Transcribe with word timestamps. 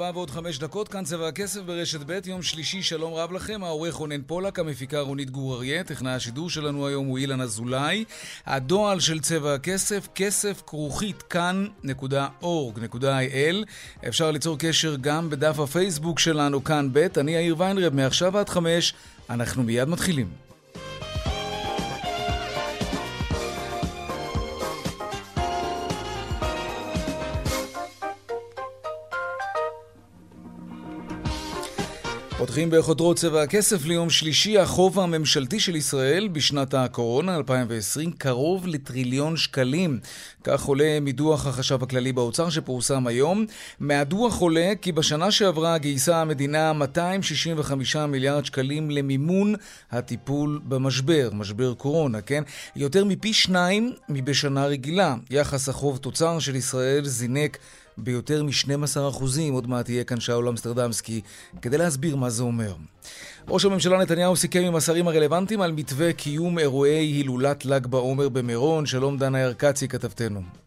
ארבע 0.00 0.10
ועוד 0.14 0.30
חמש 0.30 0.58
דקות, 0.58 0.88
כאן 0.88 1.04
צבע 1.04 1.28
הכסף 1.28 1.60
ברשת 1.60 2.00
ב', 2.06 2.18
יום 2.26 2.42
שלישי, 2.42 2.82
שלום 2.82 3.14
רב 3.14 3.32
לכם, 3.32 3.64
העורך 3.64 3.94
רונן 3.94 4.22
פולק, 4.22 4.58
המפיקה 4.58 5.00
רונית 5.00 5.30
גור 5.30 5.54
אריה, 5.54 5.84
טכנאי 5.84 6.12
השידור 6.12 6.50
שלנו 6.50 6.86
היום 6.86 7.06
הוא 7.06 7.18
אילן 7.18 7.40
אזולאי. 7.40 8.04
הדועל 8.46 9.00
של 9.00 9.20
צבע 9.20 9.54
הכסף, 9.54 10.08
כסף 10.14 10.62
כרוכית 10.66 11.22
כאן.org.il. 11.22 12.44
אפשר 14.08 14.30
ליצור 14.30 14.58
קשר 14.58 14.96
גם 15.00 15.30
בדף 15.30 15.58
הפייסבוק 15.58 16.18
שלנו, 16.18 16.64
כאן 16.64 16.88
ב', 16.92 17.06
אני 17.18 17.32
יאיר 17.34 17.54
ויינרב, 17.58 17.94
מעכשיו 17.94 18.38
עד 18.38 18.48
חמש, 18.48 18.94
אנחנו 19.30 19.62
מיד 19.62 19.88
מתחילים. 19.88 20.45
פותחים 32.56 32.70
בחודרות 32.70 33.16
צבע 33.16 33.42
הכסף 33.42 33.84
ליום 33.84 34.10
שלישי, 34.10 34.58
החוב 34.58 35.00
הממשלתי 35.00 35.60
של 35.60 35.76
ישראל 35.76 36.28
בשנת 36.28 36.74
הקורונה 36.74 37.36
2020 37.36 38.12
קרוב 38.12 38.66
לטריליון 38.66 39.36
שקלים. 39.36 40.00
כך 40.44 40.64
עולה 40.64 40.98
מדוח 41.00 41.46
החשב 41.46 41.82
הכללי 41.82 42.12
באוצר 42.12 42.50
שפורסם 42.50 43.06
היום. 43.06 43.46
מהדוח 43.80 44.38
עולה 44.38 44.72
כי 44.82 44.92
בשנה 44.92 45.30
שעברה 45.30 45.78
גייסה 45.78 46.20
המדינה 46.20 46.72
265 46.72 47.96
מיליארד 47.96 48.44
שקלים 48.44 48.90
למימון 48.90 49.54
הטיפול 49.90 50.60
במשבר, 50.64 51.30
משבר 51.32 51.74
קורונה, 51.74 52.20
כן? 52.20 52.42
יותר 52.76 53.04
מפי 53.04 53.32
שניים 53.32 53.92
מבשנה 54.08 54.66
רגילה. 54.66 55.14
יחס 55.30 55.68
החוב 55.68 55.96
תוצר 55.96 56.38
של 56.38 56.56
ישראל 56.56 57.04
זינק 57.04 57.58
ביותר 57.98 58.42
מ-12%. 58.42 59.22
עוד 59.52 59.68
מעט 59.68 59.88
יהיה 59.88 60.04
כאן 60.04 60.20
שאול 60.20 60.48
אמסטרדמסקי 60.48 61.20
כדי 61.62 61.78
להסביר 61.78 62.16
מה 62.16 62.30
זה 62.30 62.42
אומר. 62.42 62.74
ראש 63.48 63.64
הממשלה 63.64 63.98
נתניהו 63.98 64.36
סיכם 64.36 64.62
עם 64.62 64.76
השרים 64.76 65.08
הרלוונטיים 65.08 65.60
על 65.60 65.72
מתווה 65.72 66.12
קיום 66.12 66.58
אירועי 66.58 67.06
הילולת 67.06 67.64
ל"ג 67.66 67.86
בעומר 67.86 68.28
במירון. 68.28 68.86
שלום 68.86 69.18
דנה 69.18 69.40
ירקצי, 69.40 69.88
כתבתנו. 69.88 70.65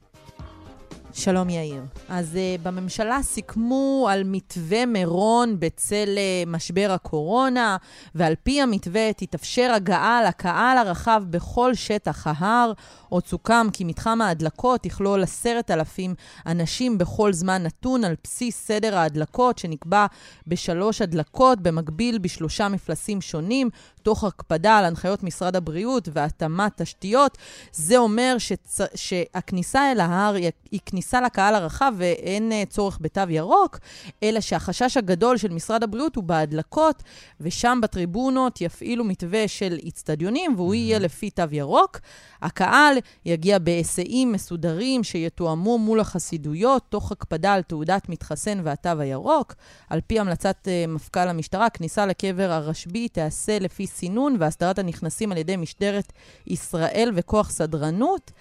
שלום 1.13 1.49
יאיר. 1.49 1.81
אז 2.09 2.35
uh, 2.35 2.61
בממשלה 2.63 3.23
סיכמו 3.23 4.07
על 4.11 4.23
מתווה 4.25 4.85
מירון 4.85 5.55
בצל 5.59 6.07
uh, 6.15 6.49
משבר 6.49 6.91
הקורונה, 6.91 7.77
ועל 8.15 8.33
פי 8.43 8.61
המתווה 8.61 9.13
תתאפשר 9.13 9.71
הגעה 9.75 10.23
לקהל 10.27 10.77
הרחב 10.77 11.23
בכל 11.29 11.73
שטח 11.73 12.27
ההר. 12.27 12.73
עוד 13.09 13.27
סוכם 13.27 13.67
כי 13.73 13.83
מתחם 13.83 14.21
ההדלקות 14.21 14.85
יכלול 14.85 15.23
עשרת 15.23 15.71
אלפים 15.71 16.15
אנשים 16.45 16.97
בכל 16.97 17.33
זמן 17.33 17.63
נתון 17.63 18.03
על 18.03 18.15
בסיס 18.23 18.67
סדר 18.67 18.97
ההדלקות 18.97 19.57
שנקבע 19.57 20.05
בשלוש 20.47 21.01
הדלקות, 21.01 21.61
במקביל 21.61 22.17
בשלושה 22.17 22.69
מפלסים 22.69 23.21
שונים, 23.21 23.69
תוך 24.09 24.23
הקפדה 24.23 24.77
על 24.77 24.85
הנחיות 24.85 25.23
משרד 25.23 25.55
הבריאות 25.55 26.09
והתאמת 26.13 26.81
תשתיות. 26.81 27.37
זה 27.71 27.97
אומר 27.97 28.35
שצ... 28.37 28.79
שהכניסה 28.95 29.91
אל 29.91 29.99
ההר 29.99 30.35
היא 30.71 30.79
כניסה 30.85 31.21
לקהל 31.21 31.55
הרחב 31.55 31.93
ואין 31.97 32.51
uh, 32.51 32.69
צורך 32.69 32.97
בתו 33.01 33.21
ירוק, 33.29 33.79
אלא 34.23 34.39
שהחשש 34.39 34.97
הגדול 34.97 35.37
של 35.37 35.51
משרד 35.51 35.83
הבריאות 35.83 36.15
הוא 36.15 36.23
בהדלקות, 36.23 37.03
ושם 37.41 37.79
בטריבונות 37.83 38.61
יפעילו 38.61 39.03
מתווה 39.03 39.47
של 39.47 39.77
איצטדיונים, 39.83 40.53
והוא 40.55 40.75
יהיה 40.75 40.99
לפי 40.99 41.29
תו 41.29 41.43
ירוק. 41.51 41.99
הקהל 42.41 42.97
יגיע 43.25 43.59
בהיסעים 43.59 44.31
מסודרים 44.31 45.03
שיתואמו 45.03 45.77
מול 45.77 45.99
החסידויות, 45.99 46.83
תוך 46.89 47.11
הקפדה 47.11 47.53
על 47.53 47.61
תעודת 47.61 48.09
מתחסן 48.09 48.61
והתו 48.63 48.99
הירוק. 48.99 49.55
על 49.89 50.01
פי 50.07 50.19
המלצת 50.19 50.67
uh, 50.67 50.91
מפכ"ל 50.91 51.27
המשטרה, 51.27 51.69
כניסה 51.69 52.05
לקבר 52.05 52.51
הרשב"י 52.51 53.07
תיעשה 53.07 53.59
לפי 53.59 53.87
סינון 53.99 54.35
והסדרת 54.39 54.79
הנכנסים 54.79 55.31
על 55.31 55.37
ידי 55.37 55.55
משטרת 55.55 56.13
ישראל 56.47 57.11
וכוח 57.15 57.49
סדרנות. 57.51 58.31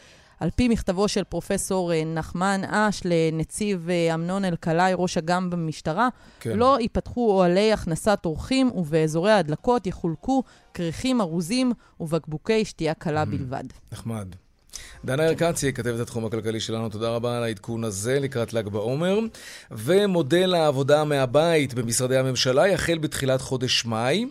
על 0.40 0.50
פי 0.56 0.68
מכתבו 0.68 1.08
של 1.08 1.24
פרופסור 1.24 1.92
אה, 1.92 2.04
נחמן 2.04 2.60
אש 2.64 3.02
לנציב 3.04 3.90
אה, 3.90 4.14
אמנון 4.14 4.44
אלקלעי, 4.44 4.92
ראש 4.96 5.18
אג"ם 5.18 5.50
במשטרה, 5.50 6.08
כן. 6.40 6.58
לא 6.58 6.78
ייפתחו 6.80 7.30
אוהלי 7.30 7.72
הכנסת 7.72 8.18
אורחים 8.24 8.70
ובאזורי 8.74 9.32
ההדלקות 9.32 9.86
יחולקו 9.86 10.42
כריכים 10.74 11.20
ארוזים 11.20 11.72
ובקבוקי 12.00 12.64
שתייה 12.64 12.94
קלה 12.94 13.22
mm, 13.22 13.26
בלבד. 13.26 13.64
נחמד. 13.92 14.26
דנה 15.04 15.24
ירקצי, 15.24 15.72
כתבת 15.72 16.00
התחום 16.00 16.24
הכלכלי 16.24 16.60
שלנו, 16.60 16.88
תודה 16.88 17.08
רבה 17.08 17.36
על 17.36 17.42
העדכון 17.42 17.84
הזה 17.84 18.20
לקראת 18.20 18.52
ל"ג 18.52 18.68
בעומר. 18.68 19.18
ומודל 19.70 20.54
העבודה 20.54 21.04
מהבית 21.04 21.74
במשרדי 21.74 22.16
הממשלה 22.16 22.68
יחל 22.68 22.98
בתחילת 22.98 23.40
חודש 23.40 23.84
מאי. 23.84 24.26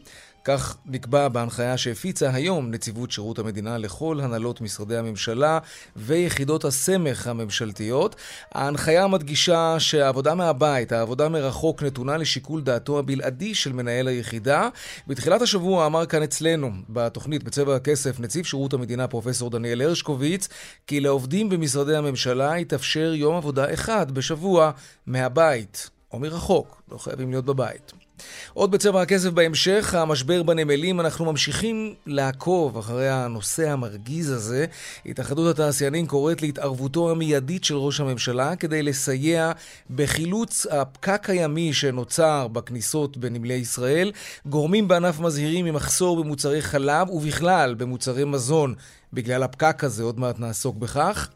כך 0.48 0.78
נקבע 0.86 1.28
בהנחיה 1.28 1.78
שהפיצה 1.78 2.30
היום 2.34 2.72
נציבות 2.72 3.12
שירות 3.12 3.40
המדינה 3.40 3.78
לכל 3.78 4.20
הנהלות 4.20 4.62
משרדי 4.62 4.98
הממשלה 4.98 5.60
ויחידות 5.96 6.66
הסמך 6.66 7.28
הממשלתיות. 7.28 8.16
ההנחיה 8.52 9.08
מדגישה 9.08 9.76
שהעבודה 9.80 10.36
מהבית, 10.36 10.92
העבודה 10.92 11.30
מרחוק, 11.30 11.84
נתונה 11.84 12.18
לשיקול 12.18 12.62
דעתו 12.62 13.00
הבלעדי 13.00 13.56
של 13.56 13.74
מנהל 13.74 14.08
היחידה. 14.08 14.70
בתחילת 15.08 15.42
השבוע 15.42 15.86
אמר 15.86 16.06
כאן 16.06 16.24
אצלנו, 16.24 16.72
בתוכנית 16.90 17.44
בצבע 17.44 17.76
הכסף, 17.76 18.20
נציב 18.20 18.46
שירות 18.46 18.74
המדינה 18.74 19.08
פרופסור 19.08 19.50
דניאל 19.50 19.82
הרשקוביץ, 19.82 20.48
כי 20.88 21.00
לעובדים 21.00 21.50
במשרדי 21.50 21.96
הממשלה 21.96 22.60
יתאפשר 22.60 23.14
יום 23.14 23.36
עבודה 23.36 23.74
אחד 23.74 24.12
בשבוע 24.12 24.72
מהבית 25.06 25.90
או 26.14 26.20
מרחוק, 26.20 26.82
לא 26.92 26.98
חייבים 26.98 27.30
להיות 27.30 27.46
בבית. 27.46 28.07
עוד 28.54 28.72
בצבע 28.72 29.02
הכסף 29.02 29.30
בהמשך, 29.30 29.94
המשבר 29.94 30.44
בנמלים, 30.44 31.00
אנחנו 31.00 31.26
ממשיכים 31.26 31.94
לעקוב 32.06 32.78
אחרי 32.78 33.10
הנושא 33.10 33.70
המרגיז 33.70 34.30
הזה. 34.32 34.66
התאחדות 35.06 35.54
התעשיינים 35.54 36.08
קוראת 36.08 36.42
להתערבותו 36.42 37.12
המיידית 37.12 37.64
של 37.64 37.76
ראש 37.76 38.00
הממשלה 38.00 38.56
כדי 38.56 38.84
לסייע 38.84 39.52
בחילוץ 39.90 40.66
הפקק 40.72 41.30
הימי 41.30 41.74
שנוצר 41.74 42.48
בכניסות 42.48 43.18
בנמלי 43.18 43.54
ישראל. 43.54 44.12
גורמים 44.46 44.88
בענף 44.88 45.20
מזהירים 45.20 45.66
ממחסור 45.66 46.24
במוצרי 46.24 46.62
חלב 46.62 47.10
ובכלל 47.10 47.74
במוצרי 47.74 48.24
מזון 48.24 48.76
בגלל 49.14 49.44
הפקק 49.44 49.84
הזה, 49.84 50.04
עוד 50.04 50.20
מעט 50.20 50.40
נעסוק 50.40 50.76
בכך. 50.76 51.30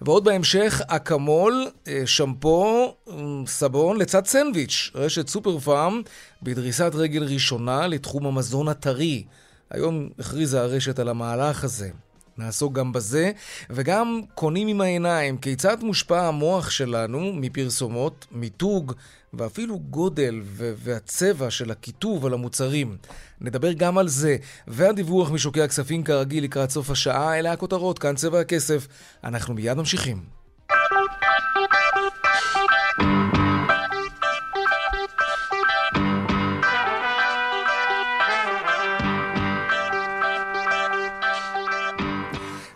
ועוד 0.00 0.24
בהמשך, 0.24 0.80
אקמול, 0.86 1.66
אה, 1.88 2.02
שמפו, 2.06 2.94
אה, 3.10 3.14
סבון 3.46 3.98
לצד 3.98 4.26
סנדוויץ', 4.26 4.90
רשת 4.94 5.28
סופר 5.28 5.58
פארם, 5.58 6.02
בדריסת 6.42 6.90
רגל 6.94 7.24
ראשונה 7.24 7.86
לתחום 7.86 8.26
המזון 8.26 8.68
הטרי. 8.68 9.24
היום 9.70 10.08
הכריזה 10.18 10.60
הרשת 10.60 10.98
על 10.98 11.08
המהלך 11.08 11.64
הזה. 11.64 11.90
נעסוק 12.38 12.72
גם 12.72 12.92
בזה, 12.92 13.30
וגם 13.70 14.20
קונים 14.34 14.68
עם 14.68 14.80
העיניים 14.80 15.38
כיצד 15.38 15.82
מושפע 15.82 16.28
המוח 16.28 16.70
שלנו 16.70 17.32
מפרסומות, 17.32 18.26
מיתוג 18.32 18.92
ואפילו 19.34 19.78
גודל 19.78 20.40
והצבע 20.54 21.50
של 21.50 21.70
הכיתוב 21.70 22.26
על 22.26 22.34
המוצרים. 22.34 22.96
נדבר 23.40 23.72
גם 23.72 23.98
על 23.98 24.08
זה, 24.08 24.36
והדיווח 24.68 25.30
משוקי 25.30 25.62
הכספים 25.62 26.04
כרגיל 26.04 26.44
לקראת 26.44 26.70
סוף 26.70 26.90
השעה, 26.90 27.38
אלה 27.38 27.52
הכותרות, 27.52 27.98
כאן 27.98 28.14
צבע 28.14 28.40
הכסף. 28.40 28.88
אנחנו 29.24 29.54
מיד 29.54 29.76
ממשיכים. 29.76 30.41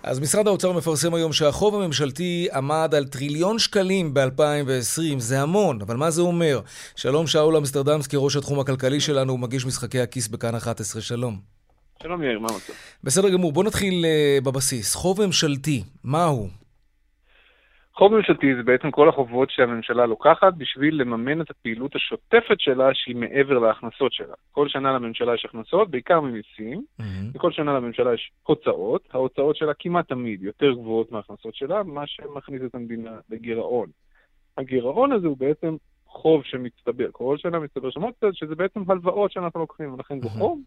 אז 0.06 0.20
משרד 0.20 0.46
האוצר 0.46 0.72
מפרסם 0.72 1.14
היום 1.14 1.32
שהחוב 1.32 1.74
הממשלתי 1.74 2.48
עמד 2.54 2.94
על 2.96 3.06
טריליון 3.06 3.58
שקלים 3.58 4.14
ב-2020. 4.14 5.18
זה 5.18 5.40
המון, 5.40 5.80
אבל 5.82 5.96
מה 5.96 6.10
זה 6.10 6.22
אומר? 6.22 6.60
שלום 6.96 7.26
שאול 7.26 7.56
אמסטרדמסקי, 7.56 8.16
ראש 8.18 8.36
התחום 8.36 8.60
הכלכלי 8.60 9.00
שלנו, 9.00 9.32
הוא 9.32 9.40
מגיש 9.40 9.66
משחקי 9.66 10.00
הכיס 10.00 10.28
בכאן 10.28 10.54
11. 10.54 11.02
שלום. 11.02 11.40
שלום 12.02 12.22
יאיר, 12.22 12.38
מה 12.38 12.48
המצב? 12.52 12.72
בסדר 13.04 13.28
גמור, 13.28 13.52
בוא 13.52 13.64
נתחיל 13.64 14.04
uh, 14.04 14.44
בבסיס. 14.44 14.94
חוב 14.94 15.26
ממשלתי, 15.26 15.84
מהו? 16.04 16.48
חוב 17.98 18.12
ממשלתי 18.12 18.46
זה 18.56 18.62
בעצם 18.62 18.90
כל 18.90 19.08
החובות 19.08 19.50
שהממשלה 19.50 20.06
לוקחת 20.06 20.54
בשביל 20.56 21.00
לממן 21.00 21.40
את 21.40 21.50
הפעילות 21.50 21.96
השוטפת 21.96 22.60
שלה 22.60 22.88
שהיא 22.94 23.16
מעבר 23.16 23.58
להכנסות 23.58 24.12
שלה. 24.12 24.34
כל 24.52 24.68
שנה 24.68 24.92
לממשלה 24.92 25.34
יש 25.34 25.44
הכנסות, 25.44 25.90
בעיקר 25.90 26.20
ממיסים, 26.20 26.84
mm-hmm. 27.00 27.04
וכל 27.34 27.52
שנה 27.52 27.72
לממשלה 27.74 28.14
יש 28.14 28.30
הוצאות. 28.42 29.08
ההוצאות 29.12 29.56
שלה 29.56 29.72
כמעט 29.78 30.08
תמיד 30.08 30.42
יותר 30.42 30.72
גבוהות 30.72 31.12
מההכנסות 31.12 31.54
שלה, 31.54 31.82
מה 31.82 32.02
שמכניס 32.06 32.62
את 32.66 32.74
המדינה 32.74 33.10
לגירעון. 33.30 33.88
הגירעון 34.58 35.12
הזה 35.12 35.26
הוא 35.26 35.36
בעצם 35.36 35.76
חוב 36.06 36.42
שמצטבר. 36.44 37.08
כל 37.12 37.36
שנה 37.38 37.58
מצטבר 37.58 37.90
שם 37.90 38.10
קצת, 38.10 38.28
שזה 38.32 38.54
בעצם 38.54 38.90
הלוואות 38.90 39.32
שאנחנו 39.32 39.60
לוקחים, 39.60 39.94
ולכן 39.94 40.20
זה 40.20 40.28
חוב. 40.28 40.60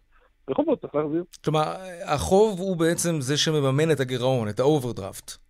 וחובות 0.49 0.81
צריך 0.81 0.95
להחזיר. 0.95 1.23
כלומר, 1.43 1.63
החוב 2.05 2.59
הוא 2.59 2.77
בעצם 2.77 3.21
זה 3.21 3.37
שמממן 3.37 3.91
את 3.91 3.99
הגירעון, 3.99 4.49
את 4.49 4.59
האוברדרפט. 4.59 5.48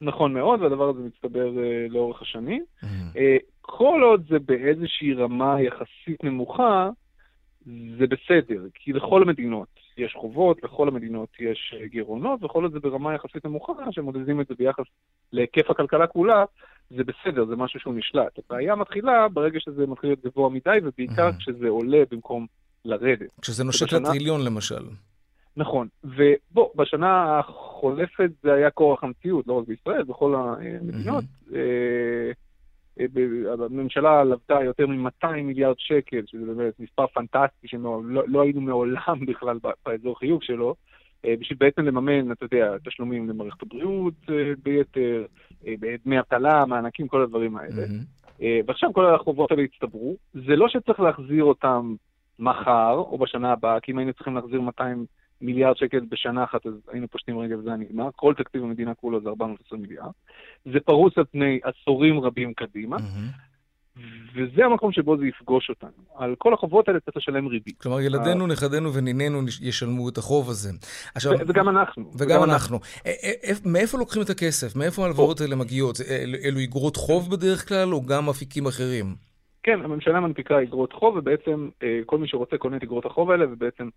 נכון 0.00 0.34
מאוד, 0.34 0.62
והדבר 0.62 0.88
הזה 0.88 1.00
מצטבר 1.00 1.48
uh, 1.48 1.92
לאורך 1.92 2.22
השנים. 2.22 2.64
Mm-hmm. 2.82 2.86
Uh, 3.14 3.18
כל 3.60 4.00
עוד 4.04 4.24
זה 4.28 4.38
באיזושהי 4.38 5.14
רמה 5.14 5.62
יחסית 5.62 6.24
נמוכה, 6.24 6.90
זה 7.98 8.06
בסדר, 8.06 8.66
כי 8.74 8.92
לכל 8.92 9.22
המדינות 9.22 9.68
יש 9.96 10.12
חובות, 10.14 10.62
לכל 10.62 10.88
המדינות 10.88 11.28
יש 11.40 11.74
uh, 11.76 11.86
גירעונות, 11.86 12.44
וכל 12.44 12.62
עוד 12.62 12.72
זה 12.72 12.80
ברמה 12.80 13.14
יחסית 13.14 13.44
נמוכה, 13.44 13.72
שמודדים 13.90 14.40
את 14.40 14.46
זה 14.46 14.54
ביחס 14.58 14.84
להיקף 15.32 15.70
הכלכלה 15.70 16.06
כולה, 16.06 16.44
זה 16.90 17.02
בסדר, 17.04 17.44
זה 17.44 17.56
משהו 17.56 17.80
שהוא 17.80 17.94
נשלט. 17.94 18.38
הבעיה 18.38 18.74
מתחילה 18.74 19.28
ברגע 19.28 19.60
שזה 19.60 19.86
מתחיל 19.86 20.10
להיות 20.10 20.24
גבוה 20.24 20.50
מדי, 20.50 20.78
ובעיקר 20.82 21.28
mm-hmm. 21.30 21.38
כשזה 21.38 21.68
עולה 21.68 22.02
במקום 22.10 22.46
לרדת. 22.84 23.40
כשזה 23.42 23.64
נושק 23.64 23.82
ובשנה... 23.82 24.08
לטריליון 24.08 24.44
למשל. 24.44 24.84
נכון, 25.60 25.88
ובוא, 26.04 26.68
בשנה 26.76 27.38
החולפת 27.38 28.30
זה 28.42 28.52
היה 28.52 28.70
כורח 28.70 29.04
המציאות, 29.04 29.46
לא 29.46 29.58
רק 29.58 29.66
בישראל, 29.68 30.02
בכל 30.02 30.34
המדינות. 30.34 31.24
אה, 31.54 32.30
אה, 33.00 33.06
הממשלה 33.52 34.24
לבתה 34.24 34.58
יותר 34.64 34.86
מ-200 34.86 35.26
מיליארד 35.42 35.74
שקל, 35.78 36.22
שזה 36.26 36.46
באמת 36.46 36.80
מספר 36.80 37.06
פנטסטי 37.06 37.68
שלא 37.68 38.00
לא, 38.04 38.22
לא 38.26 38.42
היינו 38.42 38.60
מעולם 38.60 39.24
בכלל 39.28 39.58
באזור 39.86 40.18
חיוב 40.18 40.42
שלו, 40.42 40.74
אה, 41.24 41.34
בשביל 41.40 41.58
בעצם 41.60 41.82
לממן, 41.82 42.32
אתה 42.32 42.44
יודע, 42.44 42.76
תשלומים 42.84 43.28
למערכת 43.28 43.62
הבריאות 43.62 44.14
ביתר, 44.62 45.24
דמי 46.04 46.18
אבטלה, 46.18 46.66
מענקים, 46.66 47.08
כל 47.08 47.22
הדברים 47.22 47.56
האלה. 47.56 47.82
ועכשיו 48.66 48.92
כל 48.92 49.14
החובות 49.14 49.50
האלה 49.50 49.62
הצטברו. 49.62 50.16
זה 50.34 50.56
לא 50.56 50.68
שצריך 50.68 51.00
להחזיר 51.00 51.44
אותם 51.44 51.94
מחר 52.38 52.94
או 52.94 53.18
בשנה 53.18 53.52
הבאה, 53.52 53.80
כי 53.80 53.92
אם 53.92 53.98
היינו 53.98 54.12
צריכים 54.12 54.34
להחזיר 54.34 54.60
200 54.60 55.06
מיליארד 55.40 55.76
שקל 55.76 56.00
בשנה 56.08 56.44
אחת, 56.44 56.66
אז 56.66 56.72
היינו 56.88 57.08
פושטים 57.08 57.38
רגל 57.38 57.58
וזה 57.58 57.68
היה 57.68 57.76
נגמר. 57.76 58.08
כל 58.16 58.34
תקציב 58.34 58.62
המדינה 58.62 58.94
כולו 58.94 59.20
זה 59.20 59.28
420 59.28 59.82
מיליארד. 59.82 60.10
זה 60.72 60.80
פרוס 60.80 61.12
על 61.18 61.24
פני 61.24 61.60
עשורים 61.62 62.20
רבים 62.20 62.54
קדימה. 62.54 62.96
וזה 64.34 64.64
המקום 64.64 64.92
שבו 64.92 65.16
זה 65.16 65.26
יפגוש 65.26 65.68
אותנו. 65.68 65.90
על 66.16 66.34
כל 66.38 66.54
החובות 66.54 66.88
האלה 66.88 67.00
צריך 67.00 67.16
לשלם 67.16 67.46
ריבית. 67.46 67.80
כלומר, 67.82 68.00
ילדינו, 68.00 68.46
נכדינו 68.46 68.94
ונינינו 68.94 69.40
ישלמו 69.62 70.08
את 70.08 70.18
החוב 70.18 70.50
הזה. 70.50 70.70
עכשיו, 71.14 71.32
וגם 71.46 71.68
אנחנו. 71.68 72.10
וגם 72.18 72.42
אנחנו. 72.42 72.78
מאיפה 73.64 73.98
לוקחים 73.98 74.22
את 74.22 74.30
הכסף? 74.30 74.76
מאיפה 74.76 75.02
ההלוואות 75.02 75.40
האלה 75.40 75.56
מגיעות? 75.56 75.96
אלו 76.44 76.60
אגרות 76.60 76.96
חוב 76.96 77.30
בדרך 77.30 77.68
כלל, 77.68 77.94
או 77.94 78.02
גם 78.02 78.28
אפיקים 78.28 78.66
אחרים? 78.66 79.06
כן, 79.62 79.80
הממשלה 79.84 80.20
מנפיקה 80.20 80.62
אגרות 80.62 80.92
חוב, 80.92 81.16
ובעצם 81.16 81.68
אה, 81.82 82.00
כל 82.06 82.18
מי 82.18 82.28
שרוצה 82.28 82.58
קונה 82.58 82.76
את 82.76 82.82
אגרות 82.82 83.06
החוב 83.06 83.30
האלה, 83.30 83.46
ובעצם 83.52 83.88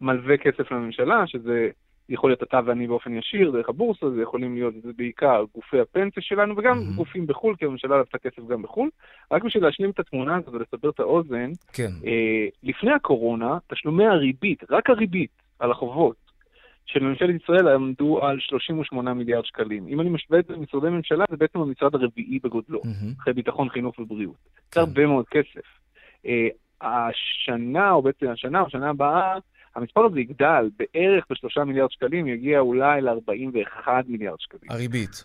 מלווה 0.00 0.36
כסף 0.36 0.72
לממשלה, 0.72 1.26
שזה 1.26 1.70
יכול 2.08 2.30
להיות 2.30 2.42
אתה 2.42 2.60
ואני 2.66 2.86
באופן 2.86 3.14
ישיר, 3.14 3.50
דרך 3.50 3.68
הבורסה, 3.68 4.10
זה 4.10 4.22
יכולים 4.22 4.54
להיות, 4.54 4.74
זה 4.82 4.92
בעיקר 4.96 5.44
גופי 5.54 5.80
הפנסיה 5.80 6.22
שלנו, 6.22 6.56
וגם 6.56 6.78
mm-hmm. 6.78 6.96
גופים 6.96 7.26
בחו"ל, 7.26 7.56
כי 7.56 7.64
הממשלה 7.64 7.96
לוותה 7.96 8.18
כסף 8.18 8.48
גם 8.48 8.62
בחו"ל. 8.62 8.90
רק 9.32 9.44
בשביל 9.44 9.64
להשלים 9.64 9.90
את 9.90 9.98
התמונה 9.98 10.36
הזאת 10.36 10.54
ולסבר 10.54 10.90
את 10.90 11.00
האוזן, 11.00 11.50
כן. 11.72 11.90
אה, 12.06 12.46
לפני 12.62 12.92
הקורונה, 12.92 13.58
תשלומי 13.72 14.06
הריבית, 14.06 14.64
רק 14.70 14.90
הריבית 14.90 15.30
על 15.58 15.70
החובות 15.70 16.16
של 16.86 17.04
ממשלת 17.04 17.42
ישראל 17.42 17.68
עמדו 17.68 18.22
על 18.22 18.40
38 18.40 19.14
מיליארד 19.14 19.44
שקלים. 19.44 19.88
אם 19.88 20.00
אני 20.00 20.10
משווה 20.10 20.38
את 20.38 20.46
זה 20.46 20.54
למשרדי 20.54 20.88
ממשלה, 20.88 21.24
זה 21.30 21.36
בעצם 21.36 21.58
המשרד 21.58 21.94
הרביעי 21.94 22.38
בגודלו, 22.42 22.80
mm-hmm. 22.80 23.20
אחרי 23.22 23.32
ביטחון, 23.32 23.68
חינוך 23.68 23.98
ובריאות. 23.98 24.36
זה 24.44 24.70
כן. 24.70 24.80
הרבה 24.80 25.06
מאוד 25.06 25.28
כסף. 25.28 25.66
אה, 26.26 26.48
השנה, 26.80 27.92
או 27.92 28.02
בעצם 28.02 28.28
השנה 28.28 28.60
או 28.60 28.66
השנה 28.66 28.90
הבאה, 28.90 29.38
המספר 29.78 30.04
הזה 30.04 30.20
יגדל 30.20 30.70
בערך 30.78 31.24
בשלושה 31.30 31.64
מיליארד 31.64 31.90
שקלים, 31.90 32.26
יגיע 32.26 32.60
אולי 32.60 33.00
ל-41 33.00 33.88
מיליארד 34.06 34.40
שקלים. 34.40 34.70
הריבית. 34.70 35.24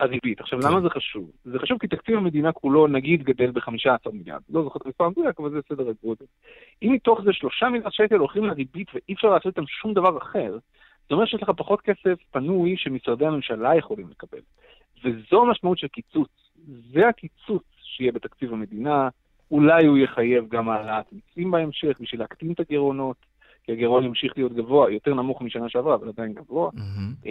הריבית. 0.00 0.40
עכשיו, 0.40 0.60
כן. 0.60 0.68
למה 0.68 0.80
זה 0.80 0.90
חשוב? 0.90 1.30
זה 1.44 1.58
חשוב 1.58 1.78
כי 1.78 1.86
תקציב 1.86 2.16
המדינה 2.16 2.52
כולו, 2.52 2.86
נגיד, 2.86 3.22
גדל 3.22 3.50
ב-15 3.50 4.10
מיליארד. 4.12 4.40
לא 4.50 4.62
זוכר 4.62 4.78
את 4.80 4.86
המספר 4.86 5.04
המדויק, 5.04 5.40
אבל 5.40 5.50
זה 5.50 5.60
סדר 5.68 5.88
הגודל. 5.88 6.24
אם 6.82 6.92
מתוך 6.92 7.20
זה 7.24 7.32
שלושה 7.32 7.68
מיליארד 7.68 7.92
שקל 7.92 8.16
הולכים 8.16 8.44
לריבית 8.44 8.88
ואי 8.94 9.14
אפשר 9.14 9.28
לעשות 9.28 9.46
איתם 9.46 9.66
שום 9.66 9.94
דבר 9.94 10.18
אחר, 10.18 10.58
זה 11.08 11.14
אומר 11.14 11.26
שיש 11.26 11.42
לך 11.42 11.50
פחות 11.56 11.80
כסף 11.80 12.18
פנוי 12.30 12.74
שמשרדי 12.76 13.26
הממשלה 13.26 13.76
יכולים 13.76 14.08
לקבל. 14.10 14.38
וזו 15.04 15.42
המשמעות 15.42 15.78
של 15.78 15.88
קיצוץ. 15.88 16.30
זה 16.92 17.08
הקיצוץ 17.08 17.62
שיהיה 17.82 18.12
בתקציב 18.12 18.52
המדינה. 18.52 19.08
אולי 19.50 19.86
הוא 19.86 19.98
יחייב 19.98 20.48
גם 20.48 20.68
העלאת 20.68 21.04
מיסים 21.12 21.50
בהמשך 21.50 21.96
בשביל 22.00 22.20
להקטין 22.20 22.52
את 22.52 22.60
הגירעונות. 22.60 23.16
כי 23.64 23.72
הגירעון 23.72 24.04
ימשיך 24.04 24.32
להיות 24.36 24.52
גבוה, 24.52 24.90
יותר 24.90 25.14
נמוך 25.14 25.42
משנה 25.42 25.68
שעברה, 25.68 25.94
אבל 25.94 26.08
עדיין 26.08 26.32
גבוה. 26.32 26.70
Mm-hmm. 26.70 27.28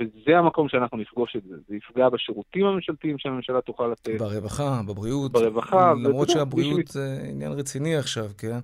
וזה 0.00 0.38
המקום 0.38 0.68
שאנחנו 0.68 0.98
נפגוש 0.98 1.36
את 1.36 1.42
זה. 1.48 1.54
זה 1.68 1.76
יפגע 1.76 2.08
בשירותים 2.08 2.66
הממשלתיים 2.66 3.18
שהממשלה 3.18 3.60
תוכל 3.60 3.88
לתת. 3.88 4.18
ברווחה, 4.18 4.80
בבריאות. 4.88 5.32
ברווחה. 5.32 5.92
למרות 6.04 6.30
שהבריאות 6.30 6.88
זה 6.88 7.18
עניין 7.30 7.52
רציני 7.52 7.96
עכשיו, 7.96 8.26
כן? 8.38 8.58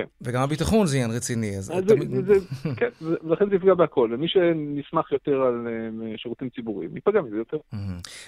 כן. 0.00 0.08
וגם 0.22 0.42
הביטחון 0.42 0.86
זה 0.86 0.96
עניין 0.96 1.10
רציני, 1.10 1.58
אז... 1.58 1.70
אז 1.70 1.84
תמיד... 1.84 2.10
זה, 2.10 2.22
זה, 2.22 2.34
כן, 2.76 2.88
ולכן 3.00 3.50
זה 3.50 3.56
יפגע 3.56 3.74
בהכל, 3.74 4.10
ומי 4.14 4.28
שנסמך 4.28 5.12
יותר 5.12 5.42
על 5.42 5.66
uh, 5.66 6.22
שירותים 6.22 6.48
ציבוריים, 6.54 6.94
ייפגע 6.94 7.20
מזה 7.20 7.36
יותר. 7.36 7.56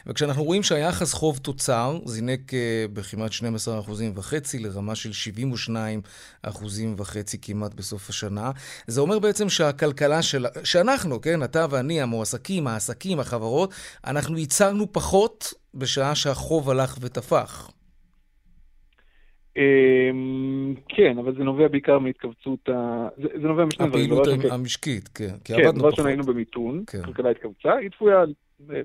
וכשאנחנו 0.06 0.44
רואים 0.44 0.62
שהיחס 0.62 1.12
חוב 1.12 1.38
תוצר 1.38 1.98
זינק 2.04 2.50
uh, 2.50 2.54
בכמעט 2.92 3.32
12 3.32 3.78
אחוזים 3.78 4.12
וחצי 4.16 4.58
לרמה 4.58 4.94
של 4.94 5.12
72 5.12 6.00
אחוזים 6.42 6.94
וחצי 6.98 7.38
כמעט 7.42 7.74
בסוף 7.74 8.08
השנה, 8.08 8.50
זה 8.86 9.00
אומר 9.00 9.18
בעצם 9.18 9.48
שהכלכלה 9.48 10.22
של... 10.22 10.46
שאנחנו, 10.64 11.20
כן, 11.20 11.42
אתה 11.42 11.66
ואני, 11.70 12.02
המועסקים, 12.02 12.66
העסקים, 12.66 13.20
החברות, 13.20 13.74
אנחנו 14.06 14.38
ייצרנו 14.38 14.92
פחות 14.92 15.54
בשעה 15.74 16.14
שהחוב 16.14 16.70
הלך 16.70 16.98
ותפח. 17.00 17.70
אמ, 19.56 20.74
כן, 20.88 21.18
אבל 21.18 21.34
זה 21.34 21.44
נובע 21.44 21.68
בעיקר 21.68 21.98
מהתכווצות 21.98 22.68
ה... 22.68 23.08
זה 23.16 23.48
נובע 23.48 23.64
משני 23.64 23.86
דברים. 23.86 24.12
הפעילות 24.12 24.52
המשקית, 24.52 25.08
כן, 25.08 25.34
כי 25.44 25.52
עבדנו 25.52 25.68
פחות. 25.68 25.74
כן, 25.74 25.78
דבר 25.78 25.88
ראשון 25.88 26.06
היינו 26.06 26.22
במיתון, 26.22 26.84
כן. 26.86 26.98
הכלכלה 26.98 27.30
התכווצה, 27.30 27.72
היא 27.76 27.90
צפויה 27.90 28.24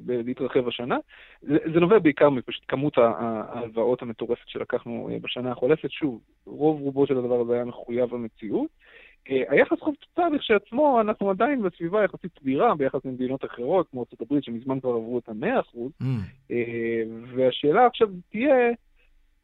להתרחב 0.08 0.68
השנה. 0.68 0.98
זה 1.42 1.80
נובע 1.80 2.00
בעיקר 2.00 2.30
מפשוט 2.30 2.64
כמות 2.68 2.98
ההלוואות 2.98 4.02
המטורפת 4.02 4.48
שלקחנו 4.48 5.10
אה, 5.12 5.18
בשנה 5.22 5.52
החולפת. 5.52 5.92
שוב, 5.92 6.20
רוב 6.46 6.82
רובו 6.82 7.08
של 7.08 7.18
הדבר 7.18 7.42
הזה 7.42 7.54
היה 7.54 7.66
מחויב 7.66 8.14
המציאות. 8.14 8.68
אה, 9.30 9.44
היחס 9.48 9.80
חוב 9.80 9.96
תוצר 9.96 10.30
לכשעצמו, 10.30 11.02
אנחנו 11.02 11.30
עדיין 11.30 11.62
בסביבה 11.62 12.04
יחסית 12.04 12.32
סבירה 12.40 12.76
ביחס 12.76 13.06
למדינות 13.06 13.46
אחרות, 13.46 13.88
כמו 13.92 14.06
ארה"ב, 14.22 14.42
שמזמן 14.42 14.80
כבר 14.80 14.90
עברו 14.90 15.20
את 15.20 15.30
המאה 15.30 15.60
אחוז. 15.60 15.92
Mm. 16.02 16.06
אה, 16.52 17.04
והשאלה 17.36 17.86
עכשיו 17.86 18.08
תהיה, 18.30 18.72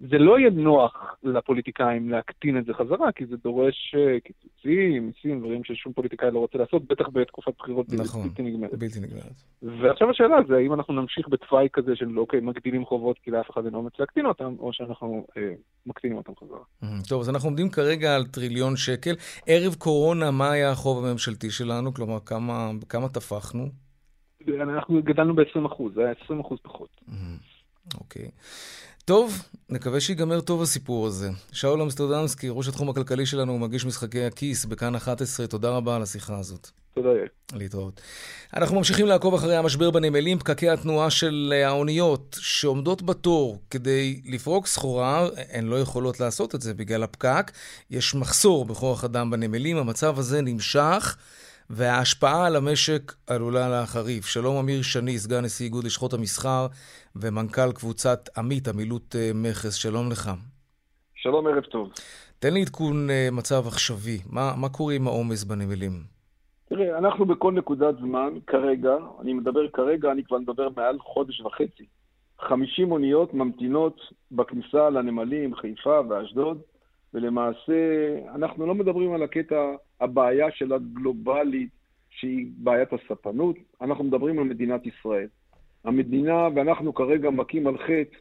זה 0.10 0.18
לא 0.18 0.40
יהיה 0.40 0.50
נוח 0.50 1.16
לפוליטיקאים 1.24 2.10
להקטין 2.10 2.58
את 2.58 2.66
זה 2.66 2.74
חזרה, 2.74 3.12
כי 3.12 3.26
זה 3.26 3.36
דורש 3.38 3.96
אה, 3.98 4.20
קיצוצים, 4.20 5.06
מיסים, 5.06 5.40
דברים 5.40 5.64
ששום 5.64 5.94
פוליטיקאי 5.94 6.32
לא 6.32 6.40
רוצה 6.40 6.58
לעשות, 6.58 6.88
בטח 6.88 7.06
בתקופת 7.14 7.54
בחירות 7.60 7.86
נכון, 7.94 8.24
בלתי 8.24 8.42
נגמרת. 8.42 8.74
בלתי 8.74 9.00
נגמרת. 9.00 9.44
ועכשיו 9.62 10.10
השאלה 10.10 10.38
זה 10.48 10.56
האם 10.56 10.74
אנחנו 10.74 10.94
נמשיך 10.94 11.28
בתוואי 11.28 11.68
כזה 11.74 11.96
של 11.96 12.20
אוקיי, 12.20 12.40
מגדילים 12.40 12.86
חובות 12.86 13.20
כי 13.24 13.32
לאף 13.32 13.52
אחד 13.52 13.66
אין 13.66 13.76
אומץ 13.76 13.94
להקטין 14.00 14.26
אותם, 14.26 14.56
או 14.60 14.74
שאנחנו 14.74 15.26
אה, 15.38 15.54
מקטינים 15.86 16.18
אותם 16.18 16.32
חזרה. 16.36 16.94
טוב, 17.10 17.22
אז 17.22 17.30
אנחנו 17.30 17.50
עומדים 17.50 17.70
כרגע 17.70 18.16
על 18.16 18.26
טריליון 18.26 18.76
שקל. 18.76 19.16
ערב 19.48 19.76
קורונה, 19.76 20.32
מה 20.32 20.52
היה 20.52 20.72
החוב 20.72 21.06
הממשלתי 21.06 21.50
שלנו? 21.50 21.94
כלומר, 21.94 22.20
כמה, 22.26 22.72
כמה 22.90 23.10
טפחנו? 23.10 23.70
אנחנו 24.62 25.02
גדלנו 25.04 25.36
ב-20%, 25.36 25.84
זה 25.96 26.02
היה 26.02 26.14
20% 26.42 26.56
פחות. 26.64 26.90
Mm-hmm. 27.10 27.54
אוקיי. 28.00 28.30
טוב, 29.06 29.42
נקווה 29.70 30.00
שיגמר 30.00 30.42
טוב 30.42 30.62
הסיפור 30.62 31.08
הזה. 31.08 31.30
שאול 31.52 31.82
אמסטרדמסקי, 31.82 32.48
ראש 32.50 32.68
התחום 32.68 32.90
הכלכלי 32.90 33.26
שלנו, 33.26 33.60
מגיש 33.60 33.86
משחקי 33.86 34.24
הכיס 34.26 34.66
בכאן 34.66 34.96
11, 34.96 35.48
תודה 35.48 35.70
רבה 35.70 35.96
על 35.96 36.02
השיחה 36.02 36.40
הזאת. 36.40 36.70
תודה, 36.94 37.10
יאיר. 37.10 37.28
להתראות. 37.54 38.02
אנחנו 38.54 38.76
ממשיכים 38.78 39.06
לעקוב 39.06 39.34
אחרי 39.34 39.56
המשבר 39.56 39.92
בנמלים, 39.92 40.40
פקקי 40.40 40.70
התנועה 40.70 41.10
של 41.10 41.54
האוניות 41.66 42.38
שעומדות 42.42 43.02
בתור 43.02 43.62
כדי 43.70 44.22
לפרוק 44.26 44.68
סחורה, 44.68 45.28
הן 45.52 45.66
לא 45.66 45.80
יכולות 45.80 46.20
לעשות 46.20 46.56
את 46.56 46.62
זה 46.62 46.74
בגלל 46.74 47.04
הפקק. 47.04 47.52
יש 47.92 48.16
מחסור 48.16 48.66
בכוח 48.66 49.04
אדם 49.04 49.32
בנמלים, 49.32 49.78
המצב 49.78 50.20
הזה 50.20 50.42
נמשך. 50.42 51.18
וההשפעה 51.76 52.48
על 52.48 52.56
המשק 52.56 53.14
עלולה 53.28 53.70
להחריף. 53.70 54.26
שלום 54.26 54.56
אמיר 54.58 54.82
שני, 54.82 55.18
סגן 55.18 55.44
נשיא 55.44 55.66
איגוד 55.66 55.84
לשכות 55.84 56.14
המסחר 56.14 56.68
ומנכ"ל 57.16 57.72
קבוצת 57.72 58.20
עמית, 58.38 58.68
עמילות 58.68 59.16
אה, 59.16 59.32
מכס, 59.36 59.74
שלום 59.74 60.12
לך. 60.12 60.32
שלום, 61.16 61.48
ערב 61.48 61.64
טוב. 61.64 61.90
תן 62.40 62.54
לי 62.54 62.62
עדכון 62.62 63.10
אה, 63.10 63.28
מצב 63.32 63.68
עכשווי. 63.68 64.18
מה, 64.32 64.54
מה 64.58 64.70
קורה 64.70 64.94
עם 64.94 65.08
העומס 65.08 65.44
בנמלים? 65.44 65.92
תראה, 66.70 66.98
אנחנו 66.98 67.26
בכל 67.26 67.52
נקודת 67.52 67.96
זמן, 68.00 68.30
כרגע, 68.48 68.96
אני 69.22 69.34
מדבר 69.34 69.68
כרגע, 69.74 70.12
אני 70.12 70.24
כבר 70.24 70.38
מדבר 70.38 70.68
מעל 70.76 71.00
חודש 71.00 71.42
וחצי. 71.42 71.86
50 72.40 72.92
אוניות 72.92 73.34
ממתינות 73.34 74.02
בכניסה 74.32 74.90
לנמלים, 74.90 75.56
חיפה 75.56 76.00
ואשדוד, 76.10 76.62
ולמעשה 77.14 77.74
אנחנו 78.36 78.66
לא 78.66 78.76
מדברים 78.76 79.14
על 79.14 79.24
הקטע, 79.24 79.76
הבעיה 80.02 80.52
של 80.52 80.74
הגלובלית, 80.74 81.70
שהיא 82.10 82.48
בעיית 82.58 82.90
הספנות, 82.94 83.56
אנחנו 83.82 84.04
מדברים 84.04 84.40
על 84.40 84.46
מדינת 84.46 84.86
ישראל. 84.86 85.28
המדינה, 85.84 86.48
ואנחנו 86.56 86.94
כרגע 86.94 87.30
מכים 87.30 87.68
על 87.68 87.78
חטא, 87.78 88.18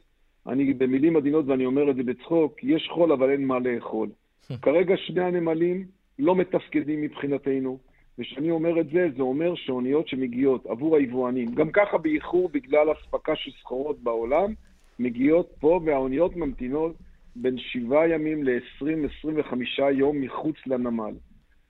אני 0.47 0.73
במילים 0.73 1.15
עדינות 1.15 1.45
ואני 1.47 1.65
אומר 1.65 1.91
את 1.91 1.95
זה 1.95 2.03
בצחוק, 2.03 2.63
יש 2.63 2.89
חול 2.93 3.11
אבל 3.11 3.29
אין 3.29 3.45
מה 3.45 3.59
לאכול. 3.59 4.09
כרגע 4.63 4.97
שני 4.97 5.23
הנמלים 5.23 5.85
לא 6.19 6.35
מתפקדים 6.35 7.01
מבחינתנו, 7.01 7.77
וכשאני 8.19 8.51
אומר 8.51 8.79
את 8.79 8.89
זה, 8.89 9.07
זה 9.15 9.21
אומר 9.21 9.55
שאוניות 9.55 10.07
שמגיעות 10.07 10.65
עבור 10.65 10.95
היבואנים, 10.95 11.55
גם 11.55 11.71
ככה 11.71 11.97
באיחור 11.97 12.49
בגלל 12.49 12.87
אספקה 12.91 13.35
של 13.35 13.51
סחורות 13.61 13.99
בעולם, 13.99 14.53
מגיעות 14.99 15.49
פה 15.59 15.79
והאוניות 15.85 16.35
ממתינות 16.35 16.95
בין 17.35 17.55
שבעה 17.57 18.07
ימים 18.07 18.43
ל-20-25 18.43 19.81
יום 19.91 20.21
מחוץ 20.21 20.55
לנמל. 20.67 21.13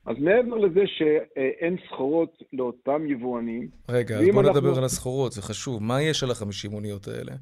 אז 0.06 0.16
מעבר 0.18 0.58
לזה 0.58 0.80
שאין 0.86 1.76
סחורות 1.86 2.42
לאותם 2.52 3.06
יבואנים... 3.06 3.68
רגע, 3.88 4.18
אז 4.18 4.24
בוא 4.32 4.42
אנחנו... 4.42 4.60
נדבר 4.60 4.78
על 4.78 4.84
הסחורות, 4.84 5.32
זה 5.32 5.42
חשוב. 5.42 5.82
מה 5.82 6.02
יש 6.02 6.22
על 6.22 6.30
החמישים 6.30 6.70
מוניות 6.70 7.08
האלה? 7.08 7.32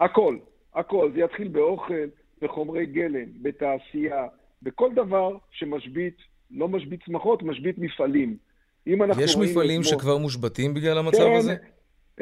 הכל, 0.00 0.38
הכל. 0.74 1.10
זה 1.14 1.20
יתחיל 1.20 1.48
באוכל, 1.48 2.08
בחומרי 2.42 2.86
גלם, 2.86 3.28
בתעשייה, 3.42 4.26
בכל 4.62 4.90
דבר 4.94 5.36
שמשבית, 5.50 6.16
לא 6.50 6.68
משבית 6.68 7.00
צמחות, 7.04 7.42
משבית 7.42 7.78
מפעלים. 7.78 8.36
יש 8.86 9.36
מפעלים 9.36 9.80
אתמול... 9.80 9.98
שכבר 9.98 10.18
מושבתים 10.18 10.74
בגלל 10.74 10.98
המצב 10.98 11.18
כן, 11.18 11.36
הזה? 11.36 11.54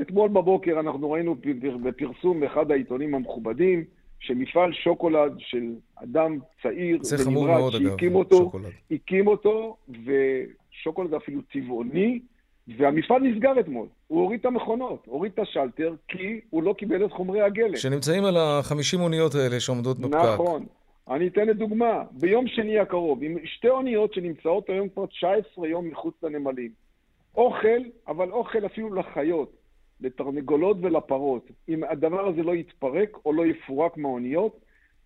אתמול 0.00 0.28
בבוקר 0.28 0.80
אנחנו 0.80 1.10
ראינו 1.10 1.36
בפרסום 1.82 2.40
באחד 2.40 2.70
העיתונים 2.70 3.14
המכובדים, 3.14 3.84
שמפעל 4.26 4.72
שוקולד 4.72 5.32
של 5.38 5.72
אדם 5.94 6.38
צעיר 6.62 6.98
ונמרץ 7.26 7.72
שהקים 7.72 8.14
אותו, 8.14 8.36
שוקולד. 8.36 8.72
הקים 8.90 9.26
אותו, 9.26 9.76
ושוקולד 9.88 11.14
אפילו 11.14 11.40
צבעוני, 11.52 12.20
והמפעל 12.78 13.22
נסגר 13.22 13.60
אתמול. 13.60 13.86
הוא 14.06 14.20
הוריד 14.20 14.40
את 14.40 14.46
המכונות, 14.46 15.02
הוריד 15.06 15.32
את 15.34 15.38
השלטר, 15.38 15.94
כי 16.08 16.40
הוא 16.50 16.62
לא 16.62 16.72
קיבל 16.72 17.04
את 17.04 17.12
חומרי 17.12 17.40
הגלם. 17.40 17.76
שנמצאים 17.76 18.24
על 18.24 18.36
ה-50 18.36 19.00
אוניות 19.00 19.34
האלה 19.34 19.60
שעומדות 19.60 19.98
בפקק. 19.98 20.18
נכון. 20.34 20.66
אני 21.10 21.28
אתן 21.28 21.46
לדוגמה, 21.46 22.02
ביום 22.10 22.46
שני 22.46 22.78
הקרוב, 22.78 23.22
עם 23.22 23.36
שתי 23.44 23.68
אוניות 23.68 24.14
שנמצאות 24.14 24.70
היום 24.70 24.88
כבר 24.88 25.06
19 25.06 25.68
יום 25.68 25.88
מחוץ 25.88 26.14
לנמלים. 26.22 26.70
אוכל, 27.36 27.82
אבל 28.08 28.30
אוכל 28.30 28.66
אפילו 28.66 28.94
לחיות. 28.94 29.63
לתרנגולות 30.00 30.76
ולפרות. 30.80 31.50
אם 31.68 31.84
הדבר 31.84 32.28
הזה 32.28 32.42
לא 32.42 32.54
יתפרק 32.54 33.18
או 33.26 33.32
לא 33.32 33.46
יפורק 33.46 33.96
מהאוניות, 33.96 34.60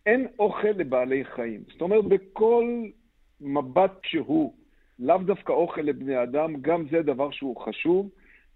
אין 0.06 0.26
אוכל 0.38 0.68
לבעלי 0.68 1.24
חיים. 1.24 1.62
זאת 1.72 1.80
אומרת, 1.80 2.04
בכל 2.04 2.84
מבט 3.40 3.92
שהוא, 4.02 4.52
לאו 4.98 5.18
דווקא 5.18 5.52
אוכל 5.52 5.80
לבני 5.80 6.22
אדם, 6.22 6.54
גם 6.60 6.84
זה 6.90 7.02
דבר 7.02 7.30
שהוא 7.30 7.56
חשוב. 7.56 8.10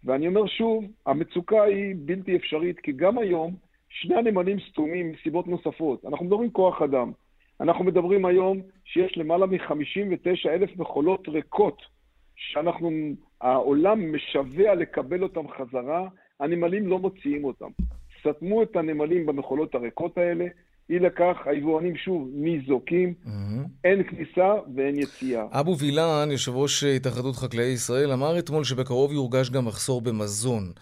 ואני 0.05 0.27
אומר 0.27 0.47
שוב, 0.47 0.85
המצוקה 1.07 1.62
היא 1.62 1.95
בלתי 1.99 2.37
אפשרית, 2.37 2.79
כי 2.81 2.93
גם 2.93 3.19
היום 3.19 3.55
שני 3.89 4.15
הנמלים 4.15 4.57
סתומים 4.71 5.12
מסיבות 5.12 5.49
נוספות. 5.49 6.05
אנחנו 6.05 6.27
מדברים 6.27 6.51
כוח 6.51 6.83
אדם. 6.83 7.12
אנחנו 7.61 7.85
מדברים 7.85 8.25
היום 8.25 8.61
שיש 8.85 9.19
למעלה 9.19 9.47
מ-59 9.47 10.49
אלף 10.49 10.77
מכולות 10.77 11.29
ריקות, 11.29 11.83
שאנחנו, 12.37 12.91
העולם 13.41 14.12
משווע 14.12 14.75
לקבל 14.75 15.23
אותן 15.23 15.49
חזרה, 15.49 16.09
הנמלים 16.41 16.87
לא 16.87 16.99
מוציאים 16.99 17.45
אותם. 17.45 17.69
סתמו 18.21 18.62
את 18.62 18.77
הנמלים 18.77 19.27
במכולות 19.27 19.75
הריקות 19.75 20.19
האלה, 20.19 20.45
אי 20.91 20.99
לכך 20.99 21.37
היבואנים 21.45 21.97
שוב 21.97 22.29
ניזוקים, 22.35 23.15
mm-hmm. 23.25 23.29
אין 23.85 24.03
כניסה 24.03 24.55
ואין 24.77 24.99
יציאה. 24.99 25.47
אבו 25.51 25.79
וילן, 25.79 26.29
יושב 26.31 26.53
ראש 26.55 26.85
התאחדות 26.85 27.37
חקלאי 27.37 27.65
ישראל, 27.65 28.12
אמר 28.12 28.39
אתמול 28.39 28.65
שבקרוב 28.65 29.12
יורגש 29.12 29.51
גם 29.51 29.65
מחסור 29.65 30.01
במזון. 30.01 30.73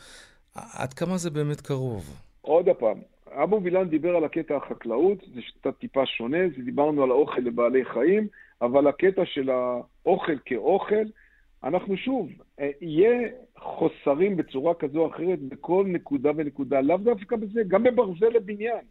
עד 0.55 0.93
כמה 0.93 1.17
זה 1.17 1.31
באמת 1.31 1.61
קרוב? 1.61 2.17
עוד 2.41 2.69
פעם, 2.79 2.99
אבו 3.33 3.63
וילן 3.63 3.89
דיבר 3.89 4.17
על 4.17 4.25
הקטע 4.25 4.57
החקלאות, 4.57 5.19
זה 5.35 5.41
קצת 5.61 5.79
טיפה 5.79 6.07
שונה, 6.07 6.39
זה 6.57 6.63
דיברנו 6.63 7.03
על 7.03 7.11
האוכל 7.11 7.41
לבעלי 7.41 7.85
חיים, 7.85 8.29
אבל 8.63 8.87
הקטע 8.87 9.23
של 9.25 9.51
האוכל 9.51 10.37
כאוכל, 10.45 11.05
אנחנו 11.65 11.97
שוב, 11.97 12.29
אה, 12.61 12.71
יהיה 12.81 13.29
חוסרים 13.61 14.37
בצורה 14.37 14.75
כזו 14.75 14.99
או 14.99 15.11
אחרת 15.11 15.39
בכל 15.39 15.85
נקודה 15.89 16.31
ונקודה, 16.37 16.81
לאו 16.81 16.97
דווקא 16.97 17.37
בזה, 17.37 17.61
גם 17.69 17.83
בברזל 17.83 18.29
לבניין. 18.29 18.85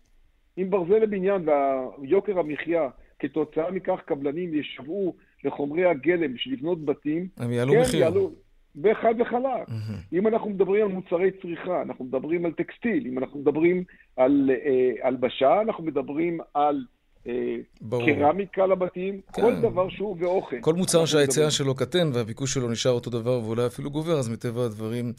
אם 0.57 0.69
ברזל 0.69 0.97
לבניין 0.97 1.45
ויוקר 2.01 2.39
המחיה, 2.39 2.89
כתוצאה 3.19 3.71
מכך 3.71 3.99
קבלנים 4.05 4.53
ישוו 4.53 5.15
לחומרי 5.43 5.85
הגלם 5.85 6.33
בשביל 6.33 6.53
לבנות 6.53 6.85
בתים, 6.85 7.27
הם 7.37 7.51
יעלו 7.51 7.73
כן, 7.73 7.81
מחיר. 7.81 8.01
יעלו, 8.01 8.31
וחד 8.83 9.13
וחלק. 9.19 9.67
Mm-hmm. 9.67 10.13
אם 10.13 10.27
אנחנו 10.27 10.49
מדברים 10.49 10.85
על 10.85 10.91
מוצרי 10.91 11.31
צריכה, 11.41 11.81
אנחנו 11.81 12.05
מדברים 12.05 12.45
על 12.45 12.51
טקסטיל, 12.51 13.07
אם 13.07 13.19
אנחנו 13.19 13.39
מדברים 13.39 13.83
על 14.17 14.51
אה, 14.65 15.07
הלבשה, 15.07 15.61
אנחנו 15.61 15.83
מדברים 15.83 16.39
על 16.53 16.85
ברור. 17.81 18.05
קרמיקה 18.05 18.65
לבתים, 18.65 19.21
כן. 19.33 19.41
כל 19.41 19.55
דבר 19.61 19.89
שהוא 19.89 20.17
ואוכל. 20.19 20.55
כל 20.61 20.73
מוצר 20.73 21.05
שההיצע 21.05 21.51
שלו 21.51 21.75
קטן 21.75 22.11
והביקוש 22.13 22.53
שלו 22.53 22.69
נשאר 22.69 22.91
אותו 22.91 23.09
דבר 23.09 23.39
ואולי 23.43 23.65
אפילו 23.65 23.91
גובר, 23.91 24.19
אז 24.19 24.29
מטבע 24.29 24.63
הדברים 24.63 25.13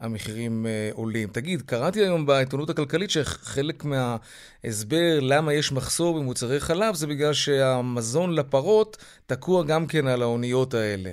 המחירים 0.00 0.66
אה, 0.66 0.90
עולים. 0.92 1.28
תגיד, 1.28 1.62
קראתי 1.62 2.00
היום 2.00 2.26
בעיתונות 2.26 2.70
הכלכלית 2.70 3.10
שחלק 3.10 3.84
מההסבר 3.84 5.18
למה 5.20 5.54
יש 5.54 5.72
מחסור 5.72 6.18
במוצרי 6.18 6.60
חלב 6.60 6.94
זה 6.94 7.06
בגלל 7.06 7.32
שהמזון 7.32 8.34
לפרות 8.34 8.96
תקוע 9.26 9.64
גם 9.64 9.86
כן 9.86 10.06
על 10.06 10.22
האוניות 10.22 10.74
האלה. 10.74 11.12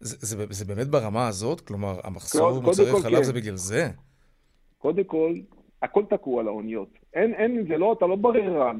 זה, 0.00 0.16
זה, 0.20 0.44
זה 0.50 0.64
באמת 0.64 0.88
ברמה 0.88 1.28
הזאת? 1.28 1.60
כלומר, 1.60 2.00
המחסור 2.04 2.60
במוצרי 2.60 3.02
חלב 3.02 3.16
כן. 3.16 3.22
זה 3.22 3.32
בגלל 3.32 3.56
זה? 3.56 3.88
קודם 4.78 5.04
כל, 5.04 5.34
הכל 5.82 6.02
תקוע 6.10 6.40
על 6.40 6.48
האוניות. 6.48 6.88
אין, 7.14 7.34
אין, 7.34 7.64
זה 7.68 7.76
לא, 7.76 7.94
אתה 7.98 8.06
לא 8.06 8.16
בררן. 8.16 8.78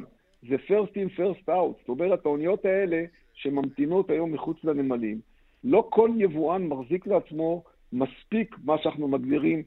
זה 0.48 0.56
first 0.68 0.90
in, 0.94 1.18
first 1.18 1.48
out. 1.48 1.78
זאת 1.78 1.88
אומרת, 1.88 2.26
האוניות 2.26 2.64
האלה 2.64 3.04
שממתינות 3.34 4.10
היום 4.10 4.32
מחוץ 4.32 4.64
לנמלים, 4.64 5.20
לא 5.64 5.88
כל 5.90 6.10
יבואן 6.16 6.66
מחזיק 6.66 7.06
לעצמו 7.06 7.62
מספיק, 7.92 8.56
מה 8.64 8.78
שאנחנו 8.78 9.08
מגדירים, 9.08 9.62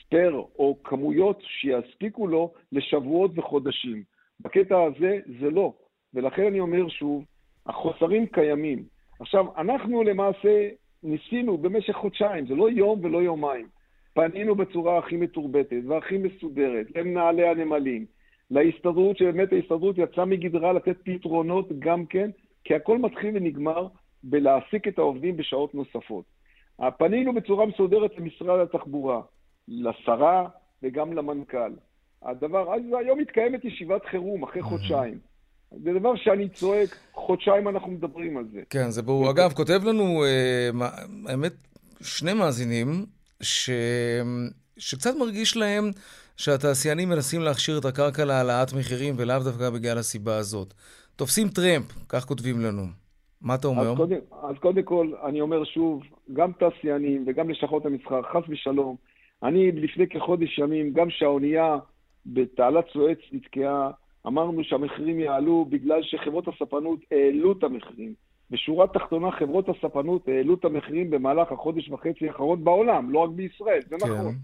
ספייר 0.00 0.42
או 0.58 0.76
כמויות 0.84 1.42
שיספיקו 1.42 2.26
לו 2.26 2.52
לשבועות 2.72 3.38
וחודשים. 3.38 4.02
בקטע 4.40 4.82
הזה 4.82 5.18
זה 5.40 5.50
לא. 5.50 5.72
ולכן 6.14 6.46
אני 6.46 6.60
אומר 6.60 6.88
שוב, 6.88 7.24
החוסרים 7.66 8.26
קיימים. 8.26 8.84
עכשיו, 9.20 9.46
אנחנו 9.56 10.02
למעשה 10.02 10.68
ניסינו 11.02 11.58
במשך 11.58 11.92
חודשיים, 11.92 12.46
זה 12.46 12.54
לא 12.54 12.70
יום 12.70 13.00
ולא 13.02 13.22
יומיים. 13.22 13.66
פנינו 14.14 14.54
בצורה 14.54 14.98
הכי 14.98 15.16
מתורבתת 15.16 15.80
והכי 15.88 16.18
מסודרת 16.18 16.86
למנהלי 16.96 17.48
הנמלים, 17.48 18.06
להסתדרות, 18.52 19.18
שבאמת 19.18 19.52
ההסתדרות 19.52 19.98
יצאה 19.98 20.24
מגדרה 20.24 20.72
לתת 20.72 20.96
פתרונות 21.04 21.68
גם 21.78 22.06
כן, 22.06 22.30
כי 22.64 22.74
הכל 22.74 22.98
מתחיל 22.98 23.30
ונגמר 23.34 23.86
בלהעסיק 24.22 24.88
את 24.88 24.98
העובדים 24.98 25.36
בשעות 25.36 25.74
נוספות. 25.74 26.24
פנינו 26.98 27.34
בצורה 27.34 27.66
מסודרת 27.66 28.10
למשרד 28.18 28.60
התחבורה, 28.60 29.20
לשרה 29.68 30.48
וגם 30.82 31.12
למנכ"ל. 31.12 31.72
הדבר, 32.22 32.74
אז 32.74 32.82
היום 32.98 33.18
מתקיימת 33.18 33.64
ישיבת 33.64 34.04
חירום 34.10 34.42
אחרי 34.42 34.62
חודשיים. 34.62 35.18
זה 35.70 35.92
דבר 35.92 36.16
שאני 36.16 36.48
צועק, 36.48 36.96
חודשיים 37.12 37.68
אנחנו 37.68 37.90
מדברים 37.90 38.36
על 38.36 38.44
זה. 38.52 38.60
כן, 38.70 38.90
זה 38.90 39.02
ברור. 39.02 39.30
אגב, 39.30 39.52
כותב 39.52 39.80
לנו, 39.84 40.24
אה, 40.24 40.70
האמת, 41.28 41.52
שני 42.02 42.32
מאזינים, 42.32 43.06
ש... 43.42 43.70
שקצת 44.78 45.16
מרגיש 45.18 45.56
להם 45.56 45.90
שהתעשיינים 46.36 47.08
מנסים 47.08 47.40
להכשיר 47.42 47.78
את 47.78 47.84
הקרקע 47.84 48.24
להעלאת 48.24 48.72
מחירים 48.72 49.14
ולאו 49.18 49.38
דווקא 49.38 49.70
בגלל 49.70 49.98
הסיבה 49.98 50.36
הזאת. 50.36 50.74
תופסים 51.16 51.48
טרמפ, 51.48 51.92
כך 52.08 52.24
כותבים 52.24 52.60
לנו. 52.60 52.82
מה 53.40 53.54
אתה 53.54 53.66
אומר? 53.66 53.90
אז 53.90 53.96
קודם, 53.96 54.16
אז 54.42 54.56
קודם 54.60 54.82
כל, 54.82 55.12
אני 55.26 55.40
אומר 55.40 55.64
שוב, 55.64 56.02
גם 56.32 56.52
תעשיינים 56.52 57.24
וגם 57.26 57.50
לשכות 57.50 57.86
המסחר, 57.86 58.22
חס 58.22 58.48
ושלום, 58.48 58.96
אני 59.42 59.72
לפני 59.72 60.08
כחודש 60.08 60.58
ימים, 60.58 60.92
גם 60.92 61.10
שהאונייה 61.10 61.76
בתעלת 62.26 62.84
סואץ 62.92 63.18
נתקעה, 63.32 63.90
אמרנו 64.26 64.64
שהמחירים 64.64 65.20
יעלו 65.20 65.66
בגלל 65.70 66.02
שחברות 66.02 66.48
הספנות 66.48 66.98
העלו 67.10 67.52
את 67.52 67.64
המחירים. 67.64 68.14
בשורה 68.50 68.86
תחתונה, 68.86 69.30
חברות 69.32 69.68
הספנות 69.68 70.28
העלו 70.28 70.54
את 70.54 70.64
המחירים 70.64 71.10
במהלך 71.10 71.52
החודש 71.52 71.88
וחצי 71.88 72.28
האחרון 72.28 72.64
בעולם, 72.64 73.10
לא 73.10 73.18
רק 73.18 73.30
בישראל, 73.30 73.80
זה 73.88 73.96
כן. 74.00 74.12
נכון. 74.12 74.34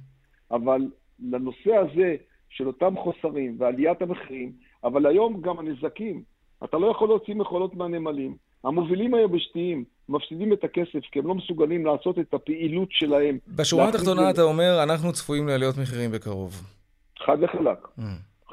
אבל 0.50 0.80
לנושא 1.22 1.74
הזה 1.76 2.16
של 2.48 2.66
אותם 2.66 2.94
חוסרים 2.96 3.56
ועליית 3.58 4.02
המחירים, 4.02 4.52
אבל 4.84 5.06
היום 5.06 5.40
גם 5.40 5.58
הנזקים. 5.58 6.22
אתה 6.64 6.78
לא 6.78 6.86
יכול 6.86 7.08
להוציא 7.08 7.34
מכולות 7.34 7.74
מהנמלים. 7.74 8.36
המובילים 8.64 9.14
היבשתיים 9.14 9.84
מפסידים 10.08 10.52
את 10.52 10.64
הכסף 10.64 11.00
כי 11.12 11.18
הם 11.18 11.26
לא 11.26 11.34
מסוגלים 11.34 11.86
לעשות 11.86 12.18
את 12.18 12.34
הפעילות 12.34 12.88
שלהם. 12.90 13.38
בשורה 13.48 13.88
התחתונה 13.88 14.30
אתה 14.30 14.42
אומר, 14.42 14.82
אנחנו 14.82 15.12
צפויים 15.12 15.48
לעליות 15.48 15.78
מחירים 15.78 16.10
בקרוב. 16.10 16.62
חד 17.18 17.36
וחלק. 17.40 17.78
Mm. 17.98 18.02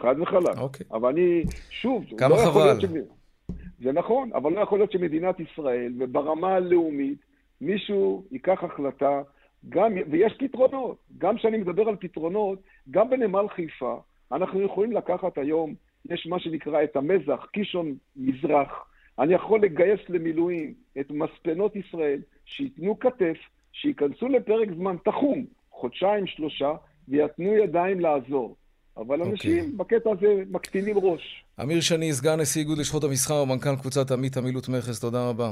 חד 0.01 0.15
וחלק. 0.21 0.57
אוקיי. 0.57 0.85
אבל 0.91 1.09
אני, 1.09 1.43
שוב, 1.69 2.03
כמה 2.17 2.29
לא 2.29 2.41
חבל. 2.51 2.79
ש... 2.81 2.85
זה 3.83 3.91
נכון, 3.91 4.29
אבל 4.33 4.51
לא 4.51 4.59
יכול 4.59 4.79
להיות 4.79 4.91
שמדינת 4.91 5.39
ישראל, 5.39 5.93
וברמה 5.99 6.55
הלאומית, 6.55 7.17
מישהו 7.61 8.23
ייקח 8.31 8.63
החלטה, 8.63 9.21
גם, 9.69 9.93
ויש 10.11 10.33
פתרונות. 10.39 10.97
גם 11.17 11.37
כשאני 11.37 11.57
מדבר 11.57 11.89
על 11.89 11.95
פתרונות, 11.95 12.59
גם 12.91 13.09
בנמל 13.09 13.45
חיפה, 13.55 13.95
אנחנו 14.31 14.61
יכולים 14.61 14.91
לקחת 14.91 15.37
היום, 15.37 15.73
יש 16.09 16.27
מה 16.27 16.39
שנקרא 16.39 16.83
את 16.83 16.95
המזח, 16.95 17.45
קישון 17.53 17.95
מזרח, 18.15 18.69
אני 19.19 19.33
יכול 19.33 19.61
לגייס 19.61 19.99
למילואים 20.09 20.73
את 20.99 21.11
מספנות 21.11 21.75
ישראל, 21.75 22.21
שייתנו 22.45 22.99
כתף, 22.99 23.37
שייכנסו 23.71 24.27
לפרק 24.27 24.69
זמן 24.77 24.95
תחום, 25.05 25.45
חודשיים, 25.71 26.27
שלושה, 26.27 26.73
ויתנו 27.07 27.53
ידיים 27.53 27.99
לעזור. 27.99 28.55
אבל 28.97 29.21
okay. 29.21 29.25
אנשים 29.25 29.75
אוקיי. 29.79 29.97
בקטע 29.97 30.09
הזה 30.11 30.43
מקטינים 30.49 30.97
ראש. 30.97 31.45
אמיר 31.61 31.81
שני, 31.81 32.13
סגן 32.13 32.39
נשיא 32.39 32.61
איגוד 32.61 32.77
לשכות 32.77 33.03
המסחר 33.03 33.35
ומנכ"ל 33.43 33.75
קבוצת 33.75 34.11
עמית 34.11 34.37
עמילות 34.37 34.69
מכס, 34.69 34.99
תודה 34.99 35.29
רבה. 35.29 35.51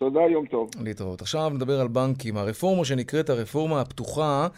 תודה, 0.00 0.20
יום 0.20 0.46
טוב. 0.46 0.70
להתראות. 0.80 1.20
עכשיו 1.22 1.50
נדבר 1.50 1.80
על 1.80 1.88
בנקים. 1.88 2.36
הרפורמה 2.36 2.84
שנקראת 2.84 3.30
הרפורמה 3.30 3.80
הפתוחה 3.80 4.48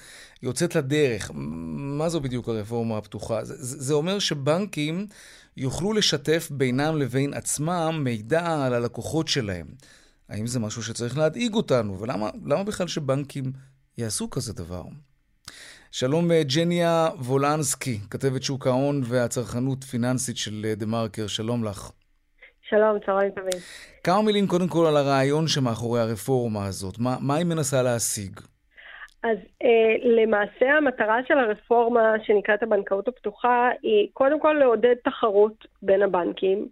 יוצאת 0.43 0.75
לדרך. 0.75 1.31
מה 1.35 2.09
זו 2.09 2.21
בדיוק 2.21 2.49
הרפורמה 2.49 2.99
הפתוחה? 2.99 3.45
זה, 3.45 3.55
זה 3.59 3.95
אומר 3.95 4.19
שבנקים 4.19 5.07
יוכלו 5.57 5.93
לשתף 5.93 6.49
בינם 6.51 6.97
לבין 6.97 7.35
עצמם 7.35 8.01
מידע 8.05 8.65
על 8.65 8.75
הלקוחות 8.75 9.29
שלהם. 9.29 9.67
האם 10.29 10.47
זה 10.47 10.61
משהו 10.61 10.83
שצריך 10.83 11.19
להדאיג 11.19 11.55
אותנו? 11.55 12.01
ולמה 12.01 12.65
בכלל 12.67 12.89
שבנקים 12.89 13.53
יעשו 13.99 14.31
כזה 14.31 14.53
דבר? 14.53 14.85
שלום 15.91 16.31
אה, 16.31 16.43
ג'ניה 16.43 17.09
וולנסקי, 17.19 18.01
כתבת 18.11 18.43
שוק 18.43 18.67
ההון 18.67 19.03
והצרכנות 19.05 19.85
פיננסית 19.85 20.37
של 20.37 20.67
אה, 20.69 20.75
דה 20.75 20.87
מרקר, 20.87 21.27
שלום 21.27 21.65
לך. 21.65 21.91
שלום, 22.75 22.99
צהריים 23.07 23.31
טובים. 23.31 23.61
כמה 24.05 24.23
מילים 24.23 24.47
קודם 24.47 24.69
כל 24.69 24.87
על 24.89 24.97
הרעיון 24.97 25.47
שמאחורי 25.47 26.01
הרפורמה 26.01 26.67
הזאת. 26.67 26.95
מה, 26.99 27.17
מה 27.21 27.35
היא 27.37 27.47
מנסה 27.47 27.83
להשיג? 27.83 28.41
אז 29.23 29.39
אה, 29.63 29.95
למעשה 30.03 30.77
המטרה 30.77 31.19
של 31.29 31.39
הרפורמה 31.39 32.13
שנקראת 32.25 32.63
הבנקאות 32.63 33.09
הפתוחה 33.09 33.71
היא 33.83 34.09
קודם 34.13 34.41
כל 34.41 34.53
לעודד 34.53 34.95
תחרות 35.05 35.67
בין 35.83 36.03
הבנקים. 36.03 36.69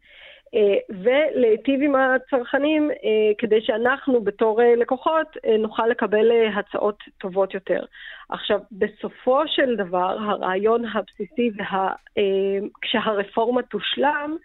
אה, 0.55 0.95
ולהיטיב 1.03 1.83
עם 1.83 1.95
הצרכנים 1.95 2.91
אה, 2.91 3.33
כדי 3.39 3.61
שאנחנו 3.61 4.21
בתור 4.21 4.63
אה, 4.63 4.77
לקוחות 4.77 5.37
נוכל 5.59 5.87
לקבל 5.87 6.31
הצעות 6.57 6.99
טובות 7.19 7.55
יותר. 7.55 7.85
עכשיו, 8.29 8.61
בסופו 8.73 9.43
של 9.47 9.77
דבר, 9.77 10.17
הרעיון 10.21 10.85
הבסיסי, 10.85 11.51
וה, 11.57 11.93
כשהרפורמה 12.83 13.63
תושלם, 13.63 14.37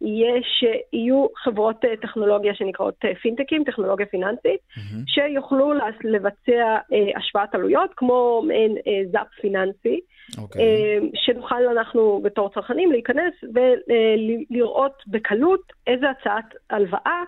יהיה 0.00 0.40
שיהיו 0.42 1.26
חברות 1.36 1.76
טכנולוגיה 2.02 2.54
שנקראות 2.54 2.94
פינטקים, 3.22 3.64
טכנולוגיה 3.64 4.06
פיננסית, 4.06 4.60
mm-hmm. 4.70 5.04
שיוכלו 5.06 5.72
לבצע 6.04 6.76
השוואת 7.16 7.54
עלויות, 7.54 7.90
כמו 7.96 8.42
מעין 8.46 8.76
זאפ 9.12 9.26
פיננסי. 9.40 10.00
okay. 10.32 10.40
אוקיי. 10.42 10.62
אה, 10.62 10.98
שנוכל 11.14 11.68
אנחנו 11.78 12.20
בתור 12.24 12.50
צרכנים 12.54 12.92
להיכנס 12.92 13.34
ולראות 13.54 15.02
בקלות 15.06 15.72
איזה 15.86 16.06
הצעת 16.10 16.54
הלוואה 16.70 17.00
אה, 17.06 17.22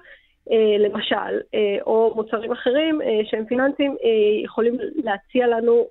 למשל, 0.79 1.41
אה, 1.55 1.61
או 1.87 2.13
מוצרים 2.17 2.53
אחרים 2.53 3.01
שהם 3.31 3.45
פיננסיים, 3.45 3.97
יכולים 4.45 4.77
להציע 5.05 5.47
לנו 5.47 5.87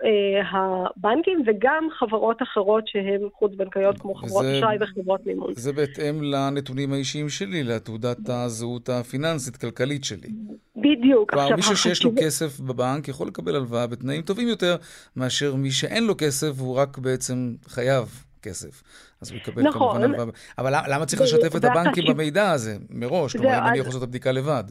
הבנקים 0.52 1.44
וגם 1.48 1.88
חברות 2.00 2.42
אחרות 2.42 2.88
שהן 2.88 3.22
חוץ-בנקאיות, 3.34 3.98
כמו 4.00 4.16
חברות 4.16 4.46
אשראי 4.46 4.78
וחברות 4.82 5.26
מימון. 5.26 5.54
זה 5.54 5.74
בהתאם 5.74 6.24
לנתונים 6.24 6.94
האישיים 6.94 7.30
שלי, 7.30 7.64
לתעודת 7.64 8.30
הזהות 8.30 8.90
הפיננסית-כלכלית 8.90 10.04
שלי. 10.04 10.30
בדיוק. 10.76 11.32
כלומר, 11.32 11.56
מי 11.56 11.62
שיש 11.62 12.04
לו 12.04 12.12
כסף 12.20 12.60
בבנק 12.60 13.08
יכול 13.08 13.28
לקבל 13.28 13.56
הלוואה 13.56 13.88
בתנאים 13.88 14.22
טובים 14.22 14.48
יותר 14.48 14.76
מאשר 15.16 15.56
מי 15.56 15.72
שאין 15.72 16.04
לו 16.04 16.14
כסף 16.18 16.48
והוא 16.56 16.76
רק 16.76 16.98
בעצם 16.98 17.56
חייב 17.68 18.24
כסף. 18.44 18.84
אז 19.22 19.32
הוא 19.32 19.38
יקבל 19.38 19.64
נכון. 19.64 19.92
כמובן 19.92 20.04
הלוואה. 20.04 20.26
אבל 20.58 20.74
למה 20.88 21.06
צריך 21.06 21.22
לשתף 21.22 21.56
את 21.56 21.64
הבנקים 21.64 22.04
במידע 22.10 22.52
הזה 22.52 22.78
מראש? 22.90 23.36
כלומר, 23.36 23.58
אם 23.58 23.68
אני 23.68 23.78
יכול 23.78 23.88
לעשות 23.88 24.04
את 24.04 24.08
הבדיקה 24.08 24.32
לבד. 24.32 24.64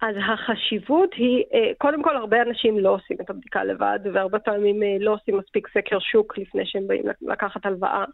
אז 0.00 0.16
החשיבות 0.32 1.14
היא, 1.14 1.44
אה, 1.54 1.72
קודם 1.78 2.02
כל 2.02 2.16
הרבה 2.16 2.42
אנשים 2.42 2.78
לא 2.78 2.94
עושים 2.94 3.16
את 3.20 3.30
הבדיקה 3.30 3.64
לבד, 3.64 3.98
והרבה 4.12 4.38
פעמים 4.38 4.82
אה, 4.82 4.96
לא 5.00 5.14
עושים 5.14 5.38
מספיק 5.38 5.68
סקר 5.68 5.98
שוק 6.00 6.38
לפני 6.38 6.62
שהם 6.66 6.86
באים 6.86 7.04
לקחת 7.22 7.66
הלוואה. 7.66 8.04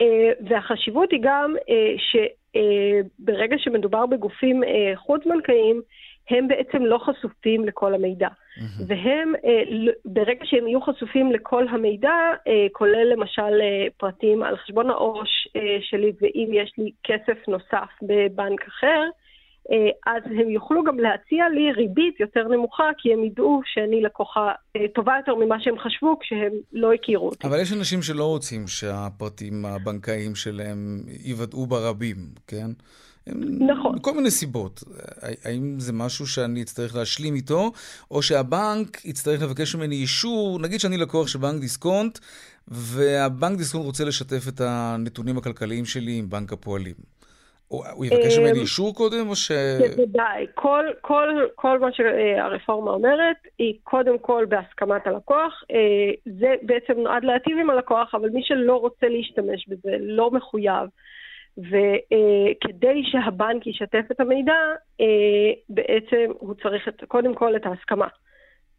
אה, 0.00 0.32
והחשיבות 0.48 1.12
היא 1.12 1.20
גם 1.22 1.54
שברגע 1.96 3.56
שמדובר 3.58 4.06
בגופים 4.06 4.62
חוץ-בנקאיים, 4.94 5.82
הם 6.30 6.48
בעצם 6.48 6.84
לא 6.84 6.98
חשופים 6.98 7.64
לכל 7.64 7.94
המידע. 7.94 8.28
Mm-hmm. 8.28 8.82
והם, 8.86 9.32
אה, 9.44 9.92
ברגע 10.04 10.44
שהם 10.44 10.66
יהיו 10.66 10.80
חשופים 10.80 11.32
לכל 11.32 11.68
המידע, 11.68 12.14
אה, 12.48 12.66
כולל 12.72 13.12
למשל 13.12 13.60
אה, 13.60 13.86
פרטים 13.96 14.42
על 14.42 14.56
חשבון 14.56 14.90
העו"ש 14.90 15.48
שלי, 15.80 16.12
ואם 16.20 16.50
יש 16.52 16.72
לי 16.78 16.90
כסף 17.04 17.48
נוסף 17.48 17.88
בבנק 18.02 18.62
אחר, 18.68 19.02
אז 20.06 20.22
הם 20.26 20.50
יוכלו 20.50 20.84
גם 20.84 20.98
להציע 20.98 21.48
לי 21.48 21.72
ריבית 21.72 22.20
יותר 22.20 22.48
נמוכה, 22.48 22.90
כי 22.98 23.12
הם 23.12 23.24
ידעו 23.24 23.60
שאני 23.64 24.02
לקוחה 24.02 24.52
טובה 24.94 25.14
יותר 25.16 25.34
ממה 25.34 25.60
שהם 25.60 25.78
חשבו 25.78 26.18
כשהם 26.18 26.52
לא 26.72 26.92
הכירו 26.92 27.28
אותי. 27.28 27.46
אבל 27.46 27.60
יש 27.60 27.72
אנשים 27.72 28.02
שלא 28.02 28.24
רוצים 28.24 28.68
שהפרטים 28.68 29.64
הבנקאיים 29.64 30.34
שלהם 30.34 31.02
יוודאו 31.24 31.66
ברבים, 31.66 32.16
כן? 32.46 32.70
נכון. 33.60 33.96
מכל 33.96 34.14
מיני 34.14 34.30
סיבות. 34.30 34.84
האם 35.44 35.74
זה 35.78 35.92
משהו 35.92 36.26
שאני 36.26 36.62
אצטרך 36.62 36.96
להשלים 36.96 37.34
איתו, 37.34 37.72
או 38.10 38.22
שהבנק 38.22 39.04
יצטרך 39.04 39.42
לבקש 39.42 39.74
ממני 39.74 39.94
אישור, 39.94 40.58
נגיד 40.60 40.80
שאני 40.80 40.96
לקוח 40.96 41.28
של 41.28 41.38
בנק 41.38 41.60
דיסקונט, 41.60 42.18
והבנק 42.68 43.58
דיסקונט 43.58 43.84
רוצה 43.84 44.04
לשתף 44.04 44.48
את 44.48 44.60
הנתונים 44.60 45.38
הכלכליים 45.38 45.84
שלי 45.84 46.18
עם 46.18 46.30
בנק 46.30 46.52
הפועלים. 46.52 46.94
הוא 47.68 48.04
יבקש 48.04 48.38
ממני 48.38 48.52
אמ, 48.52 48.60
אישור 48.60 48.94
קודם, 48.94 49.28
או 49.28 49.36
ש... 49.36 49.52
בוודאי. 49.96 50.46
כל, 50.54 50.84
כל, 51.00 51.28
כל 51.54 51.78
מה 51.78 51.88
שהרפורמה 51.92 52.90
אומרת, 52.90 53.36
היא 53.58 53.74
קודם 53.82 54.18
כל 54.18 54.44
בהסכמת 54.48 55.06
הלקוח. 55.06 55.62
אה, 55.70 56.32
זה 56.38 56.54
בעצם 56.62 57.00
נועד 57.00 57.24
להטיב 57.24 57.58
עם 57.58 57.70
הלקוח, 57.70 58.14
אבל 58.14 58.28
מי 58.28 58.40
שלא 58.44 58.76
רוצה 58.76 59.06
להשתמש 59.08 59.68
בזה, 59.68 59.96
לא 60.00 60.30
מחויב. 60.30 60.88
וכדי 61.58 63.02
שהבנק 63.04 63.66
ישתף 63.66 64.04
את 64.10 64.20
המידע, 64.20 64.52
אה, 65.00 65.06
בעצם 65.68 66.32
הוא 66.38 66.54
צריך 66.62 66.88
את, 66.88 67.04
קודם 67.08 67.34
כל 67.34 67.56
את 67.56 67.66
ההסכמה. 67.66 68.06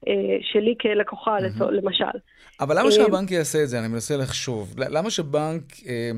אה, 0.08 0.38
שלי 0.42 0.76
כלקוחה, 0.82 1.38
mm-hmm. 1.38 1.72
למשל. 1.72 2.18
אבל 2.60 2.80
למה 2.80 2.86
אה, 2.86 2.92
שהבנק 2.92 3.32
יעשה 3.32 3.64
את 3.64 3.70
זה? 3.70 3.80
אני 3.80 3.88
מנסה 3.88 4.18
לחשוב. 4.18 4.74
למה 4.78 5.10
שבנק 5.10 5.64
אה, 5.88 6.12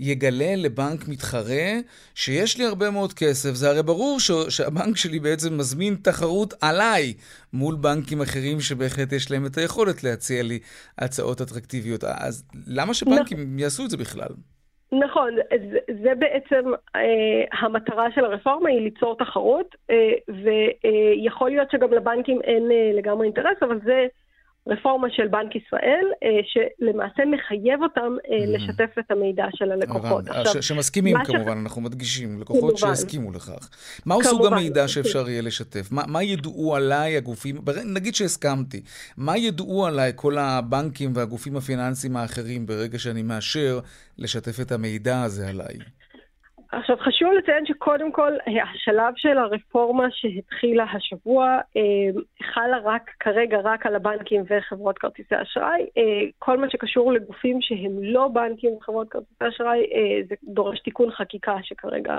יגלה 0.00 0.56
לבנק 0.56 1.08
מתחרה 1.08 1.78
שיש 2.14 2.58
לי 2.58 2.64
הרבה 2.64 2.90
מאוד 2.90 3.12
כסף? 3.12 3.50
זה 3.50 3.70
הרי 3.70 3.82
ברור 3.82 4.20
ש- 4.20 4.48
שהבנק 4.48 4.96
שלי 4.96 5.18
בעצם 5.18 5.58
מזמין 5.58 5.96
תחרות 6.02 6.54
עליי 6.60 7.14
מול 7.52 7.74
בנקים 7.74 8.22
אחרים 8.22 8.60
שבהחלט 8.60 9.12
יש 9.12 9.30
להם 9.30 9.46
את 9.46 9.58
היכולת 9.58 10.04
להציע 10.04 10.42
לי 10.42 10.58
הצעות 10.98 11.40
אטרקטיביות. 11.40 12.04
אז 12.04 12.44
למה 12.66 12.94
שבנקים 12.94 13.38
נכון. 13.38 13.58
יעשו 13.58 13.84
את 13.84 13.90
זה 13.90 13.96
בכלל? 13.96 14.28
נכון, 14.92 15.34
זה, 15.70 15.78
זה 16.02 16.14
בעצם 16.14 16.70
אה, 16.96 17.44
המטרה 17.60 18.10
של 18.14 18.24
הרפורמה, 18.24 18.68
היא 18.68 18.80
ליצור 18.80 19.16
תחרות, 19.16 19.76
אה, 19.90 20.12
ויכול 20.28 21.50
להיות 21.50 21.70
שגם 21.70 21.92
לבנקים 21.92 22.40
אין 22.42 22.70
אה, 22.70 22.90
לגמרי 22.94 23.24
אינטרס, 23.26 23.62
אבל 23.62 23.80
זה 23.84 24.06
רפורמה 24.66 25.08
של 25.10 25.28
בנק 25.28 25.56
ישראל, 25.56 26.06
שלמעשה 26.42 27.22
מחייב 27.24 27.82
אותם 27.82 28.16
לשתף 28.46 28.98
את 28.98 29.10
המידע 29.10 29.44
של 29.54 29.72
הלקוחות. 29.72 30.28
עכשיו, 30.28 30.62
שמסכימים 30.62 31.16
כמובן, 31.24 31.56
ש... 31.58 31.62
אנחנו 31.62 31.80
מדגישים, 31.80 32.40
לקוחות 32.40 32.78
שיסכימו 32.78 33.32
לכך. 33.32 33.70
מהו 34.06 34.24
סוג 34.24 34.46
המידע 34.46 34.88
שאפשר 34.88 35.28
יהיה 35.28 35.42
לשתף? 35.42 35.92
מה, 35.92 36.02
מה 36.06 36.22
ידעו 36.22 36.76
עליי 36.76 37.16
הגופים, 37.16 37.56
נגיד 37.84 38.14
שהסכמתי, 38.14 38.82
מה 39.16 39.36
ידעו 39.36 39.86
עליי 39.86 40.12
כל 40.16 40.38
הבנקים 40.38 41.12
והגופים 41.14 41.56
הפיננסיים 41.56 42.16
האחרים 42.16 42.66
ברגע 42.66 42.98
שאני 42.98 43.22
מאשר 43.22 43.80
לשתף 44.18 44.60
את 44.60 44.72
המידע 44.72 45.22
הזה 45.22 45.48
עליי? 45.48 45.76
עכשיו 46.72 46.96
חשוב 46.96 47.32
לציין 47.32 47.66
שקודם 47.66 48.12
כל 48.12 48.32
השלב 48.74 49.12
של 49.16 49.38
הרפורמה 49.38 50.04
שהתחילה 50.10 50.84
השבוע 50.84 51.58
אה, 51.76 52.20
חלה 52.42 52.78
רק 52.84 53.10
כרגע 53.20 53.58
רק 53.64 53.86
על 53.86 53.94
הבנקים 53.94 54.42
וחברות 54.48 54.98
כרטיסי 54.98 55.34
אשראי. 55.42 55.86
אה, 55.98 56.02
כל 56.38 56.58
מה 56.58 56.70
שקשור 56.70 57.12
לגופים 57.12 57.58
שהם 57.60 58.02
לא 58.02 58.28
בנקים 58.28 58.70
וחברות 58.72 59.08
כרטיסי 59.08 59.48
אשראי 59.48 59.78
אה, 59.78 60.20
זה 60.28 60.34
דורש 60.44 60.80
תיקון 60.80 61.10
חקיקה 61.10 61.56
שכרגע 61.62 62.16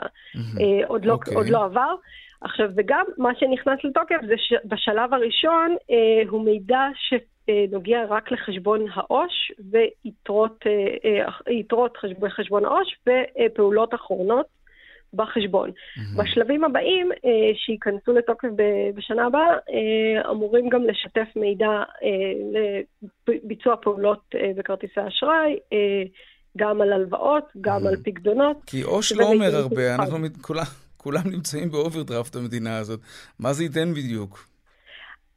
עוד, 0.87 1.05
לא, 1.05 1.13
okay. 1.13 1.15
אוקיי. 1.15 1.35
עוד 1.35 1.49
לא 1.49 1.65
עבר. 1.65 1.95
עכשיו 2.41 2.69
וגם 2.75 3.05
מה 3.17 3.29
שנכנס 3.35 3.79
לתוקף 3.83 4.19
זה 4.27 4.33
שבשלב 4.37 5.13
הראשון 5.13 5.75
הוא 6.29 6.45
מידע 6.45 6.87
ש... 6.95 7.13
נוגע 7.71 8.05
רק 8.09 8.31
לחשבון 8.31 8.85
העו"ש 8.93 9.51
ויתרות 9.71 10.63
אה, 10.65 11.25
אה, 11.47 12.13
בחשבון 12.19 12.65
העו"ש 12.65 12.95
ופעולות 13.07 13.93
אחרונות 13.93 14.45
בחשבון. 15.13 15.69
Mm-hmm. 15.69 16.21
בשלבים 16.23 16.63
הבאים, 16.63 17.11
אה, 17.11 17.29
שייכנסו 17.55 18.13
לתוקף 18.13 18.47
בשנה 18.95 19.25
הבאה, 19.25 19.47
אמורים 20.31 20.69
גם 20.69 20.83
לשתף 20.83 21.35
מידע 21.35 21.83
לביצוע 23.27 23.75
פעולות 23.81 24.35
בכרטיסי 24.57 24.99
אשראי, 25.07 25.59
גם 26.57 26.81
על 26.81 26.93
הלוואות, 26.93 27.43
גם 27.61 27.85
mm-hmm. 27.85 27.89
על 27.89 27.95
פיקדונות. 28.03 28.57
כי 28.65 28.81
עו"ש 28.81 29.11
לא 29.11 29.25
אומר 29.25 29.55
הרבה, 29.55 29.95
אנחנו 29.95 30.17
כולם, 30.41 30.63
כולם 30.97 31.23
נמצאים 31.25 31.71
באוברדרפט 31.71 32.35
המדינה 32.35 32.77
הזאת. 32.77 32.99
מה 33.39 33.53
זה 33.53 33.63
ייתן 33.63 33.93
בדיוק? 33.93 34.51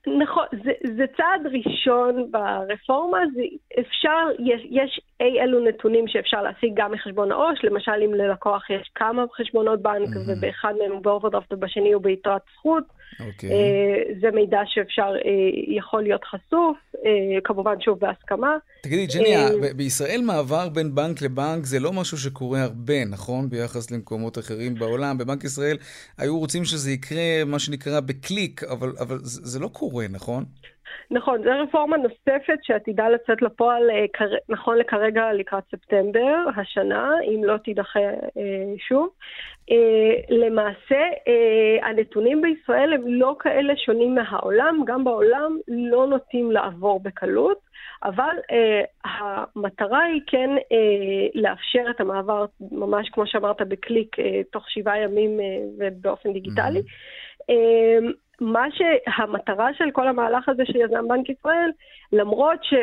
נכון, 0.07 0.45
זה, 0.64 0.73
זה 0.97 1.05
צעד 1.17 1.47
ראשון 1.47 2.31
ברפורמה, 2.31 3.19
זה 3.35 3.43
אפשר, 3.81 4.29
יש, 4.38 4.62
יש 4.71 5.01
אי 5.21 5.40
אלו 5.40 5.64
נתונים 5.64 6.09
שאפשר 6.09 6.43
להשיג 6.43 6.73
גם 6.75 6.93
מחשבון 6.93 7.33
העו"ש, 7.33 7.64
למשל 7.64 8.03
אם 8.05 8.14
ללקוח 8.14 8.71
יש 8.71 8.90
כמה 8.95 9.25
חשבונות 9.37 9.83
בנק 9.83 10.09
mm-hmm. 10.09 10.38
ובאחד 10.38 10.75
מהם 10.79 10.93
הוא 10.93 11.03
באוברדרפט 11.03 11.53
ובשני 11.53 11.93
הוא 11.93 12.03
ביתרת 12.03 12.43
זכות, 12.53 12.85
Okay. 13.21 13.23
אוקיי. 13.27 13.51
אה, 13.51 14.03
זה 14.21 14.31
מידע 14.31 14.61
שאפשר, 14.67 15.12
אה, 15.25 15.31
יכול 15.77 16.03
להיות 16.03 16.25
חשוף, 16.25 16.77
אה, 17.05 17.40
כמובן 17.45 17.81
שוב 17.81 17.99
בהסכמה. 17.99 18.57
תגידי, 18.83 19.07
ג'ני, 19.07 19.35
בישראל 19.77 20.21
מעבר 20.25 20.69
בין 20.69 20.95
בנק 20.95 21.23
לבנק 21.23 21.64
זה 21.64 21.81
לא 21.81 21.93
משהו 21.93 22.19
שקורה 22.19 22.62
הרבה, 22.62 23.05
נכון? 23.05 23.51
ביחס 23.51 23.90
למקומות 23.90 24.38
אחרים 24.38 24.75
בעולם. 24.75 25.19
בבנק 25.19 25.45
ישראל 25.45 25.77
היו 26.19 26.38
רוצים 26.38 26.64
שזה 26.64 26.90
יקרה, 26.90 27.45
מה 27.47 27.59
שנקרא, 27.59 28.01
בקליק, 28.01 28.64
אבל, 28.64 28.93
אבל 29.01 29.19
זה 29.23 29.59
לא 29.59 29.69
קורה, 29.69 30.07
נכון? 30.11 30.45
נכון, 31.11 31.42
זו 31.42 31.51
רפורמה 31.62 31.97
נוספת 31.97 32.59
שעתידה 32.62 33.09
לצאת 33.09 33.42
לפועל 33.42 33.83
נכון 34.49 34.79
לכרגע 34.79 35.33
לקראת 35.33 35.64
ספטמבר 35.70 36.37
השנה, 36.57 37.11
אם 37.23 37.44
לא 37.44 37.57
תידחה 37.57 38.01
שוב. 38.88 39.09
Uh, 39.70 39.75
למעשה, 40.29 41.01
הנתונים 41.83 42.42
בישראל 42.42 42.92
הם 42.92 43.03
לא 43.07 43.37
כאלה 43.38 43.77
שונים 43.77 44.14
מהעולם, 44.14 44.81
גם 44.87 45.05
בעולם 45.05 45.59
לא 45.68 46.07
נוטים 46.07 46.53
לעבור 46.53 47.01
בקלות, 47.01 47.59
אבל 48.05 48.37
המטרה 49.05 50.03
היא 50.03 50.20
כן 50.27 50.51
לאפשר 51.35 51.85
את 51.90 52.01
המעבר, 52.01 52.44
ממש 52.73 53.09
כמו 53.09 53.27
שאמרת, 53.27 53.62
בקליק, 53.62 54.16
תוך 54.53 54.70
שבעה 54.70 54.99
ימים 54.99 55.40
ובאופן 55.79 56.33
דיגיטלי. 56.33 56.81
Mm-hmm. 56.81 58.24
מה 58.40 58.66
שהמטרה 58.70 59.75
של 59.75 59.90
כל 59.90 60.09
המהלך 60.09 60.49
הזה 60.49 60.62
שיזם 60.66 61.09
בנק 61.09 61.29
ישראל, 61.29 61.70
למרות 62.12 62.64
ש... 62.64 62.75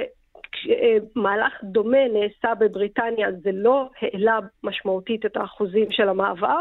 מהלך 1.15 1.53
דומה 1.63 2.07
נעשה 2.13 2.55
בבריטניה, 2.55 3.31
זה 3.31 3.49
לא 3.53 3.89
העלה 4.01 4.39
משמעותית 4.63 5.25
את 5.25 5.37
האחוזים 5.37 5.91
של 5.91 6.09
המעבר. 6.09 6.59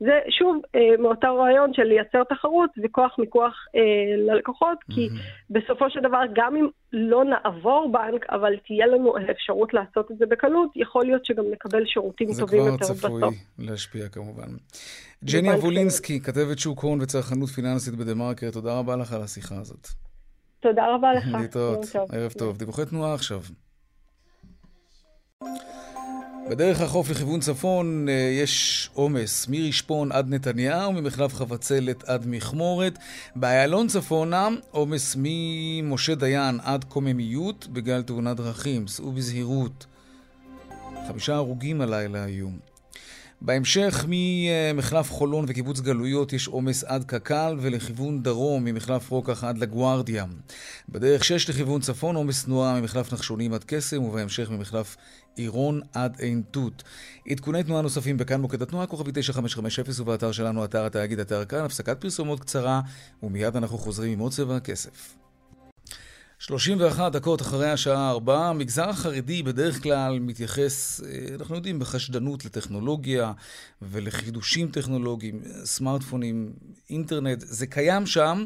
זה 0.00 0.18
שוב 0.38 0.56
אה, 0.74 0.80
מאותו 0.98 1.36
רעיון 1.36 1.74
של 1.74 1.82
לייצר 1.82 2.24
תחרות 2.24 2.70
וכוח 2.84 3.18
מיקוח 3.18 3.54
אה, 3.76 4.16
ללקוחות. 4.16 4.78
כי 4.90 5.08
בסופו 5.50 5.90
של 5.90 6.00
דבר 6.00 6.20
גם 6.34 6.56
אם 6.56 6.68
לא 6.92 7.24
נעבור 7.24 7.92
בנק, 7.92 8.26
אבל 8.30 8.56
תהיה 8.66 8.86
לנו 8.86 9.14
אפשרות 9.30 9.74
לעשות 9.74 10.10
את 10.10 10.18
זה 10.18 10.26
בקלות, 10.26 10.70
יכול 10.76 11.04
להיות 11.04 11.24
שגם 11.24 11.44
נקבל 11.52 11.86
שירותים 11.86 12.28
טובים 12.40 12.58
יותר 12.58 12.76
בסוף. 12.76 12.96
זה 12.96 13.08
כבר 13.08 13.18
צפוי 13.18 13.38
להשפיע 13.58 14.08
כמובן. 14.08 14.48
ג'ני 15.24 15.54
אבולינסקי, 15.54 16.20
כתבת 16.20 16.58
שוק 16.58 16.80
הון 16.80 17.00
וצרכנות 17.00 17.48
פיננסית 17.48 17.94
בדה-מרקר, 17.94 18.50
תודה 18.50 18.78
רבה 18.78 18.96
לך 18.96 19.12
על 19.12 19.22
השיחה 19.22 19.54
הזאת. 19.60 19.88
תודה 20.60 20.94
רבה 20.94 21.12
לך. 21.12 21.24
להתראות, 21.40 21.86
ערב 22.12 22.32
טוב. 22.32 22.58
דיווחי 22.58 22.82
תנועה 22.86 23.14
עכשיו. 23.14 23.40
בדרך 26.50 26.80
החוף 26.80 27.10
לכיוון 27.10 27.40
צפון 27.40 28.08
אה, 28.08 28.14
יש 28.14 28.90
עומס 28.94 29.48
מרשפון 29.48 30.12
עד 30.12 30.34
נתניהו, 30.34 30.92
ממחלף 30.92 31.34
חבצלת 31.34 32.04
עד 32.04 32.26
מכמורת. 32.26 32.98
באיילון 33.36 33.88
צפונה, 33.88 34.48
עומס 34.70 35.16
ממשה 35.18 36.14
דיין 36.14 36.60
עד 36.62 36.84
קוממיות 36.84 37.66
בגלל 37.72 38.02
תאונת 38.02 38.36
דרכים. 38.36 38.86
סעו 38.86 39.12
בזהירות. 39.12 39.86
חמישה 41.08 41.34
הרוגים 41.34 41.80
הלילה 41.80 42.24
היו. 42.24 42.48
בהמשך 43.46 44.04
ממחלף 44.08 45.10
חולון 45.10 45.44
וקיבוץ 45.48 45.80
גלויות 45.80 46.32
יש 46.32 46.48
עומס 46.48 46.84
עד 46.84 47.04
קק"ל 47.04 47.56
ולכיוון 47.60 48.22
דרום 48.22 48.64
ממחלף 48.64 49.10
רוקח 49.10 49.44
עד 49.44 49.58
לגוארדיה. 49.58 50.24
בדרך 50.88 51.24
6 51.24 51.50
לכיוון 51.50 51.80
צפון 51.80 52.16
עומס 52.16 52.44
תנועה 52.44 52.80
ממחלף 52.80 53.12
נחשונים 53.12 53.52
עד 53.52 53.64
קסם 53.64 54.02
ובהמשך 54.02 54.50
ממחלף 54.50 54.96
עירון 55.36 55.80
עד 55.92 56.20
עין 56.20 56.42
תות. 56.50 56.82
עדכוני 57.30 57.62
תנועה 57.62 57.82
נוספים 57.82 58.16
בכאן 58.16 58.40
מוקד 58.40 58.62
התנועה, 58.62 58.86
כוכבי 58.86 59.10
9550 59.14 60.04
ובאתר 60.04 60.32
שלנו, 60.32 60.64
אתר 60.64 60.86
התאגיד, 60.86 61.20
אתר 61.20 61.44
כאן, 61.44 61.64
הפסקת 61.64 62.00
פרסומות 62.00 62.40
קצרה 62.40 62.80
ומיד 63.22 63.56
אנחנו 63.56 63.78
חוזרים 63.78 64.12
עם 64.12 64.18
עוד 64.18 64.32
צבע 64.32 64.56
הכסף. 64.56 65.14
31 66.38 67.12
דקות 67.12 67.42
אחרי 67.42 67.70
השעה 67.70 68.10
4, 68.10 68.48
המגזר 68.48 68.88
החרדי 68.88 69.42
בדרך 69.42 69.82
כלל 69.82 70.18
מתייחס, 70.18 71.00
אה, 71.00 71.34
אנחנו 71.34 71.54
יודעים, 71.54 71.78
בחשדנות 71.78 72.44
לטכנולוגיה 72.44 73.32
ולחידושים 73.82 74.70
טכנולוגיים, 74.70 75.42
סמארטפונים, 75.64 76.52
אינטרנט, 76.90 77.40
זה 77.40 77.66
קיים 77.66 78.06
שם, 78.06 78.44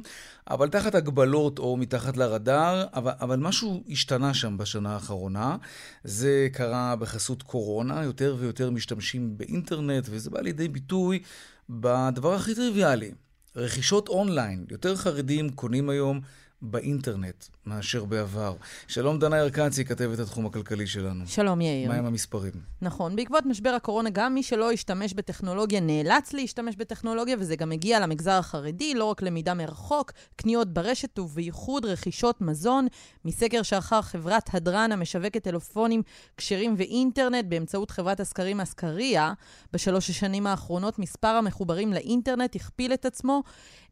אבל 0.50 0.68
תחת 0.68 0.94
הגבלות 0.94 1.58
או 1.58 1.76
מתחת 1.76 2.16
לרדאר, 2.16 2.86
אבל, 2.94 3.12
אבל 3.20 3.36
משהו 3.36 3.82
השתנה 3.90 4.34
שם 4.34 4.58
בשנה 4.58 4.94
האחרונה. 4.94 5.56
זה 6.04 6.48
קרה 6.52 6.96
בחסות 6.96 7.42
קורונה, 7.42 8.04
יותר 8.04 8.36
ויותר 8.38 8.70
משתמשים 8.70 9.38
באינטרנט, 9.38 10.06
וזה 10.10 10.30
בא 10.30 10.40
לידי 10.40 10.68
ביטוי 10.68 11.22
בדבר 11.70 12.34
הכי 12.34 12.54
טריוויאלי, 12.54 13.10
רכישות 13.56 14.08
אונליין. 14.08 14.64
יותר 14.70 14.96
חרדים 14.96 15.50
קונים 15.50 15.90
היום 15.90 16.20
באינטרנט 16.62 17.44
מאשר 17.68 18.04
בעבר. 18.04 18.54
שלום 18.86 19.18
דנה 19.18 19.38
ירקצי, 19.38 19.84
כתבת 19.84 20.18
התחום 20.18 20.46
הכלכלי 20.46 20.86
שלנו. 20.86 21.24
שלום 21.26 21.60
יאיר. 21.60 21.88
מהם 21.88 22.04
המספרים? 22.06 22.52
נכון, 22.82 23.16
בעקבות 23.16 23.46
משבר 23.46 23.70
הקורונה, 23.70 24.10
גם 24.10 24.34
מי 24.34 24.42
שלא 24.42 24.72
השתמש 24.72 25.14
בטכנולוגיה 25.14 25.80
נאלץ 25.80 26.32
להשתמש 26.32 26.76
בטכנולוגיה, 26.76 27.36
וזה 27.38 27.56
גם 27.56 27.72
הגיע 27.72 28.00
למגזר 28.00 28.32
החרדי, 28.32 28.94
לא 28.94 29.04
רק 29.04 29.22
למידה 29.22 29.54
מרחוק, 29.54 30.12
קניות 30.36 30.68
ברשת 30.68 31.18
ובייחוד 31.18 31.84
רכישות 31.84 32.40
מזון. 32.40 32.86
מסקר 33.24 33.62
שערכה 33.62 34.02
חברת 34.02 34.54
הדרן 34.54 34.92
המשווקת 34.92 35.42
טלפונים 35.42 36.02
כשרים 36.36 36.74
ואינטרנט 36.78 37.44
באמצעות 37.44 37.90
חברת 37.90 38.20
הסקרים 38.20 38.60
אסקריה, 38.60 39.32
בשלוש 39.72 40.10
השנים 40.10 40.46
האחרונות 40.46 40.98
מספר 40.98 41.28
המחוברים 41.28 41.92
לאינטרנט 41.92 42.56
הכפיל 42.56 42.92
את 42.92 43.06
עצמו, 43.06 43.42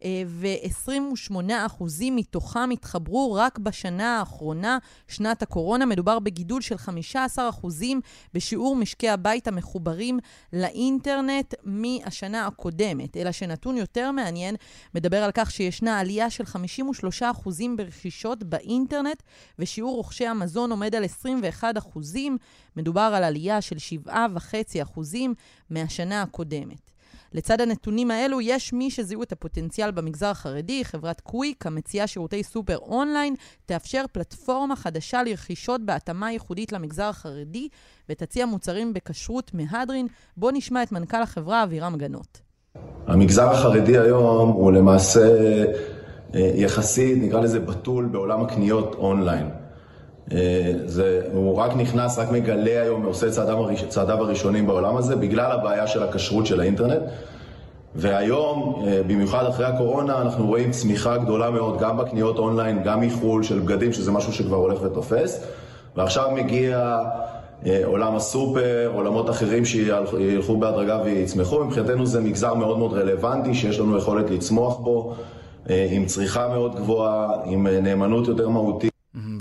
אה, 0.04 0.22
ו-28% 0.26 1.84
מתוכם 2.10 2.70
התחברו 2.72 3.32
רק 3.32 3.58
בשנה 3.66 4.18
האחרונה, 4.18 4.78
שנת 5.08 5.42
הקורונה. 5.42 5.86
מדובר 5.86 6.18
בגידול 6.18 6.60
של 6.60 6.74
15% 6.74 7.38
בשיעור 8.34 8.76
משקי 8.76 9.08
הבית 9.08 9.48
המחוברים 9.48 10.18
לאינטרנט 10.52 11.54
מהשנה 11.64 12.46
הקודמת. 12.46 13.16
אלא 13.16 13.32
שנתון 13.32 13.76
יותר 13.76 14.10
מעניין 14.10 14.56
מדבר 14.94 15.22
על 15.22 15.30
כך 15.34 15.50
שישנה 15.50 16.00
עלייה 16.00 16.30
של 16.30 16.44
53% 17.22 17.22
ברכישות 17.76 18.44
באינטרנט, 18.44 19.22
ושיעור 19.58 19.96
רוכשי 19.96 20.26
המזון 20.26 20.70
עומד 20.70 20.94
על 20.94 21.04
21%. 21.62 21.64
מדובר 22.76 23.12
על 23.16 23.24
עלייה 23.24 23.60
של 23.60 23.76
7.5% 24.06 25.00
מהשנה 25.70 26.22
הקודמת. 26.22 26.95
לצד 27.32 27.60
הנתונים 27.60 28.10
האלו, 28.10 28.40
יש 28.40 28.72
מי 28.72 28.90
שזיהו 28.90 29.22
את 29.22 29.32
הפוטנציאל 29.32 29.90
במגזר 29.90 30.26
החרדי. 30.26 30.84
חברת 30.84 31.20
קוויק, 31.20 31.66
המציעה 31.66 32.06
שירותי 32.06 32.42
סופר 32.42 32.76
אונליין, 32.76 33.34
תאפשר 33.66 34.04
פלטפורמה 34.12 34.76
חדשה 34.76 35.22
לרכישות 35.22 35.80
בהתאמה 35.84 36.32
ייחודית 36.32 36.72
למגזר 36.72 37.04
החרדי, 37.04 37.68
ותציע 38.08 38.46
מוצרים 38.46 38.92
בכשרות 38.92 39.50
מהדרין. 39.54 40.06
בואו 40.36 40.52
נשמע 40.52 40.82
את 40.82 40.92
מנכ"ל 40.92 41.22
החברה, 41.22 41.62
אבירם 41.62 41.96
גנות. 41.96 42.40
המגזר 43.06 43.50
החרדי 43.50 43.98
היום 43.98 44.48
הוא 44.48 44.72
למעשה 44.72 45.28
אה, 46.34 46.50
יחסית, 46.54 47.22
נקרא 47.22 47.40
לזה 47.40 47.60
בתול 47.60 48.04
בעולם 48.06 48.40
הקניות 48.40 48.94
אונליין. 48.94 49.65
אה, 50.32 50.72
זה, 50.84 51.20
הוא 51.32 51.56
רק 51.56 51.76
נכנס, 51.76 52.18
רק 52.18 52.30
מגלה 52.30 52.82
היום, 52.82 53.02
עושה 53.02 53.30
צעדיו, 53.30 53.56
הראש, 53.56 53.84
צעדיו 53.84 54.16
הראשונים 54.16 54.66
בעולם 54.66 54.96
הזה, 54.96 55.16
בגלל 55.16 55.52
הבעיה 55.52 55.86
של 55.86 56.02
הכשרות 56.02 56.46
של 56.46 56.60
האינטרנט. 56.60 57.02
והיום, 57.94 58.82
אה, 58.86 59.02
במיוחד 59.06 59.46
אחרי 59.46 59.66
הקורונה, 59.66 60.20
אנחנו 60.20 60.46
רואים 60.46 60.70
צמיחה 60.70 61.16
גדולה 61.16 61.50
מאוד, 61.50 61.78
גם 61.80 61.96
בקניות 61.96 62.38
אונליין, 62.38 62.82
גם 62.82 63.00
מחו"ל 63.00 63.42
של 63.42 63.58
בגדים, 63.58 63.92
שזה 63.92 64.10
משהו 64.10 64.32
שכבר 64.32 64.56
הולך 64.56 64.78
ותופס. 64.82 65.44
ועכשיו 65.96 66.30
מגיע 66.34 66.98
אה, 67.66 67.80
עולם 67.84 68.16
הסופר, 68.16 68.90
עולמות 68.94 69.30
אחרים 69.30 69.64
שילכו 69.64 70.56
בהדרגה 70.56 70.98
ויצמחו. 71.04 71.64
מבחינתנו 71.64 72.06
זה 72.06 72.20
מגזר 72.20 72.54
מאוד 72.54 72.78
מאוד 72.78 72.92
רלוונטי, 72.92 73.54
שיש 73.54 73.78
לנו 73.78 73.98
יכולת 73.98 74.30
לצמוח 74.30 74.76
בו, 74.76 75.14
עם 75.66 76.06
צריכה 76.06 76.48
מאוד 76.48 76.74
גבוהה, 76.76 77.28
עם 77.44 77.66
נאמנות 77.66 78.28
יותר 78.28 78.48
מהותית. 78.48 78.95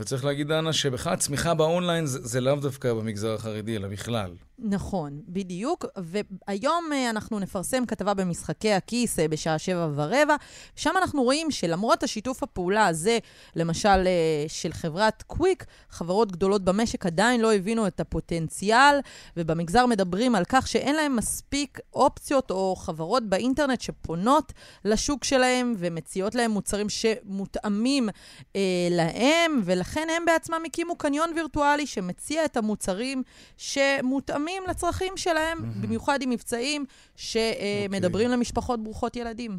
וצריך 0.05 0.25
להגיד, 0.25 0.47
דנה, 0.47 0.73
שבכלל 0.73 1.15
צמיחה 1.15 1.53
באונליין 1.53 2.05
זה, 2.05 2.19
זה 2.21 2.41
לאו 2.41 2.55
דווקא 2.55 2.93
במגזר 2.93 3.33
החרדי, 3.33 3.75
אלא 3.75 3.87
בכלל. 3.87 4.31
נכון, 4.59 5.21
בדיוק. 5.27 5.85
והיום 5.97 6.89
אה, 6.93 7.09
אנחנו 7.09 7.39
נפרסם 7.39 7.85
כתבה 7.85 8.13
במשחקי 8.13 8.73
הכיס 8.73 9.19
אה, 9.19 9.27
בשעה 9.27 9.59
שבע 9.59 9.87
ורבע. 9.95 10.35
שם 10.75 10.91
אנחנו 10.97 11.23
רואים 11.23 11.51
שלמרות 11.51 12.03
השיתוף 12.03 12.43
הפעולה 12.43 12.87
הזה, 12.87 13.17
למשל 13.55 13.89
אה, 13.89 14.45
של 14.47 14.73
חברת 14.73 15.23
קוויק, 15.27 15.65
חברות 15.89 16.31
גדולות 16.31 16.63
במשק 16.65 17.05
עדיין 17.05 17.41
לא 17.41 17.53
הבינו 17.53 17.87
את 17.87 17.99
הפוטנציאל, 17.99 18.99
ובמגזר 19.37 19.85
מדברים 19.85 20.35
על 20.35 20.43
כך 20.49 20.67
שאין 20.67 20.95
להם 20.95 21.15
מספיק 21.15 21.79
אופציות 21.93 22.51
או 22.51 22.75
חברות 22.75 23.29
באינטרנט 23.29 23.81
שפונות 23.81 24.53
לשוק 24.85 25.23
שלהם 25.23 25.75
ומציעות 25.77 26.35
להם 26.35 26.51
מוצרים 26.51 26.89
שמותאמים 26.89 28.09
אה, 28.55 28.61
להם, 28.91 29.61
ולכן 29.65 30.07
הם 30.17 30.25
בעצמם 30.25 30.61
הקימו 30.65 30.95
קניון 30.95 31.31
וירטואלי 31.35 31.87
שמציע 31.87 32.45
את 32.45 32.57
המוצרים 32.57 33.23
שמותאמים. 33.57 34.44
מותאמים 34.45 34.63
לצרכים 34.69 35.13
שלהם, 35.17 35.57
mm-hmm. 35.57 35.87
במיוחד 35.87 36.21
עם 36.21 36.29
מבצעים 36.29 36.85
שמדברים 37.15 38.29
okay. 38.29 38.33
למשפחות 38.33 38.83
ברוכות 38.83 39.15
ילדים. 39.15 39.51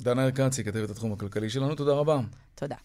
דנה 0.00 0.24
ארקצי, 0.24 0.64
כתבת 0.64 0.90
התחום 0.90 1.12
הכלכלי 1.12 1.48
שלנו, 1.48 1.74
תודה 1.74 1.92
רבה. 1.92 2.18
תודה. 2.54 2.76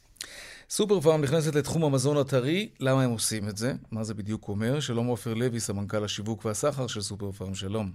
סופר 0.70 1.00
פארם 1.00 1.22
נכנסת 1.22 1.56
לתחום 1.56 1.84
המזון 1.84 2.18
הטרי, 2.18 2.70
למה 2.80 3.04
הם 3.04 3.10
עושים 3.10 3.44
את 3.50 3.58
זה? 3.58 3.72
מה 3.92 4.04
זה 4.04 4.14
בדיוק 4.14 4.48
אומר? 4.48 4.80
שלום 4.80 5.08
עופר 5.08 5.34
לוי, 5.34 5.60
סמנכ"ל 5.60 6.04
השיווק 6.04 6.46
והסחר 6.46 6.88
של 6.88 7.02
סופר 7.02 7.32
פארם, 7.32 7.54
שלום. 7.54 7.86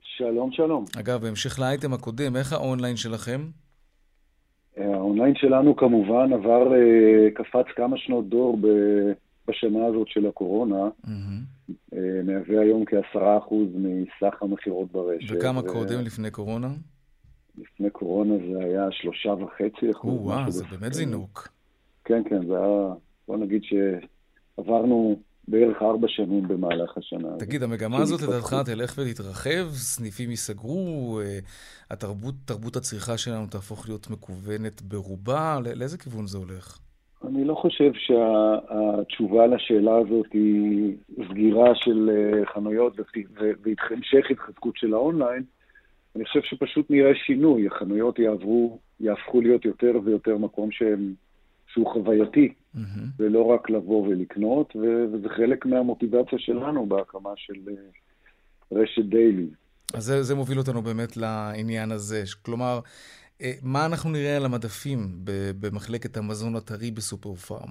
שלום, 0.00 0.52
שלום. 0.52 0.84
אגב, 1.00 1.20
בהמשך 1.22 1.58
לאייטם 1.58 1.92
הקודם, 1.92 2.36
איך 2.36 2.52
האונליין 2.52 2.96
שלכם? 2.96 3.40
האונליין 4.76 5.34
שלנו 5.36 5.76
כמובן 5.76 6.32
עבר, 6.32 6.72
אה, 6.74 7.30
קפץ 7.34 7.66
כמה 7.76 7.96
שנות 7.98 8.28
דור 8.28 8.58
בשנה 9.48 9.86
הזאת 9.86 10.08
של 10.08 10.26
הקורונה. 10.26 10.88
Mm-hmm. 11.04 11.66
מהווה 12.24 12.60
היום 12.60 12.84
כעשרה 12.84 13.38
אחוז 13.38 13.68
מסך 13.74 14.42
המכירות 14.42 14.92
ברשת. 14.92 15.36
וכמה 15.36 15.60
ו... 15.60 15.66
קודם, 15.66 16.00
לפני 16.00 16.30
קורונה? 16.30 16.68
לפני 17.58 17.90
קורונה 17.90 18.34
זה 18.34 18.64
היה 18.64 18.88
שלושה 18.90 19.28
וחצי 19.28 19.90
אחוז. 19.90 20.20
וואו, 20.20 20.50
זה 20.50 20.64
באמת 20.70 20.92
זינוק. 20.92 21.48
כן, 22.04 22.22
כן, 22.28 22.46
זה 22.46 22.58
היה, 22.58 22.94
בוא 23.28 23.36
נגיד 23.36 23.62
שעברנו 24.56 25.16
בערך 25.48 25.82
ארבע 25.82 26.08
שנים 26.08 26.48
במהלך 26.48 26.98
השנה. 26.98 27.28
תגיד, 27.38 27.62
המגמה 27.62 27.98
הזאת 27.98 28.22
לדעתך 28.22 28.56
תלך 28.64 28.94
ותתרחב, 28.98 29.70
סניפים 29.72 30.30
ייסגרו, 30.30 31.20
אה, 31.20 31.38
התרבות, 31.90 32.34
תרבות 32.44 32.76
הצריכה 32.76 33.18
שלנו 33.18 33.46
תהפוך 33.46 33.88
להיות 33.88 34.10
מקוונת 34.10 34.82
ברובה, 34.82 35.58
לאיזה 35.76 35.98
כיוון 35.98 36.26
זה 36.26 36.38
הולך? 36.38 36.78
אני 37.24 37.44
לא 37.44 37.54
חושב 37.54 37.92
שהתשובה 37.94 39.46
לשאלה 39.46 39.96
הזאת 39.96 40.26
היא 40.32 40.96
סגירה 41.30 41.74
של 41.74 42.10
אה, 42.12 42.46
חנויות 42.54 42.96
והמשך 43.34 44.30
התחזקות 44.30 44.76
של 44.76 44.94
האונליין. 44.94 45.42
אני 46.16 46.24
חושב 46.24 46.40
שפשוט 46.42 46.90
נראה 46.90 47.14
שינוי, 47.26 47.66
החנויות 47.66 48.18
יעברו, 48.18 48.78
יהפכו 49.00 49.40
להיות 49.40 49.64
יותר 49.64 49.92
ויותר 50.04 50.38
מקום 50.38 50.70
שהם, 50.70 51.14
שהוא 51.66 51.92
חווייתי, 51.92 52.52
mm-hmm. 52.76 52.78
ולא 53.18 53.44
רק 53.44 53.70
לבוא 53.70 54.08
ולקנות, 54.08 54.76
וזה 54.76 55.28
חלק 55.28 55.66
מהמוטיבציה 55.66 56.38
שלנו 56.38 56.86
בהקמה 56.86 57.30
של 57.36 57.54
אה, 57.68 57.74
רשת 58.72 59.04
דיילי. 59.04 59.48
אז 59.94 60.04
זה, 60.04 60.22
זה 60.22 60.34
מוביל 60.34 60.58
אותנו 60.58 60.82
באמת 60.82 61.16
לעניין 61.16 61.92
הזה. 61.92 62.22
כלומר, 62.42 62.80
מה 63.62 63.86
אנחנו 63.86 64.10
נראה 64.10 64.36
על 64.36 64.44
המדפים 64.44 64.98
במחלקת 65.60 66.16
המזון 66.16 66.56
הטרי 66.56 66.90
בסופר 66.90 67.34
פארם? 67.34 67.70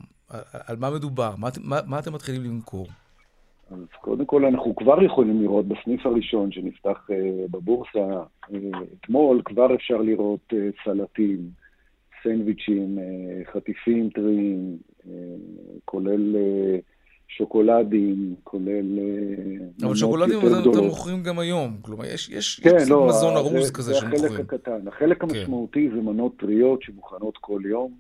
על 0.68 0.76
מה 0.80 0.90
מדובר? 0.90 1.36
מה, 1.38 1.50
מה, 1.64 1.80
מה 1.86 2.00
אתם 2.00 2.14
מתחילים 2.14 2.44
למכור? 2.44 2.88
אז 3.72 3.78
קודם 4.02 4.26
כל 4.26 4.46
אנחנו 4.46 4.76
כבר 4.76 5.04
יכולים 5.04 5.42
לראות 5.42 5.66
בסניף 5.68 6.06
הראשון 6.06 6.52
שנפתח 6.52 7.08
uh, 7.10 7.14
בבורסה 7.52 8.24
uh, 8.46 8.54
אתמול, 9.00 9.42
כבר 9.46 9.76
אפשר 9.76 9.98
לראות 9.98 10.54
סלטים, 10.84 11.50
סנדוויצ'ים, 12.24 12.98
חטיפים 13.54 14.10
טריים, 14.10 14.78
כולל 15.86 16.36
שוקולדים, 17.28 18.36
כולל 18.44 19.00
אה, 19.00 19.88
אבל 19.88 19.96
שוקולדים 19.96 20.40
אתם 20.72 20.84
מוכרים 20.84 21.24
גם 21.24 21.40
היום. 21.40 21.78
כלומר, 21.82 22.06
יש, 22.06 22.30
יש, 22.30 22.60
כן, 22.60 22.76
יש 22.82 22.90
לא, 22.90 23.08
מזון 23.08 23.36
ארוז 23.36 23.72
כזה 23.72 23.94
שמוכרים. 23.94 24.18
זה 24.18 24.28
החלק 24.28 24.54
הקטן. 24.54 24.88
החלק 24.88 25.22
כן. 25.22 25.28
המשמעותי 25.30 25.90
זה 25.96 26.02
מנות 26.02 26.38
טריות 26.38 26.82
שמוכנות 26.82 27.38
כל 27.38 27.62
יום, 27.66 27.92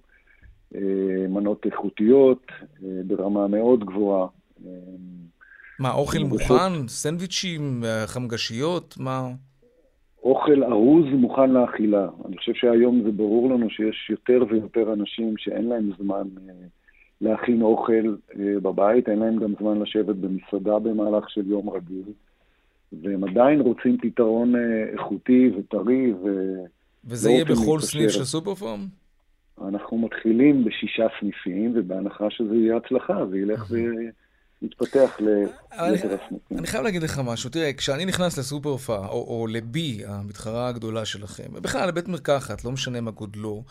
אה, 0.76 0.82
מנות 1.30 1.66
איכותיות 1.66 2.46
אה, 2.62 2.90
ברמה 3.08 3.48
מאוד 3.48 3.86
גבוהה. 3.86 4.28
מה, 5.80 5.94
אוכל 5.94 6.20
מוכן? 6.20 6.88
סנדוויצ'ים, 6.88 7.84
חמגשיות? 8.06 8.96
מה? 9.00 9.30
אוכל 10.24 10.64
ארוז 10.64 11.06
מוכן 11.14 11.50
לאכילה. 11.50 12.08
אני 12.28 12.38
חושב 12.38 12.54
שהיום 12.54 13.02
זה 13.06 13.12
ברור 13.12 13.50
לנו 13.50 13.70
שיש 13.70 14.10
יותר 14.10 14.44
ויותר 14.50 14.94
אנשים 14.94 15.34
שאין 15.38 15.66
להם 15.70 15.92
זמן 15.98 16.28
להכין 17.21 17.62
אוכל 17.62 18.15
אה, 18.39 18.60
בבית, 18.62 19.10
אין 19.10 19.19
להם 19.19 19.39
גם 19.39 19.54
זמן 19.60 19.80
לשבת 19.80 20.15
במסעדה 20.15 20.80
במהלך 20.80 21.30
של 21.30 21.47
יום 21.47 21.69
רגיל, 21.69 22.12
והם 23.01 23.23
עדיין 23.23 23.62
רוצים 23.62 23.97
פתרון 24.01 24.56
אה, 24.56 24.62
איכותי 24.93 25.51
וטרי 25.58 26.13
ו... 26.13 26.28
וזה 27.06 27.32
יהיה 27.32 27.45
בכל 27.45 27.80
סניף 27.80 28.12
של 28.12 28.23
סופר 28.23 28.56
פארם? 28.56 28.88
אנחנו 29.67 29.97
מתחילים 29.97 30.65
בשישה 30.65 31.08
סניפים, 31.19 31.73
ובהנחה 31.75 32.30
שזה 32.30 32.56
יהיה 32.56 32.78
הצלחה, 32.78 33.25
זה 33.30 33.38
ילך 33.38 33.71
ויתפתח 34.62 35.19
ליתר 35.19 36.13
הסניפים. 36.13 36.58
אני 36.58 36.67
חייב 36.67 36.84
להגיד 36.84 37.04
לך 37.04 37.21
משהו, 37.25 37.49
תראה, 37.49 37.73
כשאני 37.73 38.06
נכנס 38.06 38.38
לסופר 38.38 38.78
פארם, 38.78 39.06
או, 39.06 39.39
או 39.39 39.47
לבי, 39.47 40.01
המתחרה 40.08 40.67
הגדולה 40.67 41.06
שלכם, 41.06 41.54
בכלל 41.62 41.88
לבית 41.88 42.08
מרקחת, 42.08 42.65
לא 42.65 42.71
משנה 42.71 43.01
מה 43.01 43.12
גודלו, 43.12 43.63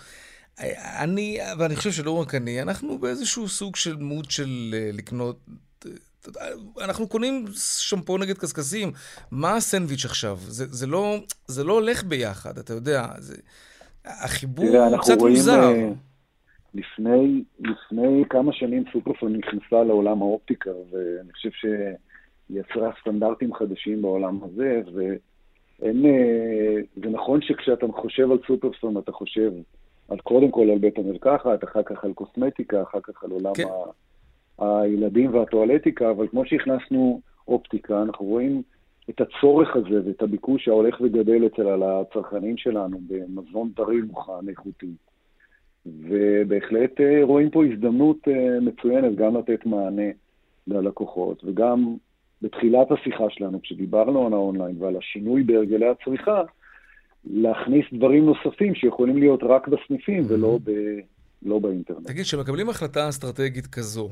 אני, 1.01 1.39
ואני 1.59 1.77
חושב 1.77 1.91
שלא 1.91 2.21
רק 2.21 2.35
אני, 2.35 2.63
אנחנו 2.63 2.99
באיזשהו 2.99 3.49
סוג 3.49 3.77
של 3.77 3.97
מוד 3.97 4.31
של 4.31 4.75
אה, 4.75 4.91
לקנות... 4.93 5.39
אנחנו 6.85 7.09
קונים 7.09 7.45
שמפו 7.89 8.19
נגד 8.19 8.39
קשקשים. 8.39 8.93
מה 9.31 9.57
הסנדוויץ' 9.57 10.05
עכשיו? 10.05 10.37
זה, 10.37 10.65
זה, 10.67 10.87
לא, 10.87 11.17
זה 11.47 11.65
לא 11.65 11.73
הולך 11.73 12.05
ביחד, 12.05 12.59
אתה 12.59 12.73
יודע. 12.73 13.07
זה, 13.19 13.37
החיבור 14.05 14.65
הוא 14.67 14.99
קצת 14.99 15.19
מוזר. 15.19 15.63
אה, 15.63 15.91
לפני, 16.75 17.45
לפני 17.61 18.25
כמה 18.31 18.53
שנים 18.53 18.85
סופרפון 18.93 19.37
נכנסה 19.37 19.85
לעולם 19.85 20.23
האופטיקה, 20.23 20.71
ואני 20.71 21.33
חושב 21.33 21.51
שהיא 21.53 22.61
יצרה 22.61 22.91
סטנדרטים 23.01 23.55
חדשים 23.55 24.03
בעולם 24.03 24.39
הזה, 24.45 24.83
ואין... 24.95 26.07
אה, 26.07 26.81
זה 26.95 27.11
נכון 27.11 27.43
שכשאתה 27.43 27.87
חושב 27.97 28.31
על 28.31 28.39
סופרפון, 28.47 28.99
אתה 28.99 29.13
חושב 29.13 29.53
על 30.09 30.19
קודם 30.19 30.51
כל 30.51 30.71
על 30.71 30.79
בית 30.79 30.99
המרקחת, 30.99 31.65
אחר 31.65 31.83
כך 31.83 32.05
על 32.05 32.13
קוסמטיקה, 32.13 32.83
אחר 32.83 33.01
כך 33.03 33.25
על 33.25 33.31
עולם 33.31 33.55
כן. 33.55 33.65
ה... 33.65 33.91
הילדים 34.59 35.35
והטואלטיקה, 35.35 36.11
אבל 36.11 36.29
כמו 36.29 36.47
שהכנסנו 36.47 37.21
אופטיקה, 37.49 38.03
אנחנו 38.03 38.27
רואים 38.27 38.63
את 39.11 39.21
הצורך 39.21 39.77
הזה 39.77 40.01
ואת 40.05 40.23
הביקוש 40.23 40.69
ההולך 40.69 41.01
וגדל 41.01 41.47
אצל 41.47 41.83
הצרכנים 41.83 42.57
שלנו 42.57 42.99
במזון 43.09 43.71
טרי 43.77 44.01
מוכן, 44.03 44.49
איכותי. 44.49 44.91
ובהחלט 45.87 47.01
אה, 47.01 47.21
רואים 47.23 47.51
פה 47.51 47.65
הזדמנות 47.65 48.29
אה, 48.29 48.61
מצוינת 48.61 49.15
גם 49.15 49.37
לתת 49.37 49.67
מענה 49.67 50.11
ללקוחות, 50.67 51.45
וגם 51.45 51.97
בתחילת 52.43 52.91
השיחה 52.91 53.25
שלנו, 53.31 53.63
כשדיברנו 53.63 54.27
על 54.27 54.33
האונליין 54.33 54.77
ועל 54.79 54.97
השינוי 54.97 55.43
בהרגלי 55.43 55.87
הצריכה, 55.89 56.43
להכניס 57.27 57.85
דברים 57.93 58.27
נוספים 58.27 58.75
שיכולים 58.75 59.17
להיות 59.17 59.41
רק 59.43 59.69
בסניפים 59.69 60.25
ולא 60.29 60.59
ב, 60.65 60.71
לא 61.43 61.59
באינטרנט. 61.59 62.07
תגיד, 62.07 62.25
כשמקבלים 62.25 62.69
החלטה 62.69 63.09
אסטרטגית 63.09 63.67
כזו, 63.67 64.11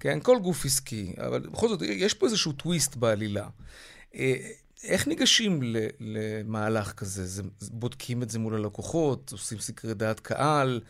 כן, 0.00 0.18
כל 0.22 0.38
גוף 0.42 0.64
עסקי, 0.64 1.12
אבל 1.26 1.40
בכל 1.40 1.68
זאת, 1.68 1.82
יש 1.82 2.14
פה 2.14 2.26
איזשהו 2.26 2.52
טוויסט 2.52 2.96
בעלילה. 2.96 3.46
אה, 4.14 4.34
איך 4.84 5.08
ניגשים 5.08 5.60
למהלך 6.00 6.92
כזה? 6.92 7.24
זה, 7.24 7.42
בודקים 7.72 8.22
את 8.22 8.30
זה 8.30 8.38
מול 8.38 8.54
הלקוחות, 8.54 9.32
עושים 9.32 9.58
סקרי 9.58 9.94
דעת 9.94 10.20
קהל? 10.20 10.80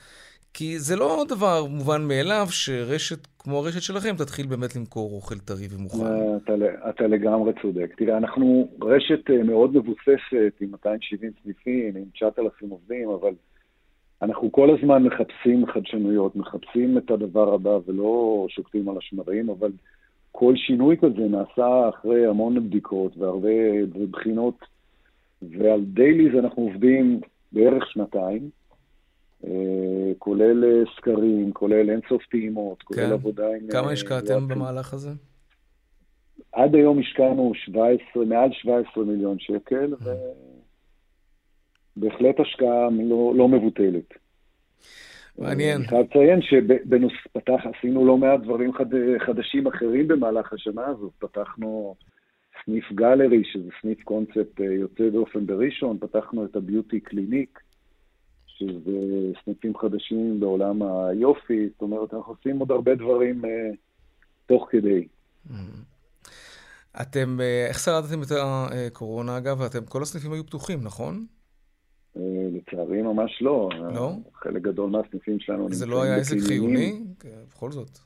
כי 0.54 0.78
זה 0.78 0.96
לא 0.96 1.24
דבר 1.28 1.64
מובן 1.70 2.02
מאליו 2.08 2.46
שרשת 2.50 3.26
כמו 3.38 3.58
הרשת 3.58 3.82
שלכם 3.82 4.14
תתחיל 4.16 4.46
באמת 4.46 4.76
למכור 4.76 5.12
אוכל 5.12 5.38
טרי 5.38 5.66
ומוכן. 5.70 6.04
אתה, 6.36 6.52
אתה 6.90 7.06
לגמרי 7.06 7.52
צודק. 7.62 7.94
תראה, 7.96 8.16
אנחנו 8.16 8.68
רשת 8.82 9.30
אה, 9.30 9.42
מאוד 9.42 9.76
מבוססת 9.76 10.52
עם 10.60 10.70
270 10.70 11.32
סניפים, 11.44 11.96
עם 11.96 12.04
9,000 12.14 12.70
עובדים, 12.70 13.08
אבל 13.08 13.32
אנחנו 14.22 14.52
כל 14.52 14.76
הזמן 14.76 15.02
מחפשים 15.02 15.66
חדשנויות, 15.66 16.36
מחפשים 16.36 16.98
את 16.98 17.10
הדבר 17.10 17.54
הבא 17.54 17.78
ולא 17.86 18.46
שוקטים 18.48 18.88
על 18.88 18.96
השמרים, 18.98 19.50
אבל 19.50 19.70
כל 20.32 20.54
שינוי 20.56 20.96
כזה 20.96 21.28
נעשה 21.30 21.88
אחרי 21.88 22.26
המון 22.26 22.68
בדיקות 22.68 23.16
והרבה 23.16 23.84
בחינות, 24.10 24.54
ועל 25.42 25.80
דייליז 25.84 26.34
אנחנו 26.38 26.62
עובדים 26.62 27.20
בערך 27.52 27.90
שנתיים. 27.90 28.50
אה, 29.44 30.12
כולל 30.18 30.64
אה, 30.64 30.82
סקרים, 30.96 31.52
כולל 31.52 31.90
אינסוף 31.90 32.26
טעימות, 32.30 32.82
כולל 32.82 33.06
כן. 33.06 33.12
עבודה 33.12 33.46
עם... 33.48 33.70
כמה 33.70 33.86
אה, 33.86 33.92
השקעתם 33.92 34.48
במהלך 34.48 34.94
הזה? 34.94 35.10
עד 36.52 36.74
היום 36.74 36.98
השקענו 36.98 37.52
17, 37.54 38.24
מעל 38.24 38.52
17 38.52 39.04
מיליון 39.04 39.38
שקל, 39.38 39.94
ובהחלט 41.96 42.40
השקעה 42.40 42.88
לא, 43.08 43.32
לא 43.36 43.48
מבוטלת. 43.48 44.14
מעניין. 45.38 45.76
אני 45.76 45.88
חייב 45.88 46.06
לציין 46.06 46.42
שבנוס 46.42 47.12
פתח, 47.32 47.60
עשינו 47.78 48.06
לא 48.06 48.16
מעט 48.16 48.40
דברים 48.40 48.72
חד, 48.72 48.86
חדשים 49.26 49.66
אחרים 49.66 50.08
במהלך 50.08 50.52
השנה 50.52 50.86
הזאת. 50.86 51.12
פתחנו 51.18 51.94
סניף 52.64 52.92
גלרי, 52.92 53.42
שזה 53.44 53.68
סניף 53.82 54.02
קונספט 54.02 54.60
יוצא 54.60 55.08
דופן 55.08 55.46
בראשון, 55.46 55.98
פתחנו 55.98 56.44
את 56.44 56.56
הביוטי 56.56 57.00
קליניק, 57.00 57.60
שזה 58.58 59.38
סניפים 59.44 59.76
חדשים 59.76 60.40
בעולם 60.40 60.82
היופי, 60.82 61.68
זאת 61.72 61.82
אומרת, 61.82 62.14
אנחנו 62.14 62.32
עושים 62.32 62.58
עוד 62.58 62.70
הרבה 62.70 62.94
דברים 62.94 63.44
uh, 63.44 63.48
תוך 64.46 64.66
כדי. 64.70 65.06
Mm-hmm. 65.46 65.52
אתם, 67.02 67.36
uh, 67.38 67.68
איך 67.68 67.78
שרדתם 67.78 68.22
את 68.22 68.28
הקורונה, 68.32 69.38
אגב? 69.38 69.62
אתם, 69.62 69.84
כל 69.84 70.02
הסניפים 70.02 70.32
היו 70.32 70.46
פתוחים, 70.46 70.78
נכון? 70.82 71.26
Uh, 72.16 72.20
לצערי 72.52 73.02
ממש 73.02 73.42
לא. 73.42 73.68
לא? 73.94 74.12
חלק 74.34 74.62
גדול 74.62 74.90
מהסניפים 74.90 75.40
שלנו 75.40 75.58
נמצאים 75.58 75.78
זה 75.78 75.86
לא 75.86 76.02
היה 76.02 76.16
עסק 76.16 76.36
חיוני? 76.46 77.00
בכל 77.48 77.70
זאת. 77.70 77.98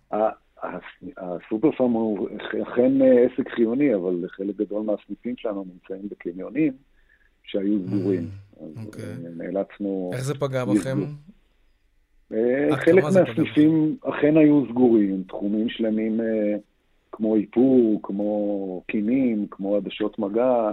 הסופר 1.17 1.73
פארם 1.73 1.93
הוא 1.93 2.29
אכן 2.62 2.93
עסק 3.03 3.49
חיוני, 3.55 3.95
אבל 3.95 4.25
חלק 4.29 4.57
גדול 4.57 4.83
מהסניפים 4.83 5.37
שלנו 5.37 5.65
נמצאים 5.73 6.09
בקניונים 6.09 6.73
שהיו 7.44 7.78
סגורים. 7.87 8.22
Mm-hmm. 8.22 8.42
אז 8.64 8.87
אוקיי. 8.87 9.05
אה, 9.05 9.14
נאלצנו... 9.37 10.11
איך 10.12 10.24
זה 10.24 10.35
פגע 10.35 10.64
בכם? 10.64 10.98
אה, 12.33 12.76
חלק 12.76 13.05
מהסניפים 13.05 13.96
אכן 14.02 14.37
היו 14.37 14.64
סגורים, 14.70 15.22
תחומים 15.28 15.68
שלמים 15.68 16.20
אה, 16.20 16.57
כמו 17.12 17.37
איפור, 17.37 18.00
כמו 18.02 18.83
קינים, 18.87 19.46
כמו 19.50 19.76
עדשות 19.76 20.18
מגע, 20.18 20.70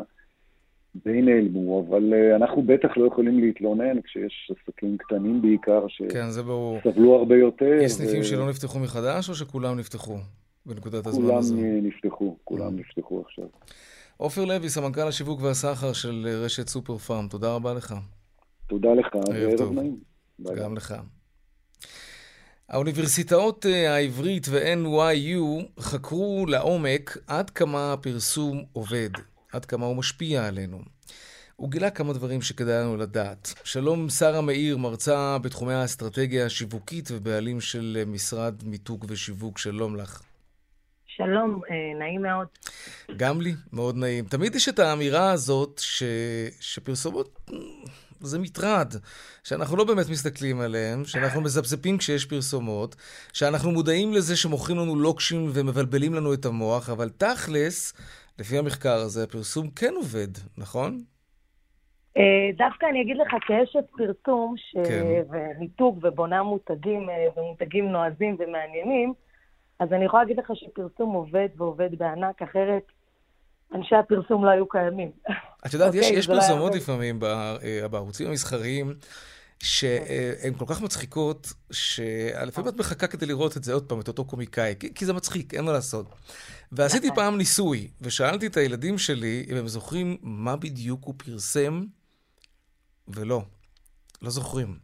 די 1.06 1.22
נעלמו, 1.22 1.86
אבל 1.88 2.14
אנחנו 2.36 2.62
בטח 2.62 2.98
לא 2.98 3.08
יכולים 3.08 3.40
להתלונן 3.40 4.02
כשיש 4.02 4.52
עסקים 4.52 4.98
קטנים 4.98 5.42
בעיקר, 5.42 5.86
כן, 6.10 6.28
שסבלו 6.32 7.16
הרבה 7.16 7.38
יותר. 7.38 7.80
יש 7.82 7.92
סניפים 7.92 8.22
ו... 8.22 8.24
שלא 8.24 8.50
נפתחו 8.50 8.80
מחדש, 8.80 9.30
או 9.30 9.36
שכולם 9.36 9.80
נפתחו 9.80 10.18
בנקודת 10.66 11.08
הזמן 11.08 11.36
הזו? 11.36 11.56
כולם 11.56 11.88
נפתחו, 11.88 12.36
כולם 12.44 12.76
נפתחו 12.76 13.24
עכשיו. 13.26 13.46
עופר 14.22 14.46
לוי, 14.46 14.70
סמנכ"ל 14.70 15.08
השיווק 15.08 15.42
והסחר 15.42 15.94
של 15.94 16.28
רשת 16.44 16.68
סופר 16.68 16.98
פארם, 16.98 17.28
תודה 17.28 17.54
רבה 17.54 17.74
לך. 17.74 17.96
תודה 18.68 18.90
לך, 18.94 19.16
וערב 19.16 19.72
נעים. 19.72 20.00
גם 20.56 20.76
לך. 20.76 20.96
האוניברסיטאות 22.70 23.66
אה, 23.66 23.96
העברית 23.96 24.48
ו-NYU 24.50 25.80
חקרו 25.80 26.46
לעומק 26.48 27.18
עד 27.28 27.50
כמה 27.50 27.94
הפרסום 27.94 28.64
עובד, 28.74 29.10
עד 29.52 29.66
כמה 29.66 29.86
הוא 29.86 29.96
משפיע 29.96 30.48
עלינו. 30.48 30.80
הוא 31.56 31.72
גילה 31.72 31.90
כמה 31.90 32.14
דברים 32.14 32.42
שכדאי 32.42 32.84
לנו 32.84 32.98
לדעת. 32.98 33.54
שלום, 33.64 34.10
שרה 34.10 34.42
מאיר, 34.42 34.78
מרצה 34.78 35.38
בתחומי 35.38 35.74
האסטרטגיה 35.74 36.46
השיווקית 36.46 37.10
ובעלים 37.12 37.62
של 37.62 38.04
משרד 38.08 38.56
מיתוג 38.66 39.06
ושיווק, 39.10 39.58
שלום 39.58 39.96
לך. 39.96 40.22
שלום, 41.24 41.62
אה, 41.70 42.00
נעים 42.00 42.22
מאוד. 42.22 42.48
גם 43.18 43.42
לי, 43.42 43.54
מאוד 43.74 43.96
נעים. 43.98 44.26
תמיד 44.26 44.56
יש 44.56 44.70
את 44.70 44.80
האמירה 44.80 45.32
הזאת 45.32 45.80
ש... 45.80 46.04
שפרסומות 46.60 47.40
זה 48.20 48.40
מטרד, 48.40 48.94
שאנחנו 49.44 49.78
לא 49.78 49.84
באמת 49.84 50.06
מסתכלים 50.12 50.62
עליהן, 50.62 51.06
שאנחנו 51.06 51.42
מזפזפים 51.42 51.98
כשיש 51.98 52.26
פרסומות, 52.26 52.96
שאנחנו 53.34 53.72
מודעים 53.72 54.14
לזה 54.14 54.36
שמוכרים 54.38 54.78
לנו 54.78 54.96
לוקשים 54.96 55.50
ומבלבלים 55.54 56.14
לנו 56.14 56.34
את 56.34 56.46
המוח, 56.46 56.90
אבל 56.90 57.10
תכלס, 57.10 57.94
לפי 58.40 58.58
המחקר 58.58 58.96
הזה, 58.96 59.24
הפרסום 59.24 59.70
כן 59.70 59.94
עובד, 59.96 60.32
נכון? 60.58 61.04
אה, 62.18 62.50
דווקא 62.58 62.86
אני 62.86 63.02
אגיד 63.02 63.18
לך, 63.18 63.36
כאשת 63.48 63.86
פרסום 63.98 64.56
ש... 64.58 64.76
כן. 64.88 65.06
ומיתוג 65.30 66.00
ובונה 66.04 66.44
מותגים 66.44 67.10
אה, 67.10 67.42
ומותגים 67.42 67.86
נועזים 67.86 68.38
ומעניינים, 68.40 69.14
אז 69.80 69.94
אני 69.94 70.06
יכולה 70.06 70.24
להגיד 70.24 70.40
לך 70.40 70.52
שפרסום 70.54 71.14
עובד 71.14 71.50
ועובד 71.58 71.90
בענק, 71.98 72.42
אחרת 72.42 72.84
אנשי 73.76 73.96
הפרסום 73.96 74.46
לא 74.46 74.50
היו 74.50 74.68
קיימים. 74.68 75.12
את 75.66 75.74
יודעת, 75.74 75.94
יש, 75.94 76.06
אוקיי, 76.06 76.20
יש 76.20 76.30
לא 76.30 76.36
פרסומות 76.36 76.76
לפעמים 76.76 77.20
אה, 77.24 77.88
בערוצים 77.88 78.28
המסחריים, 78.28 78.94
שהן 79.64 80.54
כל 80.58 80.66
כך 80.68 80.82
מצחיקות, 80.82 81.54
שלפעמים 81.72 82.70
את 82.70 82.80
מחכה 82.80 83.08
כדי 83.08 83.26
לראות 83.26 83.58
את 83.58 83.64
זה 83.64 83.74
עוד 83.74 83.90
פעם, 83.90 84.00
את 84.00 84.08
אותו 84.08 84.26
קומיקאי, 84.26 84.76
כי, 84.80 84.94
כי 84.94 85.06
זה 85.06 85.14
מצחיק, 85.14 85.54
אין 85.54 85.66
מה 85.66 85.72
לעשות. 85.72 86.06
ועשיתי 86.72 87.08
נכון. 87.08 87.16
פעם 87.16 87.38
ניסוי, 87.38 87.88
ושאלתי 88.02 88.48
את 88.48 88.58
הילדים 88.58 88.98
שלי 88.98 89.46
אם 89.52 89.56
הם 89.56 89.68
זוכרים 89.68 90.18
מה 90.22 90.56
בדיוק 90.56 91.06
הוא 91.06 91.14
פרסם, 91.18 91.84
ולא, 93.08 93.42
לא 94.22 94.30
זוכרים. 94.30 94.78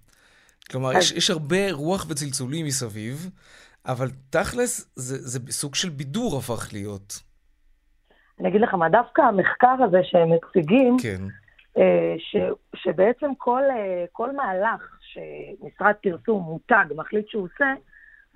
כלומר, 0.71 0.97
יש, 0.97 1.11
יש 1.11 1.29
הרבה 1.29 1.71
רוח 1.71 2.05
וצלצולים 2.09 2.65
מסביב, 2.65 3.29
אבל 3.87 4.07
תכלס, 4.29 4.91
זה, 4.95 5.15
זה 5.17 5.51
סוג 5.51 5.75
של 5.75 5.89
בידור 5.89 6.37
הפך 6.37 6.73
להיות. 6.73 7.13
אני 8.39 8.49
אגיד 8.49 8.61
לך 8.61 8.73
מה, 8.73 8.89
דווקא 8.89 9.21
המחקר 9.21 9.83
הזה 9.87 9.97
שהם 10.03 10.29
מציגים, 10.31 10.97
כן. 11.01 11.21
אה, 11.77 12.15
ש, 12.17 12.35
שבעצם 12.75 13.35
כל, 13.37 13.61
אה, 13.71 14.05
כל 14.11 14.35
מהלך 14.35 14.97
שמשרד 14.99 15.93
פרסום, 16.03 16.43
מותג, 16.43 16.85
מחליט 16.95 17.27
שהוא 17.27 17.43
עושה, 17.43 17.73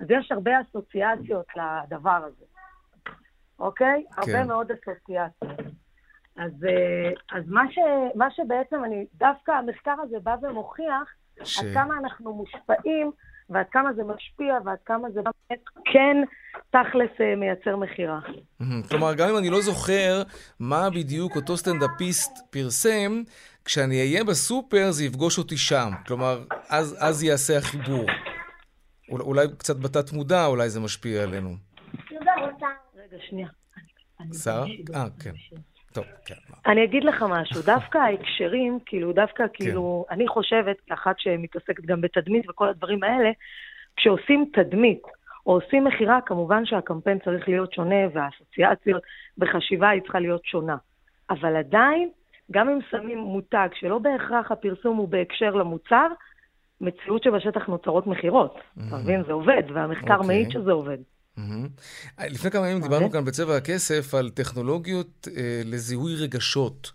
אז 0.00 0.06
יש 0.10 0.32
הרבה 0.32 0.50
אסוציאציות 0.60 1.46
לדבר 1.56 2.20
הזה, 2.26 2.44
אוקיי? 3.58 4.04
כן. 4.10 4.20
הרבה 4.20 4.44
מאוד 4.44 4.70
אסוציאציות. 4.70 5.60
אז, 6.36 6.64
אה, 6.64 7.38
אז 7.38 7.44
מה, 7.48 7.62
ש, 7.70 7.78
מה 8.14 8.30
שבעצם 8.30 8.84
אני, 8.84 9.06
דווקא 9.14 9.50
המחקר 9.50 9.94
הזה 10.02 10.16
בא 10.22 10.36
ומוכיח 10.42 11.14
ש... 11.44 11.58
עד 11.58 11.66
כמה 11.74 11.98
אנחנו 11.98 12.34
מושפעים 12.34 13.12
ועד 13.50 13.66
כמה 13.70 13.92
זה 13.92 14.02
משפיע, 14.04 14.54
ועד 14.64 14.78
כמה 14.86 15.10
זה 15.10 15.20
באמת 15.22 15.62
כן 15.84 16.16
תכלס 16.70 17.10
אה, 17.20 17.36
מייצר 17.36 17.76
מכירה. 17.76 18.20
כלומר, 18.88 19.14
גם 19.14 19.28
אם 19.28 19.36
אני 19.38 19.50
לא 19.50 19.60
זוכר 19.60 20.22
מה 20.60 20.90
בדיוק 20.90 21.36
אותו 21.36 21.56
סטנדאפיסט 21.56 22.38
פרסם, 22.50 23.22
כשאני 23.64 24.00
אהיה 24.00 24.24
בסופר 24.24 24.90
זה 24.90 25.04
יפגוש 25.04 25.38
אותי 25.38 25.56
שם. 25.56 25.90
כלומר, 26.06 26.44
אז, 26.68 26.96
אז 27.00 27.22
יעשה 27.22 27.58
החיבור. 27.58 28.06
אולי 29.10 29.46
קצת 29.58 29.76
בתת 29.76 30.12
מודע, 30.12 30.46
אולי 30.46 30.70
זה 30.70 30.80
משפיע 30.80 31.22
עלינו. 31.22 31.56
רגע, 32.96 33.16
שנייה. 33.28 33.48
שרה? 34.42 34.64
אה, 34.94 35.06
כן. 35.20 35.32
טוב, 35.92 36.04
כן. 36.26 36.34
אני 36.66 36.84
אגיד 36.84 37.04
לך 37.04 37.24
משהו, 37.30 37.62
דווקא 37.62 37.98
ההקשרים, 37.98 38.78
כאילו, 38.86 39.12
דווקא 39.12 39.46
כן. 39.46 39.52
כאילו, 39.54 40.04
אני 40.10 40.28
חושבת, 40.28 40.76
כאחת 40.86 41.18
שמתעסקת 41.18 41.84
גם 41.84 42.00
בתדמית 42.00 42.50
וכל 42.50 42.68
הדברים 42.68 43.04
האלה, 43.04 43.30
כשעושים 43.96 44.50
תדמית 44.52 45.02
או 45.46 45.52
עושים 45.52 45.84
מכירה, 45.84 46.20
כמובן 46.26 46.66
שהקמפיין 46.66 47.18
צריך 47.18 47.48
להיות 47.48 47.72
שונה 47.72 47.96
והאסוציאציות 48.12 49.02
בחשיבה 49.38 49.88
היא 49.88 50.02
צריכה 50.02 50.20
להיות 50.20 50.44
שונה. 50.44 50.76
אבל 51.30 51.56
עדיין, 51.56 52.08
גם 52.50 52.68
אם 52.68 52.78
שמים 52.90 53.18
מותג 53.18 53.68
שלא 53.74 53.98
בהכרח 53.98 54.52
הפרסום 54.52 54.96
הוא 54.96 55.08
בהקשר 55.08 55.50
למוצר, 55.50 56.06
מציאות 56.80 57.22
שבשטח 57.22 57.66
נוצרות 57.66 58.06
מכירות. 58.06 58.58
אתה 58.88 58.96
מבין? 58.96 59.22
זה 59.24 59.32
עובד, 59.32 59.62
והמחקר 59.74 60.14
אוקיי. 60.14 60.26
מעיד 60.26 60.50
שזה 60.50 60.72
עובד. 60.72 60.98
לפני 62.30 62.50
כמה 62.50 62.68
ימים 62.68 62.82
דיברנו 62.82 63.10
כאן 63.10 63.24
בצבע 63.24 63.56
הכסף 63.56 64.14
על 64.14 64.30
טכנולוגיות 64.30 65.28
אה, 65.36 65.62
לזיהוי 65.64 66.14
רגשות. 66.14 66.92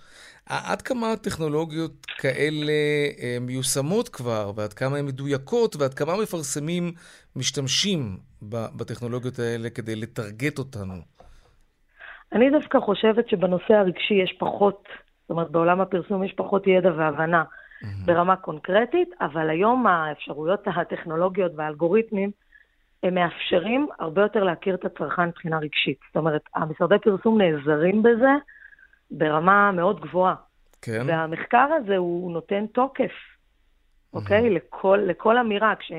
עד 0.49 0.81
כמה 0.81 1.15
טכנולוגיות 1.23 2.05
כאלה 2.17 2.73
אה, 3.21 3.37
מיושמות 3.41 4.09
כבר, 4.09 4.51
ועד 4.55 4.73
כמה 4.73 4.97
הן 4.97 5.05
מדויקות, 5.05 5.75
ועד 5.75 5.93
כמה 5.93 6.13
מפרסמים 6.21 6.91
משתמשים 7.35 8.17
בטכנולוגיות 8.77 9.39
האלה 9.39 9.69
כדי 9.69 9.95
לטרגט 9.95 10.59
אותנו? 10.59 10.93
אני 12.33 12.49
דווקא 12.49 12.79
חושבת 12.79 13.29
שבנושא 13.29 13.73
הרגשי 13.73 14.13
יש 14.13 14.35
פחות, 14.39 14.83
זאת 15.21 15.29
אומרת, 15.29 15.51
בעולם 15.51 15.81
הפרסום 15.81 16.23
יש 16.23 16.33
פחות 16.33 16.67
ידע 16.67 16.89
והבנה 16.97 17.43
mm-hmm. 17.43 17.87
ברמה 18.05 18.35
קונקרטית, 18.35 19.09
אבל 19.21 19.49
היום 19.49 19.87
האפשרויות 19.87 20.59
הטכנולוגיות 20.65 21.51
והאלגוריתמים, 21.55 22.31
הם 23.03 23.15
מאפשרים 23.15 23.87
הרבה 23.99 24.21
יותר 24.21 24.43
להכיר 24.43 24.75
את 24.75 24.85
הצרכן 24.85 25.27
מבחינה 25.27 25.59
רגשית. 25.59 25.97
זאת 26.07 26.15
אומרת, 26.15 26.41
המשרדי 26.55 26.99
פרסום 26.99 27.41
נעזרים 27.41 28.03
בזה 28.03 28.31
ברמה 29.11 29.71
מאוד 29.71 29.99
גבוהה. 29.99 30.35
כן. 30.81 31.03
והמחקר 31.07 31.67
הזה 31.79 31.97
הוא 31.97 32.31
נותן 32.31 32.65
תוקף, 32.67 33.11
אוקיי? 34.13 34.47
Mm-hmm. 34.47 34.53
לכל, 34.53 34.99
לכל 35.07 35.37
אמירה. 35.37 35.75
כש, 35.75 35.91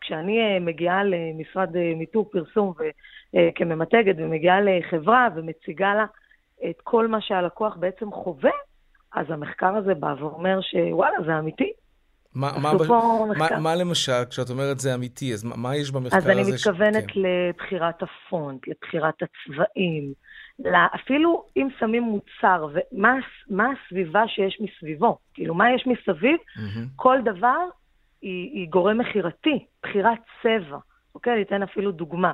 כשאני 0.00 0.40
אה, 0.40 0.60
מגיעה 0.60 1.04
למשרד 1.04 1.76
אה, 1.76 1.92
מיתוג 1.96 2.28
פרסום 2.32 2.72
ו, 2.78 2.82
אה, 3.34 3.48
כממתגת 3.54 4.14
ומגיעה 4.18 4.60
לחברה 4.60 5.28
ומציגה 5.34 5.94
לה 5.94 6.04
את 6.70 6.80
כל 6.82 7.06
מה 7.08 7.20
שהלקוח 7.20 7.76
בעצם 7.76 8.12
חווה, 8.12 8.50
אז 9.14 9.26
המחקר 9.28 9.76
הזה 9.76 9.94
בא 9.94 10.14
ואומר 10.18 10.60
שוואלה, 10.60 11.16
זה 11.26 11.38
אמיתי. 11.38 11.72
מה, 12.34 12.50
מה, 12.62 12.72
מה, 13.38 13.58
מה 13.60 13.74
למשל, 13.74 14.24
כשאת 14.30 14.50
אומרת 14.50 14.78
זה 14.78 14.94
אמיתי, 14.94 15.32
אז 15.32 15.44
מה, 15.44 15.56
מה 15.56 15.76
יש 15.76 15.90
במחקר 15.90 16.16
הזה? 16.16 16.32
אז 16.32 16.38
אני 16.38 16.52
מתכוונת 16.54 17.10
ש... 17.10 17.12
כן. 17.12 17.20
לבחירת 17.20 18.02
הפונט, 18.02 18.68
לבחירת 18.68 19.14
הצבעים, 19.22 20.12
אפילו 20.94 21.44
אם 21.56 21.68
שמים 21.78 22.02
מוצר, 22.02 22.68
ומה 22.72 23.66
הסביבה 23.72 24.22
שיש 24.28 24.60
מסביבו, 24.60 25.18
כאילו 25.34 25.54
מה 25.54 25.74
יש 25.74 25.86
מסביב, 25.86 26.36
mm-hmm. 26.36 26.80
כל 26.96 27.18
דבר 27.24 27.64
היא, 28.22 28.50
היא 28.52 28.68
גורם 28.68 28.98
מכירתי, 28.98 29.66
בחירת 29.82 30.18
צבע, 30.42 30.78
אוקיי? 31.14 31.32
אני 31.32 31.42
אתן 31.42 31.62
אפילו 31.62 31.92
דוגמה. 31.92 32.32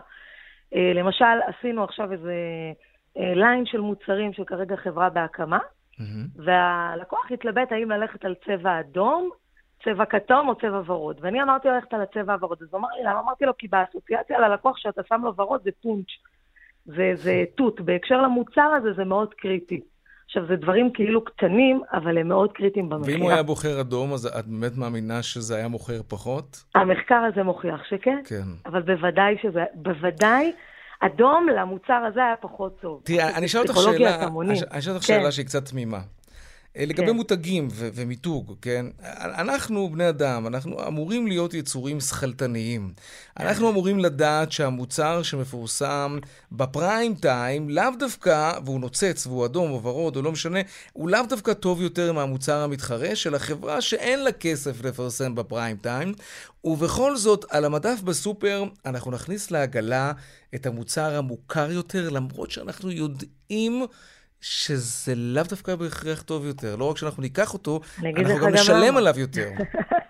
אה, 0.75 0.93
למשל, 0.95 1.25
עשינו 1.47 1.85
עכשיו 1.85 2.13
איזה 2.13 2.35
אה, 3.19 3.35
ליין 3.35 3.67
של 3.67 3.81
מוצרים 3.81 4.33
שכרגע 4.33 4.77
חברה 4.77 5.11
בהקמה, 5.11 5.59
mm-hmm. 5.59 6.43
והלקוח 6.45 7.27
התלבט 7.31 7.73
האם 7.73 7.91
ללכת 7.91 8.25
על 8.25 8.35
צבע 8.47 8.81
אדום, 8.81 9.31
צבע 9.85 10.05
כתום 10.05 10.49
או 10.49 10.55
צבע 10.55 10.83
ורוד. 10.87 11.17
ואני 11.21 11.43
אמרתי 11.43 11.69
לו 11.69 11.75
ללכת 11.75 11.95
על 11.95 12.01
הצבע 12.03 12.33
הוורוד. 12.33 12.59
אז 12.63 12.69
הוא 12.71 12.79
אמר 12.79 12.89
לי, 12.99 13.05
למה? 13.05 13.21
אמרתי 13.21 13.45
לו, 13.45 13.53
כי 13.59 13.69
באסוציאציה 13.69 14.39
ללקוח 14.41 14.77
שאתה 14.77 15.03
שם 15.09 15.21
לו 15.25 15.37
ורוד 15.37 15.61
זה 15.65 15.71
פונץ', 15.83 16.07
זה, 16.87 17.13
זה 17.15 17.45
תות. 17.57 17.81
בהקשר 17.81 18.23
למוצר 18.23 18.71
הזה 18.77 18.93
זה 18.97 19.05
מאוד 19.05 19.35
קריטי. 19.35 19.81
עכשיו, 20.27 20.47
זה 20.49 20.57
דברים 20.57 20.91
כאילו 20.95 21.25
קטנים, 21.25 21.81
אבל 21.93 22.19
הם 22.19 22.29
מאוד 22.29 22.53
קריטיים 22.53 22.89
במכירה. 22.89 23.17
ואם 23.17 23.23
הוא 23.23 23.31
היה 23.31 23.43
בוחר 23.43 23.81
אדום, 23.81 24.13
אז 24.13 24.27
את 24.27 24.47
באמת 24.47 24.77
מאמינה 24.77 25.23
שזה 25.23 25.57
היה 25.57 25.69
מוכר 25.69 26.01
פחות? 26.09 26.65
המחקר 26.75 27.15
הזה 27.33 27.43
מוכיח 27.43 27.81
שכן. 27.91 28.19
כן. 28.25 28.43
אבל 28.67 28.83
בוודאי 28.83 29.37
שזה, 29.43 29.65
בוודאי, 29.75 30.53
אדום 31.01 31.47
למוצר 31.57 32.05
הזה 32.09 32.21
היה 32.21 32.37
פחות 32.41 32.81
טוב. 32.81 33.01
תראי, 33.05 33.35
אני 33.35 33.47
אשאל 33.47 33.61
אותך 33.61 33.75
שאלה, 33.75 34.27
אני 34.41 34.55
אשאל 34.79 34.93
אותך 34.93 35.07
כן. 35.07 35.19
שאלה 35.19 35.33
שהיא 35.33 35.47
קצת 35.47 35.65
תמימה. 35.65 36.01
אה, 36.77 36.87
לגבי 36.87 37.07
כן. 37.07 37.17
מותגים 37.17 37.69
ו- 37.73 37.89
ומיתוג, 37.95 38.55
כן? 38.63 38.87
אנחנו 39.23 39.89
בני 39.93 40.09
אדם, 40.09 40.47
אנחנו 40.47 40.87
אמורים 40.87 41.27
להיות 41.27 41.55
יצורים 41.55 42.01
שכלתניים. 42.01 42.93
אנחנו 43.41 43.71
אמורים 43.71 43.99
לדעת 43.99 44.53
שהמוצר 44.53 45.23
שמפורסם 45.23 46.19
בפריים 46.53 47.15
טיים, 47.15 47.71
לאו 47.71 47.91
דווקא, 47.99 48.53
והוא 48.65 48.81
נוצץ 48.81 49.27
והוא 49.27 49.47
אדום 49.47 49.71
או 49.71 49.83
ורוד 49.83 50.17
או 50.17 50.23
לא 50.23 50.33
משנה, 50.33 50.61
הוא 50.93 51.09
לאו 51.09 51.21
דווקא 51.29 51.53
טוב 51.53 51.83
יותר 51.83 52.13
מהמוצר 52.13 52.59
המתחרה 52.59 53.17
של 53.17 53.35
החברה 53.35 53.81
שאין 53.81 54.25
לה 54.25 54.33
כסף 54.33 54.85
לפרסם 54.85 55.35
בפריים 55.35 55.77
טיים. 55.77 56.15
ובכל 56.65 57.17
זאת, 57.17 57.45
על 57.51 57.65
המדף 57.65 58.01
בסופר 58.01 58.65
אנחנו 58.87 59.11
נכניס 59.11 59.51
לעגלה 59.51 60.13
את 60.55 60.67
המוצר 60.67 61.17
המוכר 61.17 61.73
יותר, 61.73 62.11
למרות 62.11 62.51
שאנחנו 62.51 62.91
יודעים... 62.91 63.87
שזה 64.41 65.13
לאו 65.17 65.43
דווקא 65.51 65.75
בהכרח 65.75 66.23
טוב 66.23 66.47
יותר. 66.47 66.77
לא 66.77 66.91
רק 66.91 66.97
שאנחנו 66.97 67.23
ניקח 67.23 67.55
אותו, 67.55 67.81
אנחנו 67.99 68.37
גם 68.43 68.53
נשלם 68.53 68.97
עליו 68.97 69.15
יותר. 69.17 69.49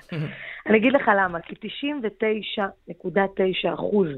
אני 0.66 0.78
אגיד 0.78 0.92
לך 0.92 1.10
למה, 1.16 1.40
כי 1.40 1.54
99.9 1.54 3.74
אחוז 3.74 4.08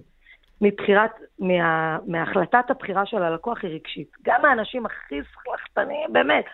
מבחירת, 0.61 1.11
מה, 1.39 1.99
מהחלטת 2.07 2.71
הבחירה 2.71 3.07
של 3.07 3.23
הלקוח 3.23 3.59
היא 3.63 3.71
רגשית. 3.71 4.11
גם 4.25 4.45
האנשים 4.45 4.87
הכי 4.87 5.15
סחלחתניים, 5.33 6.13
באמת. 6.13 6.45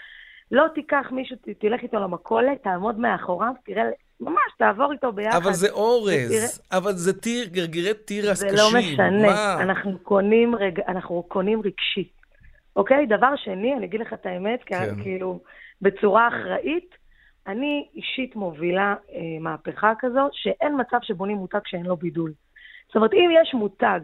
לא 0.51 0.65
תיקח 0.75 1.07
מישהו, 1.11 1.37
תלך 1.59 1.83
איתו 1.83 1.97
למכולת, 1.97 2.63
תעמוד 2.63 2.99
מאחוריו, 2.99 3.53
תראה, 3.65 3.83
ממש, 4.21 4.53
תעבור 4.59 4.93
איתו 4.93 5.13
ביחד. 5.13 5.37
אבל 5.37 5.53
זה 5.53 5.71
אורז, 5.71 6.31
ותראה... 6.31 6.79
אבל 6.79 6.93
זה 6.93 7.21
טיר, 7.21 7.49
גרגירי 7.49 7.95
תירס 7.95 8.45
קשים. 8.45 8.57
זה 8.57 8.63
לא 8.63 8.79
משנה, 8.79 9.27
מה? 9.27 9.63
אנחנו 9.63 9.99
קונים, 9.99 10.55
רג... 10.55 10.81
אנחנו 10.89 11.23
קונים 11.29 11.59
רגשית. 11.59 12.24
אוקיי? 12.77 13.07
דבר 13.07 13.37
שני, 13.37 13.75
אני 13.75 13.87
אגיד 13.87 14.01
לך 14.01 14.13
את 14.13 14.27
האמת, 14.27 14.61
כן. 14.67 15.03
כאילו, 15.03 15.41
בצורה 15.83 16.29
אחראית, 16.29 16.95
אני 17.47 17.89
אישית 17.95 18.37
מובילה 18.37 18.95
אה, 19.13 19.21
מהפכה 19.41 19.93
כזו, 19.99 20.29
שאין 20.33 20.81
מצב 20.81 20.99
שבונים 21.03 21.37
מותג 21.37 21.59
שאין 21.65 21.87
לו 21.87 21.97
בידול. 21.97 22.33
זאת 22.87 22.97
אומרת, 22.97 23.13
אם 23.13 23.31
יש 23.43 23.55
מותג 23.55 24.01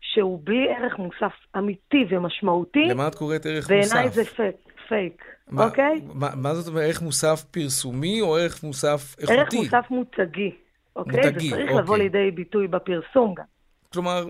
שהוא 0.00 0.40
בלי 0.44 0.68
ערך 0.68 0.98
מוסף 0.98 1.32
אמיתי 1.58 2.04
ומשמעותי, 2.10 2.84
למה 2.84 3.08
את 3.08 3.14
קוראת 3.14 3.46
ערך 3.46 3.82
מוסף? 3.82 3.94
בעיניי 3.94 4.10
זה 4.10 4.24
fake, 4.24 4.56
fake 4.88 5.24
מה, 5.50 5.64
אוקיי? 5.64 6.00
מה, 6.14 6.28
מה 6.36 6.54
זאת 6.54 6.68
אומרת, 6.68 6.84
ערך 6.84 7.02
מוסף 7.02 7.44
פרסומי 7.50 8.20
או 8.20 8.36
ערך 8.36 8.64
מוסף 8.64 9.16
איכותי? 9.18 9.38
ערך 9.38 9.54
מוסף 9.54 9.90
מותגי, 9.90 10.50
אוקיי? 10.96 11.20
מותגי, 11.20 11.48
זה 11.48 11.56
צריך 11.56 11.68
אוקיי. 11.68 11.82
לבוא 11.82 11.96
לידי 11.96 12.30
ביטוי 12.30 12.68
בפרסום 12.68 13.34
גם. 13.34 13.44
כלומר, 13.92 14.24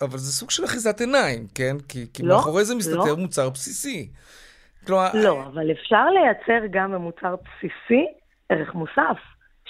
אבל 0.00 0.18
זה 0.18 0.32
סוג 0.32 0.50
של 0.50 0.64
אחיזת 0.64 1.00
עיניים, 1.00 1.46
כן? 1.54 1.76
כי, 1.88 2.06
כי 2.14 2.22
לא, 2.22 2.36
מאחורי 2.36 2.64
זה 2.64 2.74
מסתתר 2.74 3.10
לא. 3.10 3.16
מוצר 3.16 3.50
בסיסי. 3.50 4.08
כלומר... 4.86 5.08
לא, 5.14 5.42
אבל 5.42 5.72
אפשר 5.72 6.04
לייצר 6.10 6.66
גם 6.70 6.92
במוצר 6.92 7.34
בסיסי 7.36 8.06
ערך 8.48 8.74
מוסף. 8.74 9.18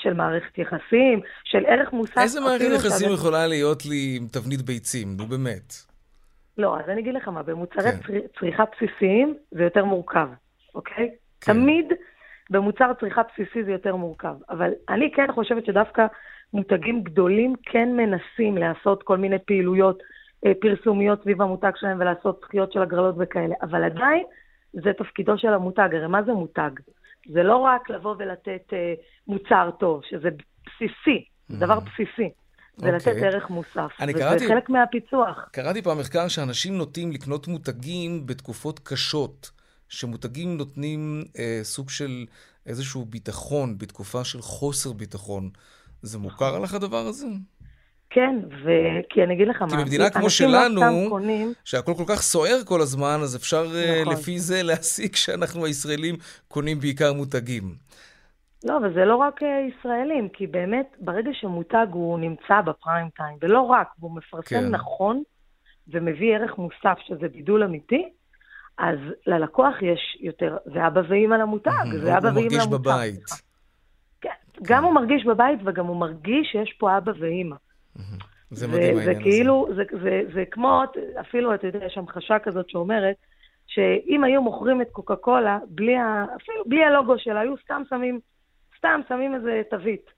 של 0.05 0.15
מערכת 0.15 0.59
יחסים, 0.59 1.21
של 1.45 1.67
ערך 1.67 1.93
מוסף. 1.93 2.19
איזה 2.19 2.41
מערכת 2.41 2.65
יחסים 2.75 3.09
שאת... 3.09 3.19
יכולה 3.19 3.47
להיות 3.47 3.87
לי 3.87 4.15
עם 4.17 4.27
תבנית 4.33 4.63
ביצים? 4.63 5.17
נו, 5.17 5.27
באמת. 5.27 5.73
לא, 6.59 6.77
אז 6.79 6.89
אני 6.89 7.01
אגיד 7.01 7.15
לך 7.15 7.29
מה, 7.29 7.43
במוצרי 7.43 7.83
כן. 7.83 7.99
צר... 8.07 8.13
צריכה 8.41 8.65
בסיסיים 8.73 9.35
זה 9.51 9.63
יותר 9.63 9.85
מורכב, 9.85 10.29
אוקיי? 10.75 11.11
כן. 11.41 11.53
תמיד 11.53 11.93
במוצר 12.51 12.91
צריכה 13.01 13.23
בסיסי 13.23 13.65
זה 13.65 13.73
יותר 13.73 13.97
מורכב. 13.97 14.35
אבל 14.51 14.71
אני 14.89 15.13
כן 15.17 15.33
חושבת 15.35 15.67
שדווקא 15.67 16.07
מותגים 16.55 17.03
גדולים 17.03 17.55
כן 17.63 17.89
מנסים 17.97 18.57
לעשות 18.57 19.03
כל 19.03 19.19
מיני 19.19 19.39
פעילויות 19.39 20.03
אה, 20.47 20.53
פרסומיות 20.61 21.23
סביב 21.23 21.43
המותג 21.43 21.71
שלהם 21.77 22.01
ולעשות 22.01 22.41
זכיות 22.45 22.73
של 22.73 22.83
הגרלות 22.83 23.15
וכאלה, 23.19 23.55
אבל 23.63 23.85
עדיין 23.85 24.25
זה 24.73 24.93
תפקידו 24.99 25.39
של 25.39 25.49
המותג. 25.49 25.89
הרי 25.93 26.07
מה 26.07 26.23
זה 26.23 26.33
מותג? 26.33 26.71
זה 27.33 27.43
לא 27.43 27.57
רק 27.57 27.91
לבוא 27.91 28.15
ולתת 28.19 28.73
אה, 28.73 28.95
מוצר 29.27 29.71
טוב, 29.81 30.01
שזה 30.11 30.29
בסיסי, 30.67 31.25
זה 31.49 31.57
דבר 31.57 31.79
mm-hmm. 31.79 31.81
בסיסי. 31.81 32.31
זה 32.77 32.89
okay. 32.89 32.93
לתת 32.93 33.09
אוקיי. 33.09 33.25
ערך 33.25 33.51
מוסף, 33.51 33.91
וזה 34.03 34.13
קראתי, 34.13 34.49
חלק 34.49 34.69
מהפיצוח. 34.69 35.49
קראתי 35.53 35.83
פעם 35.83 35.99
מחקר 35.99 36.29
שאנשים 36.29 36.79
נוטים 36.79 37.13
לקנות 37.13 37.49
מותגים 37.49 38.27
בתקופות 38.27 38.79
קשות, 38.79 39.51
שמותגים 39.89 40.57
נותנים 40.57 41.25
אה, 41.39 41.61
סוג 41.63 41.91
של 41.91 42.27
איזשהו 42.67 43.05
ביטחון 43.05 43.79
בתקופה 43.79 44.25
של 44.25 44.43
חוסר 44.43 44.93
ביטחון. 44.93 45.51
זה 46.05 46.19
מוכר 46.19 46.59
לך 46.59 46.75
הדבר 46.75 47.07
הזה? 47.07 47.27
כן, 48.11 48.39
וכי 48.63 49.23
אני 49.23 49.35
אגיד 49.35 49.49
לך 49.49 49.63
מה, 49.63 49.69
כי 49.69 49.77
במדינה 49.77 50.11
כמו 50.11 50.23
לא 50.23 50.29
שלנו, 50.29 50.81
שהכל 51.65 51.93
כל 51.97 52.05
כך 52.09 52.23
סוער 52.23 52.61
כל 52.65 52.81
הזמן, 52.81 53.19
אז 53.23 53.37
אפשר 53.37 53.67
אה, 53.75 54.01
נכון. 54.03 54.13
לפי 54.13 54.39
זה 54.39 54.63
להסיק 54.63 55.17
שאנחנו 55.17 55.67
הישראלים 55.67 56.15
קונים 56.49 56.81
בעיקר 56.81 57.13
מותגים. 57.13 57.75
לא, 58.65 58.77
אבל 58.77 58.95
זה 58.95 59.05
לא 59.05 59.17
רק 59.17 59.43
אה, 59.43 59.49
ישראלים, 59.69 60.29
כי 60.29 60.47
באמת, 60.47 60.87
ברגע 61.01 61.31
שמותג 61.41 61.87
הוא 61.93 62.19
נמצא 62.19 62.61
בפריים 62.61 63.09
טיים, 63.17 63.37
ולא 63.43 63.61
רק, 63.61 63.89
והוא 63.99 64.17
מפרסם 64.17 64.61
כן. 64.61 64.71
נכון, 64.71 65.23
ומביא 65.89 66.35
ערך 66.35 66.59
מוסף, 66.59 66.99
שזה 67.07 67.29
בידול 67.29 67.63
אמיתי, 67.65 68.09
אז 68.79 68.99
ללקוח 69.27 69.75
יש 69.83 70.19
יותר, 70.21 70.57
זה 70.75 70.87
אבא 70.87 71.01
ואמא 71.09 71.35
למותג, 71.35 71.71
זה 72.03 72.19
אבא 72.19 72.27
ואמא 72.27 72.39
למותג. 72.39 72.55
הוא 72.55 72.61
מרגיש 72.61 72.67
בבית. 72.67 73.44
כן, 74.55 74.63
גם 74.65 74.85
הוא 74.85 74.95
מרגיש 74.95 75.25
בבית, 75.25 75.61
וגם 75.65 75.87
הוא 75.87 75.97
מרגיש 75.97 76.49
שיש 76.53 76.73
פה 76.73 76.97
אבא 76.97 77.13
ואמא. 77.19 77.57
זה 78.51 78.69
מדהים 78.69 78.83
העניין 78.83 79.11
הזה. 79.11 79.23
כאילו, 79.23 79.69
זה, 79.77 79.83
זה, 80.03 80.23
זה 80.35 80.45
כמו, 80.51 80.83
אפילו, 81.21 81.55
אתה 81.55 81.67
יודע, 81.67 81.85
יש 81.85 81.99
המחשה 81.99 82.39
כזאת 82.39 82.71
שאומרת, 82.71 83.17
שאם 83.67 84.25
היו 84.25 84.43
מוכרים 84.43 84.83
את 84.83 84.89
קוקה 84.93 85.17
קולה, 85.17 85.59
בלי 85.69 85.97
ה, 85.97 86.25
אפילו 86.37 86.65
בלי 86.67 86.85
הלוגו 86.85 87.19
שלה, 87.19 87.41
היו 87.41 87.55
סתם 87.65 87.83
שמים, 87.89 88.21
סתם 88.79 89.01
שמים 89.09 89.35
איזה 89.35 89.63
תווית. 89.71 90.11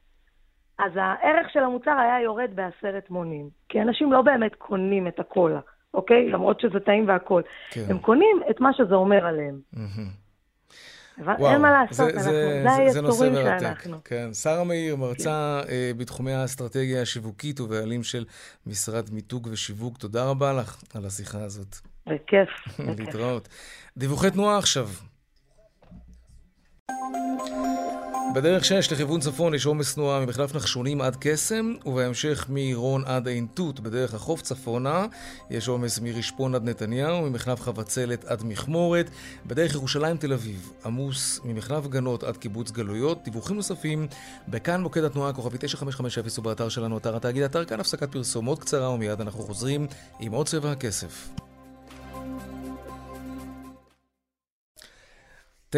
אז 0.78 0.92
הערך 0.94 1.50
של 1.52 1.60
המוצר 1.62 1.98
היה 1.98 2.20
יורד 2.22 2.50
בעשרת 2.54 3.10
מונים. 3.10 3.48
כי 3.68 3.82
אנשים 3.82 4.12
לא 4.12 4.22
באמת 4.22 4.54
קונים 4.54 5.08
את 5.08 5.20
הקולה, 5.20 5.60
אוקיי? 5.94 6.28
למרות 6.30 6.60
שזה 6.60 6.80
טעים 6.80 7.08
והכול. 7.08 7.42
כן. 7.70 7.80
הם 7.88 7.98
קונים 7.98 8.40
את 8.50 8.60
מה 8.60 8.72
שזה 8.72 8.94
אומר 8.94 9.26
עליהם. 9.26 9.60
וואו, 11.18 11.50
אין 11.50 11.60
מה 11.60 11.70
לעשות, 11.70 11.96
זה, 11.96 12.04
אנחנו, 12.04 12.30
זה, 12.32 12.64
זה 12.86 12.92
זה 12.92 13.00
נושא 13.00 13.24
מרתק. 13.32 13.60
שאנחנו. 13.60 13.98
כן. 14.04 14.34
שרה 14.34 14.64
מאיר, 14.64 14.96
מרצה 14.96 15.60
אה, 15.68 15.90
בתחומי 15.96 16.32
האסטרטגיה 16.32 17.02
השיווקית 17.02 17.60
ובעלים 17.60 18.02
של 18.02 18.24
משרד 18.66 19.10
מיתוג 19.12 19.48
ושיווק. 19.50 19.98
תודה 19.98 20.24
רבה 20.24 20.52
לך 20.52 20.82
על 20.94 21.06
השיחה 21.06 21.42
הזאת. 21.42 21.76
בכיף. 22.06 22.78
להתראות. 22.98 23.48
דיווחי 23.96 24.30
תנועה 24.30 24.58
עכשיו. 24.58 24.88
בדרך 28.34 28.64
6 28.64 28.92
לכיוון 28.92 29.20
צפון 29.20 29.54
יש 29.54 29.66
עומס 29.66 29.94
תנועה 29.94 30.20
ממחלף 30.20 30.54
נחשונים 30.54 31.00
עד 31.00 31.16
קסם, 31.20 31.74
ובהמשך 31.86 32.46
מעירון 32.48 33.04
עד 33.04 33.28
עין 33.28 33.46
תות. 33.54 33.80
בדרך 33.80 34.14
החוף 34.14 34.42
צפונה 34.42 35.06
יש 35.50 35.68
עומס 35.68 35.98
מרשפון 35.98 36.54
עד 36.54 36.64
נתניהו, 36.64 37.22
ממחלף 37.22 37.60
חבצלת 37.60 38.24
עד 38.24 38.42
מכמורת. 38.44 39.10
בדרך 39.46 39.74
ירושלים 39.74 40.16
תל 40.16 40.32
אביב 40.32 40.72
עמוס 40.84 41.40
ממחלף 41.44 41.86
גנות 41.86 42.24
עד 42.24 42.36
קיבוץ 42.36 42.70
גלויות. 42.70 43.24
דיווחים 43.24 43.56
נוספים 43.56 44.06
בכאן 44.48 44.80
מוקד 44.80 45.04
התנועה 45.04 45.32
כוכבי 45.32 45.58
9550 45.58 46.44
ובאתר 46.44 46.68
שלנו, 46.68 46.98
אתר 46.98 47.16
התאגיד, 47.16 47.42
אתר 47.42 47.64
כאן 47.64 47.80
הפסקת 47.80 48.12
פרסומות 48.12 48.60
קצרה 48.60 48.90
ומיד 48.90 49.20
אנחנו 49.20 49.42
חוזרים 49.42 49.86
עם 50.20 50.32
עוד 50.32 50.46
צבע 50.46 50.72
הכסף. 50.72 51.28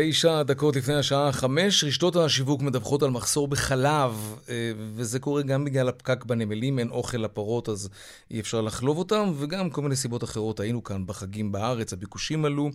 תשע 0.01 0.43
דקות 0.43 0.77
לפני 0.77 0.95
השעה 0.95 1.33
חמש, 1.33 1.85
רשתות 1.85 2.17
השיווק 2.17 2.63
מדווחות 2.63 3.03
על 3.03 3.11
מחסור 3.11 3.49
בחלב, 3.49 4.37
אה, 4.49 4.73
וזה 4.77 5.19
קורה 5.21 5.43
גם 5.43 5.65
בגלל 5.65 5.89
הפקק 5.89 6.25
בנמלים, 6.25 6.79
אין 6.79 6.91
אוכל 6.91 7.19
לפרות 7.19 7.69
אז 7.69 7.91
אי 8.31 8.41
אפשר 8.41 8.61
לחלוב 8.61 8.99
אותם, 8.99 9.33
וגם 9.35 9.71
כל 9.71 9.83
מיני 9.83 9.97
סיבות 9.97 10.25
אחרות. 10.25 10.61
היינו 10.61 10.85
כאן 10.85 11.07
בחגים 11.07 11.53
בארץ, 11.53 11.93
הביקושים 11.93 12.45
עלו. 12.45 12.71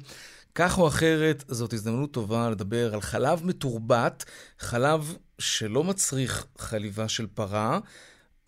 כך 0.56 0.80
או 0.80 0.88
אחרת, 0.88 1.44
זאת 1.48 1.74
הזדמנות 1.74 2.12
טובה 2.12 2.50
לדבר 2.50 2.94
על 2.94 3.02
חלב 3.02 3.42
מתורבת, 3.46 4.26
חלב 4.60 5.18
שלא 5.40 5.84
מצריך 5.84 6.46
חליבה 6.58 7.08
של 7.08 7.28
פרה, 7.28 7.80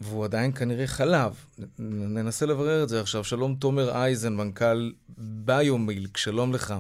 והוא 0.02 0.26
עדיין 0.26 0.52
כנראה 0.52 0.88
חלב. 0.88 1.46
ננסה 1.80 2.46
לברר 2.46 2.84
את 2.84 2.90
זה 2.90 3.02
עכשיו. 3.02 3.24
שלום 3.24 3.56
תומר 3.56 3.90
אייזן, 3.96 4.36
מנכ"ל 4.36 4.92
ביומילק, 5.18 6.18
שלום 6.18 6.54
לך. 6.54 6.74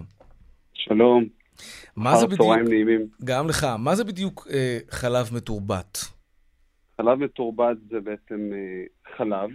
שלום, 0.73 1.44
מה 1.95 2.15
זה 2.17 2.25
בדיוק, 2.25 2.41
צהריים 2.41 2.67
נעימים. 2.67 3.07
גם 3.23 3.47
לך, 3.47 3.63
מה 3.79 3.95
זה 3.95 4.03
בדיוק 4.03 4.47
אה, 4.53 4.77
חלב 4.91 5.29
מתורבת? 5.35 5.97
חלב 6.97 7.19
מתורבת 7.19 7.77
זה 7.89 7.99
בעצם 7.99 8.49
אה, 8.53 8.83
חלב 9.17 9.49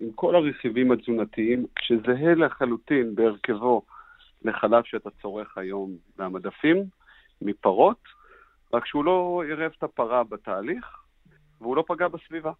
עם 0.00 0.12
כל 0.14 0.36
הרכיבים 0.36 0.92
התזונתיים, 0.92 1.66
שזהה 1.80 2.34
לחלוטין 2.34 3.14
בהרכבו 3.14 3.82
לחלב 4.42 4.82
שאתה 4.84 5.10
צורך 5.22 5.58
היום 5.58 5.96
מהמדפים, 6.18 6.84
מפרות, 7.42 8.02
רק 8.74 8.86
שהוא 8.86 9.04
לא 9.04 9.42
עירב 9.46 9.72
את 9.78 9.82
הפרה 9.82 10.24
בתהליך, 10.24 10.86
והוא 11.60 11.76
לא 11.76 11.84
פגע 11.88 12.08
בסביבה. 12.08 12.52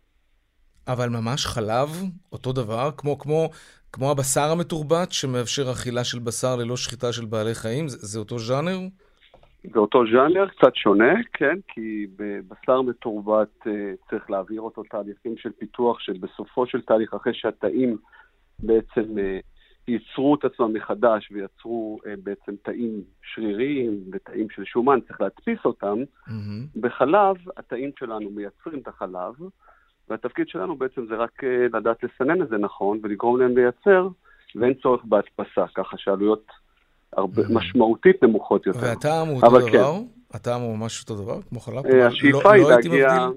אבל 0.88 1.08
ממש 1.08 1.46
חלב, 1.46 1.88
אותו 2.32 2.52
דבר, 2.52 2.90
כמו, 2.96 3.18
כמו, 3.18 3.48
כמו 3.92 4.10
הבשר 4.10 4.50
המתורבת, 4.52 5.12
שמאפשר 5.12 5.70
אכילה 5.72 6.04
של 6.04 6.18
בשר 6.18 6.56
ללא 6.56 6.76
שחיטה 6.76 7.12
של 7.12 7.24
בעלי 7.24 7.54
חיים? 7.54 7.88
זה, 7.88 7.98
זה 8.00 8.18
אותו 8.18 8.38
ז'אנר? 8.38 8.78
זה 9.62 9.78
אותו 9.78 10.04
ז'אנר, 10.12 10.48
קצת 10.48 10.74
שונה, 10.74 11.14
כן, 11.32 11.58
כי 11.68 12.06
בבשר 12.16 12.82
מתורבת 12.82 13.66
אה, 13.66 13.92
צריך 14.10 14.30
להעביר 14.30 14.60
אותו 14.60 14.82
תהליכים 14.90 15.36
של 15.36 15.50
פיתוח, 15.58 16.00
שבסופו 16.00 16.66
של 16.66 16.80
תהליך, 16.80 17.14
אחרי 17.14 17.34
שהתאים 17.34 17.96
בעצם 18.58 19.18
אה, 19.18 19.38
ייצרו 19.88 20.34
את 20.34 20.44
עצמם 20.44 20.72
מחדש 20.72 21.30
ויצרו 21.30 21.98
אה, 22.06 22.14
בעצם 22.22 22.54
תאים 22.62 23.02
שריריים 23.34 24.00
ותאים 24.12 24.50
של 24.50 24.64
שומן, 24.64 24.98
צריך 25.08 25.20
להדפיס 25.20 25.58
אותם. 25.64 25.98
מהמם. 26.26 26.66
בחלב, 26.80 27.36
התאים 27.56 27.90
שלנו 27.98 28.30
מייצרים 28.30 28.78
את 28.78 28.88
החלב, 28.88 29.34
והתפקיד 30.10 30.48
שלנו 30.48 30.76
בעצם 30.76 31.06
זה 31.06 31.14
רק 31.14 31.44
אה, 31.44 31.78
לדעת 31.78 31.96
לסנן 32.02 32.42
את 32.42 32.48
זה 32.48 32.58
נכון 32.58 32.98
ולגרום 33.02 33.40
להם 33.40 33.56
לייצר, 33.56 34.08
ואין 34.56 34.74
צורך 34.74 35.04
בהדפסה, 35.04 35.64
ככה 35.74 35.96
שהעלויות 35.98 36.46
הרבה, 37.12 37.42
Mhm. 37.42 37.52
משמעותית 37.54 38.22
נמוכות 38.22 38.66
יותר. 38.66 38.78
והטעם 38.82 39.26
הוא 39.28 39.42
אותו 39.42 39.66
כן. 39.66 39.78
דבר? 39.78 39.94
הטעם 40.34 40.60
הוא 40.60 40.76
ממש 40.76 41.02
אותו 41.02 41.22
דבר, 41.22 41.42
כמו 41.48 41.60
חלב? 41.60 41.76
אה, 41.76 41.82
כלומר, 41.82 42.06
השאיפה 42.06 42.42
לא, 42.42 42.50
היא 42.52 42.62
לא 42.62 42.70
להגיע... 42.70 43.28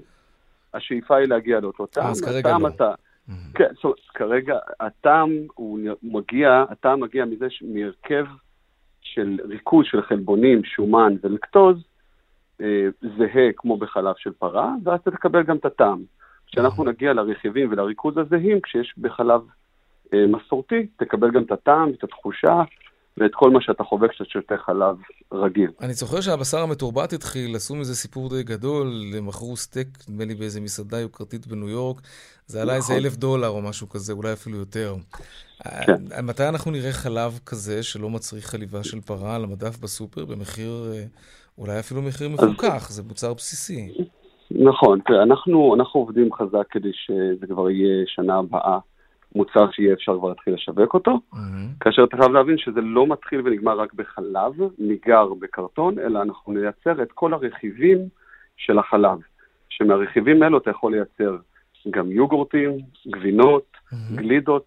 השאיפה 0.74 1.16
היא 1.16 1.28
להגיע 1.28 1.60
לאותו 1.60 1.86
טעם. 1.86 2.10
אז 2.10 2.20
כרגע 2.20 2.58
לא. 2.58 2.68
אתה... 2.68 2.94
מהמם. 3.28 3.40
כן, 3.54 3.68
זאת 3.74 3.84
אומרת, 3.84 3.98
כרגע 4.14 4.58
הטעם 4.80 5.30
הוא 5.54 5.78
מגיע, 6.02 6.64
הטעם 6.70 7.00
מגיע 7.00 7.24
מזה, 7.24 7.46
מהרכב 7.74 8.24
של 9.00 9.38
ריכוז 9.48 9.86
של 9.90 10.02
חלבונים, 10.02 10.64
שומן 10.64 11.14
ולקטוז, 11.22 11.76
אה, 12.60 12.88
זהה 13.00 13.52
כמו 13.56 13.76
בחלב 13.76 14.14
של 14.18 14.32
פרה, 14.32 14.74
ואז 14.84 15.00
אתה 15.00 15.10
תקבל 15.10 15.42
גם 15.42 15.56
את 15.56 15.64
הטעם. 15.64 16.02
כשאנחנו 16.52 16.84
נגיע 16.84 17.12
לרכיבים 17.12 17.72
ולריכוז 17.72 18.14
הזהים, 18.18 18.60
כשיש 18.60 18.94
בחלב 18.98 19.40
אה, 20.14 20.26
מסורתי, 20.26 20.86
תקבל 20.96 21.30
גם 21.30 21.42
את 21.42 21.52
הטעם, 21.52 21.90
את 21.98 22.04
התחושה, 22.04 22.62
ואת 23.16 23.30
כל 23.34 23.50
מה 23.50 23.60
שאתה 23.60 23.84
חווה 23.84 24.08
כשאתה 24.08 24.30
שותה 24.30 24.54
חלב 24.56 24.96
רגיל. 25.32 25.70
אני 25.80 25.92
זוכר 25.92 26.20
שהבשר 26.20 26.58
המתורבת 26.58 27.12
התחיל, 27.12 27.56
עשו 27.56 27.74
מזה 27.74 27.96
סיפור 27.96 28.28
די 28.28 28.42
גדול, 28.42 28.92
מכרו 29.22 29.56
סטייק, 29.56 29.88
נדמה 30.08 30.24
לי 30.24 30.34
באיזה 30.34 30.60
מסעדה 30.60 31.00
יוקרתית 31.00 31.46
בניו 31.46 31.68
יורק, 31.68 32.00
זה 32.46 32.62
עלה 32.62 32.74
איזה 32.74 32.92
נכון. 32.92 33.04
אלף 33.04 33.16
דולר 33.16 33.48
או 33.48 33.62
משהו 33.62 33.88
כזה, 33.88 34.12
אולי 34.12 34.32
אפילו 34.32 34.56
יותר. 34.56 34.94
כן. 35.86 36.12
אה, 36.12 36.22
מתי 36.22 36.48
אנחנו 36.48 36.70
נראה 36.70 36.92
חלב 36.92 37.38
כזה 37.46 37.82
שלא 37.82 38.10
מצריך 38.10 38.46
חליבה 38.46 38.84
של 38.84 39.00
פרה 39.00 39.36
על 39.36 39.44
המדף 39.44 39.78
בסופר 39.78 40.24
במחיר, 40.24 40.92
אה, 40.94 41.04
אולי 41.58 41.78
אפילו 41.78 42.02
מחיר 42.02 42.28
מפוקח, 42.28 42.90
זה 42.90 43.02
מוצר 43.02 43.34
בסיסי. 43.34 43.92
נכון, 44.54 45.00
תראה, 45.06 45.22
אנחנו, 45.22 45.74
אנחנו 45.74 46.00
עובדים 46.00 46.32
חזק 46.32 46.66
כדי 46.70 46.90
שזה 46.92 47.46
כבר 47.46 47.70
יהיה 47.70 48.04
שנה 48.06 48.38
הבאה 48.38 48.78
מוצר 49.34 49.70
שיהיה 49.70 49.92
אפשר 49.92 50.18
כבר 50.18 50.28
להתחיל 50.28 50.54
לשווק 50.54 50.94
אותו, 50.94 51.20
מהמם. 51.32 51.68
כאשר 51.80 52.04
אתה 52.04 52.16
חייב 52.16 52.32
להבין 52.32 52.58
שזה 52.58 52.80
לא 52.80 53.06
מתחיל 53.06 53.40
ונגמר 53.44 53.80
רק 53.80 53.94
בחלב, 53.94 54.52
ניגר 54.78 55.34
בקרטון, 55.40 55.98
אלא 55.98 56.22
אנחנו 56.22 56.52
נייצר 56.52 57.02
את 57.02 57.12
כל 57.12 57.34
הרכיבים 57.34 57.98
של 58.56 58.78
החלב, 58.78 59.18
שמהרכיבים 59.68 60.42
האלו 60.42 60.58
אתה 60.58 60.70
יכול 60.70 60.92
לייצר 60.92 61.36
גם 61.90 62.12
יוגורטים, 62.12 62.78
גבינות, 63.06 63.66
מהמם. 63.92 64.16
גלידות, 64.16 64.66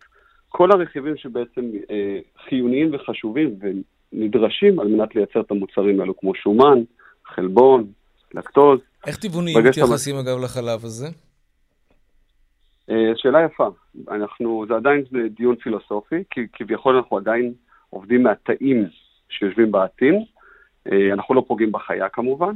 כל 0.49 0.71
הרכיבים 0.71 1.17
שבעצם 1.17 1.61
אה, 1.91 2.19
חיוניים 2.49 2.89
וחשובים 2.93 3.55
ונדרשים 4.13 4.79
על 4.79 4.87
מנת 4.87 5.15
לייצר 5.15 5.41
את 5.41 5.51
המוצרים 5.51 5.99
האלו, 5.99 6.17
כמו 6.17 6.35
שומן, 6.35 6.79
חלבון, 7.25 7.85
לקטוז. 8.35 8.79
איך 9.07 9.15
שאתה- 9.73 9.85
מתייחסים 9.85 10.15
אגב 10.15 10.37
לחלב 10.43 10.85
הזה? 10.85 11.07
אה, 12.89 13.11
שאלה 13.15 13.39
יפה. 13.43 13.67
אנחנו, 14.11 14.65
זה 14.67 14.75
עדיין 14.75 15.03
דיון 15.37 15.55
פילוסופי, 15.55 16.23
כי 16.29 16.41
כביכול 16.53 16.95
אנחנו 16.95 17.17
עדיין 17.17 17.53
עובדים 17.89 18.23
מהתאים 18.23 18.85
שיושבים 19.29 19.71
בעטין. 19.71 20.23
אה, 20.91 21.13
אנחנו 21.13 21.35
לא 21.35 21.43
פוגעים 21.47 21.71
בחיה 21.71 22.09
כמובן, 22.09 22.53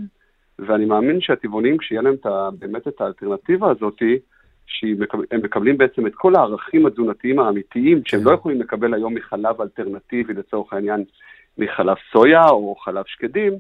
ואני 0.60 0.86
מאמין 0.86 1.22
שהטבעונים, 1.22 1.78
כשיהיה 1.78 2.02
להם 2.02 2.14
את 2.14 2.26
באמת 2.60 2.88
את 2.88 3.02
האלטרנטיבה 3.02 3.72
הזאתי, 3.72 4.20
שהם 4.68 4.98
מקבלים 5.44 5.78
בעצם 5.78 6.08
את 6.08 6.16
כל 6.16 6.36
הערכים 6.36 6.86
התזונתיים 6.86 7.40
האמיתיים, 7.40 8.02
שהם 8.06 8.20
כן. 8.20 8.26
לא 8.26 8.34
יכולים 8.34 8.62
לקבל 8.62 8.94
היום 8.94 9.14
מחלב 9.14 9.62
אלטרנטיבי, 9.62 10.34
לצורך 10.34 10.74
העניין, 10.74 11.04
מחלב 11.58 11.96
סויה 12.12 12.50
או 12.50 12.76
חלב 12.76 13.04
שקדים, 13.08 13.54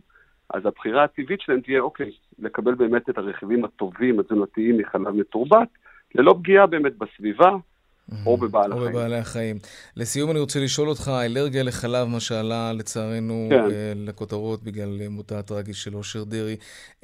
אז 0.54 0.66
הבחירה 0.66 1.04
הטבעית 1.04 1.42
שלהם 1.42 1.62
תהיה, 1.62 1.80
אוקיי, 1.80 2.12
לקבל 2.40 2.76
באמת 2.76 3.10
את 3.10 3.18
הרכיבים 3.18 3.66
הטובים, 3.66 4.20
התזונתיים 4.20 4.78
מחלב 4.78 5.16
מתורבת, 5.16 5.68
ללא 6.16 6.36
פגיעה 6.40 6.68
באמת 6.68 6.94
בסביבה 6.98 7.52
או 8.26 8.38
בבעל 8.38 8.74
או 8.74 8.78
החיים. 8.78 8.92
בבעלי 8.92 9.18
החיים. 9.18 9.56
לסיום 9.98 10.32
אני 10.32 10.40
רוצה 10.40 10.60
לשאול 10.60 10.90
אותך, 10.90 11.12
אלרגיה 11.26 11.64
לחלב, 11.64 12.08
מה 12.08 12.20
שעלה 12.20 12.74
לצערנו 12.74 13.48
כן. 13.50 13.64
אה, 13.72 13.94
לכותרות 13.96 14.64
בגלל 14.64 15.08
מותה 15.10 15.40
הטרגי 15.40 15.74
של 15.74 15.96
אושר 15.96 16.24
דרעי, 16.24 16.56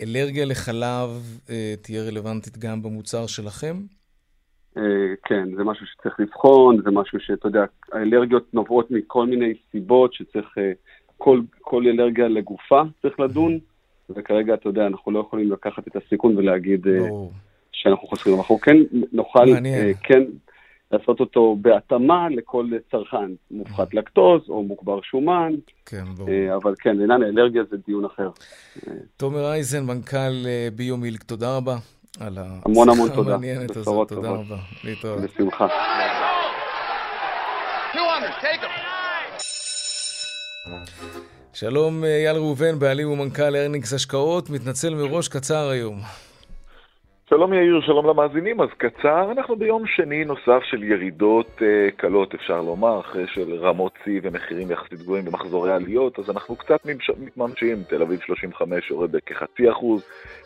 אלרגיה 0.01 0.45
לחלב 0.45 1.09
אה, 1.49 1.73
תהיה 1.81 2.03
רלוונטית 2.03 2.57
גם 2.57 2.83
במוצר 2.83 3.27
שלכם? 3.27 3.75
אה, 4.77 4.83
כן, 5.23 5.55
זה 5.55 5.63
משהו 5.63 5.85
שצריך 5.85 6.19
לבחון, 6.19 6.81
זה 6.83 6.91
משהו 6.91 7.19
שאתה 7.19 7.47
יודע, 7.47 7.65
האלרגיות 7.91 8.53
נובעות 8.53 8.91
מכל 8.91 9.25
מיני 9.25 9.53
סיבות 9.71 10.13
שצריך, 10.13 10.57
כל, 11.17 11.41
כל 11.61 11.87
אלרגיה 11.87 12.27
לגופה 12.27 12.81
צריך 13.01 13.19
לדון, 13.19 13.59
וכרגע, 14.09 14.53
אתה 14.53 14.69
יודע, 14.69 14.87
אנחנו 14.87 15.11
לא 15.11 15.19
יכולים 15.19 15.51
לקחת 15.51 15.87
את 15.87 15.95
הסיכון 15.95 16.37
ולהגיד 16.37 16.87
אה. 16.87 17.07
שאנחנו 17.71 18.07
חוסכים. 18.07 18.37
אנחנו 18.37 18.59
כן 18.59 18.77
נוכל, 19.11 19.45
מעניין. 19.45 19.87
אה, 19.87 19.91
כן, 20.03 20.23
לעשות 20.91 21.19
אותו 21.19 21.57
בהתאמה 21.61 22.29
לכל 22.29 22.69
צרכן, 22.91 23.31
מופחת 23.51 23.93
לקטוז 23.93 24.41
או 24.49 24.63
מוגבר 24.63 25.01
שומן, 25.01 25.53
כן, 25.85 26.03
ברור. 26.17 26.29
אה, 26.29 26.55
אבל 26.55 26.73
כן, 26.79 26.97
לעניין 26.97 27.23
האלרגיה 27.23 27.63
זה 27.71 27.77
דיון 27.87 28.05
אחר. 28.05 28.29
תומר 29.17 29.51
אייזן, 29.51 29.85
מנכ"ל 29.85 30.45
ביומילק, 30.75 31.23
תודה 31.23 31.57
רבה 31.57 31.75
על 32.19 32.37
המון 32.37 32.89
המון 32.89 33.09
תודה. 33.09 33.35
המעניינת 33.35 33.75
הזאת. 33.75 34.09
תודה. 34.09 34.29
רבה. 34.29 34.57
להתראות. 34.83 35.21
בשמחה. 35.21 35.67
שלום 41.53 42.03
אייל 42.03 42.35
ראובן, 42.35 42.79
בעלים 42.79 43.11
ומנכ"ל 43.11 43.55
ארנינגס 43.55 43.93
השקעות, 43.93 44.49
מתנצל 44.49 44.95
מראש, 44.95 45.27
קצר 45.27 45.69
היום. 45.69 45.95
שלום 47.29 47.53
יאיר, 47.53 47.81
שלום 47.85 48.07
למאזינים. 48.07 48.61
אז 48.61 48.69
קצר, 48.77 49.31
אנחנו 49.31 49.55
ביום 49.55 49.83
שני 49.87 50.25
נוסף 50.25 50.63
של 50.63 50.83
ירידות 50.83 51.47
uh, 51.57 51.91
קלות, 51.97 52.33
אפשר 52.33 52.61
לומר, 52.61 52.99
אחרי 52.99 53.27
של 53.27 53.53
רמות 53.53 53.91
שיא 54.03 54.19
ומחירים 54.23 54.71
יחסית 54.71 54.99
גבוהים 54.99 55.25
במחזורי 55.25 55.73
עליות, 55.73 56.19
אז 56.19 56.29
אנחנו 56.29 56.55
קצת 56.55 56.79
מתממשים. 57.19 57.83
תל 57.89 58.01
אביב 58.01 58.19
35 58.25 58.91
יורד 58.91 59.11
בכחצי 59.11 59.71
אחוז, 59.71 60.05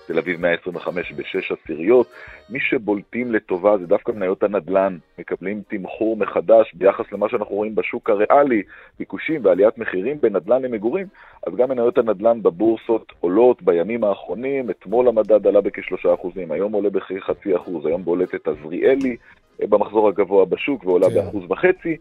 תל 0.09 0.17
אביב 0.17 0.41
125 0.41 1.11
בשש 1.11 1.51
עשיריות. 1.51 2.07
מי 2.49 2.59
שבולטים 2.59 3.31
לטובה 3.31 3.77
זה 3.77 3.87
דווקא 3.87 4.11
מניות 4.11 4.43
הנדל"ן, 4.43 4.97
מקבלים 5.19 5.61
תמחור 5.67 6.17
מחדש 6.17 6.73
ביחס 6.73 7.11
למה 7.11 7.29
שאנחנו 7.29 7.55
רואים 7.55 7.75
בשוק 7.75 8.09
הריאלי, 8.09 8.63
ביקושים 8.99 9.45
ועליית 9.45 9.77
מחירים 9.77 10.21
בין 10.21 10.35
נדל"ן 10.35 10.61
למגורים, 10.61 11.07
אז 11.47 11.55
גם 11.55 11.69
מניות 11.69 11.97
הנדל"ן 11.97 12.41
בבורסות 12.41 13.13
עולות 13.19 13.61
בימים 13.61 14.03
האחרונים, 14.03 14.69
אתמול 14.69 15.07
המדד 15.07 15.47
עלה 15.47 15.61
בכשלושה 15.61 16.13
אחוזים, 16.13 16.51
היום 16.51 16.73
עולה 16.73 16.89
בכחצי 16.89 17.55
אחוז, 17.55 17.85
היום 17.85 18.03
בולטת 18.03 18.47
עזריאלי 18.47 19.15
אה, 19.61 19.67
במחזור 19.67 20.07
הגבוה 20.07 20.45
בשוק 20.45 20.85
ועולה 20.85 21.09
כן. 21.09 21.15
באחוז 21.15 21.43
וחצי. 21.49 21.97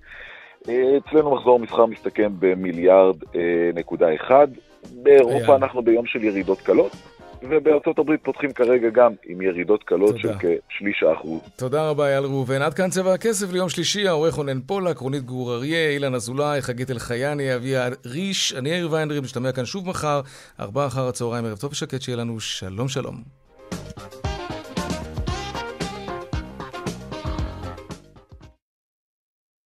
אה, 0.69 0.97
אצלנו 0.97 1.35
מחזור 1.35 1.59
מסחר 1.59 1.87
מסתכם 1.87 2.33
במיליארד 2.39 3.17
אה, 3.35 3.71
נקודה 3.75 4.15
אחד. 4.15 4.49
באירופה 5.03 5.57
אנחנו 5.57 5.83
ביום 5.83 6.07
של 6.07 6.25
ירידות 6.25 6.61
קלות. 6.61 7.18
ובארצות 7.43 7.99
הברית 7.99 8.21
פותחים 8.25 8.53
כרגע 8.53 8.89
גם 8.89 9.13
עם 9.27 9.43
ירידות 9.43 9.83
קלות 9.83 10.17
תודה. 10.17 10.35
של 10.41 10.49
כשליש 10.69 11.03
האחוז. 11.03 11.41
תודה 11.57 11.91
רבה, 11.91 12.07
אייל 12.07 12.25
ראובן. 12.25 12.63
עד 12.63 12.75
כאן 12.75 12.91
צבע 12.91 13.15
הכסף 13.15 13.53
ליום 13.53 13.69
שלישי, 13.69 14.09
העורך 14.09 14.35
רונן 14.35 14.61
פולק, 14.61 14.99
רונית 14.99 15.23
גור 15.23 15.55
אריה, 15.55 15.91
אילן 15.91 16.15
אזולאי, 16.15 16.63
חגית 16.63 16.91
אלחייני, 16.91 17.55
אביה 17.55 17.89
ריש, 18.07 18.55
אני 18.55 18.69
יאיר 18.71 18.93
ויינדרים, 18.93 19.23
נשתמע 19.23 19.53
כאן 19.53 19.65
שוב 19.65 19.89
מחר, 19.89 20.21
ארבעה 20.61 20.87
אחר 20.87 21.09
הצהריים, 21.09 21.45
ערב 21.45 21.59
טוב 21.59 21.73
ושקט, 21.73 22.03
שיהיה 22.03 22.17
לנו 22.17 22.41
שלום 22.41 22.89
שלום. 22.89 23.38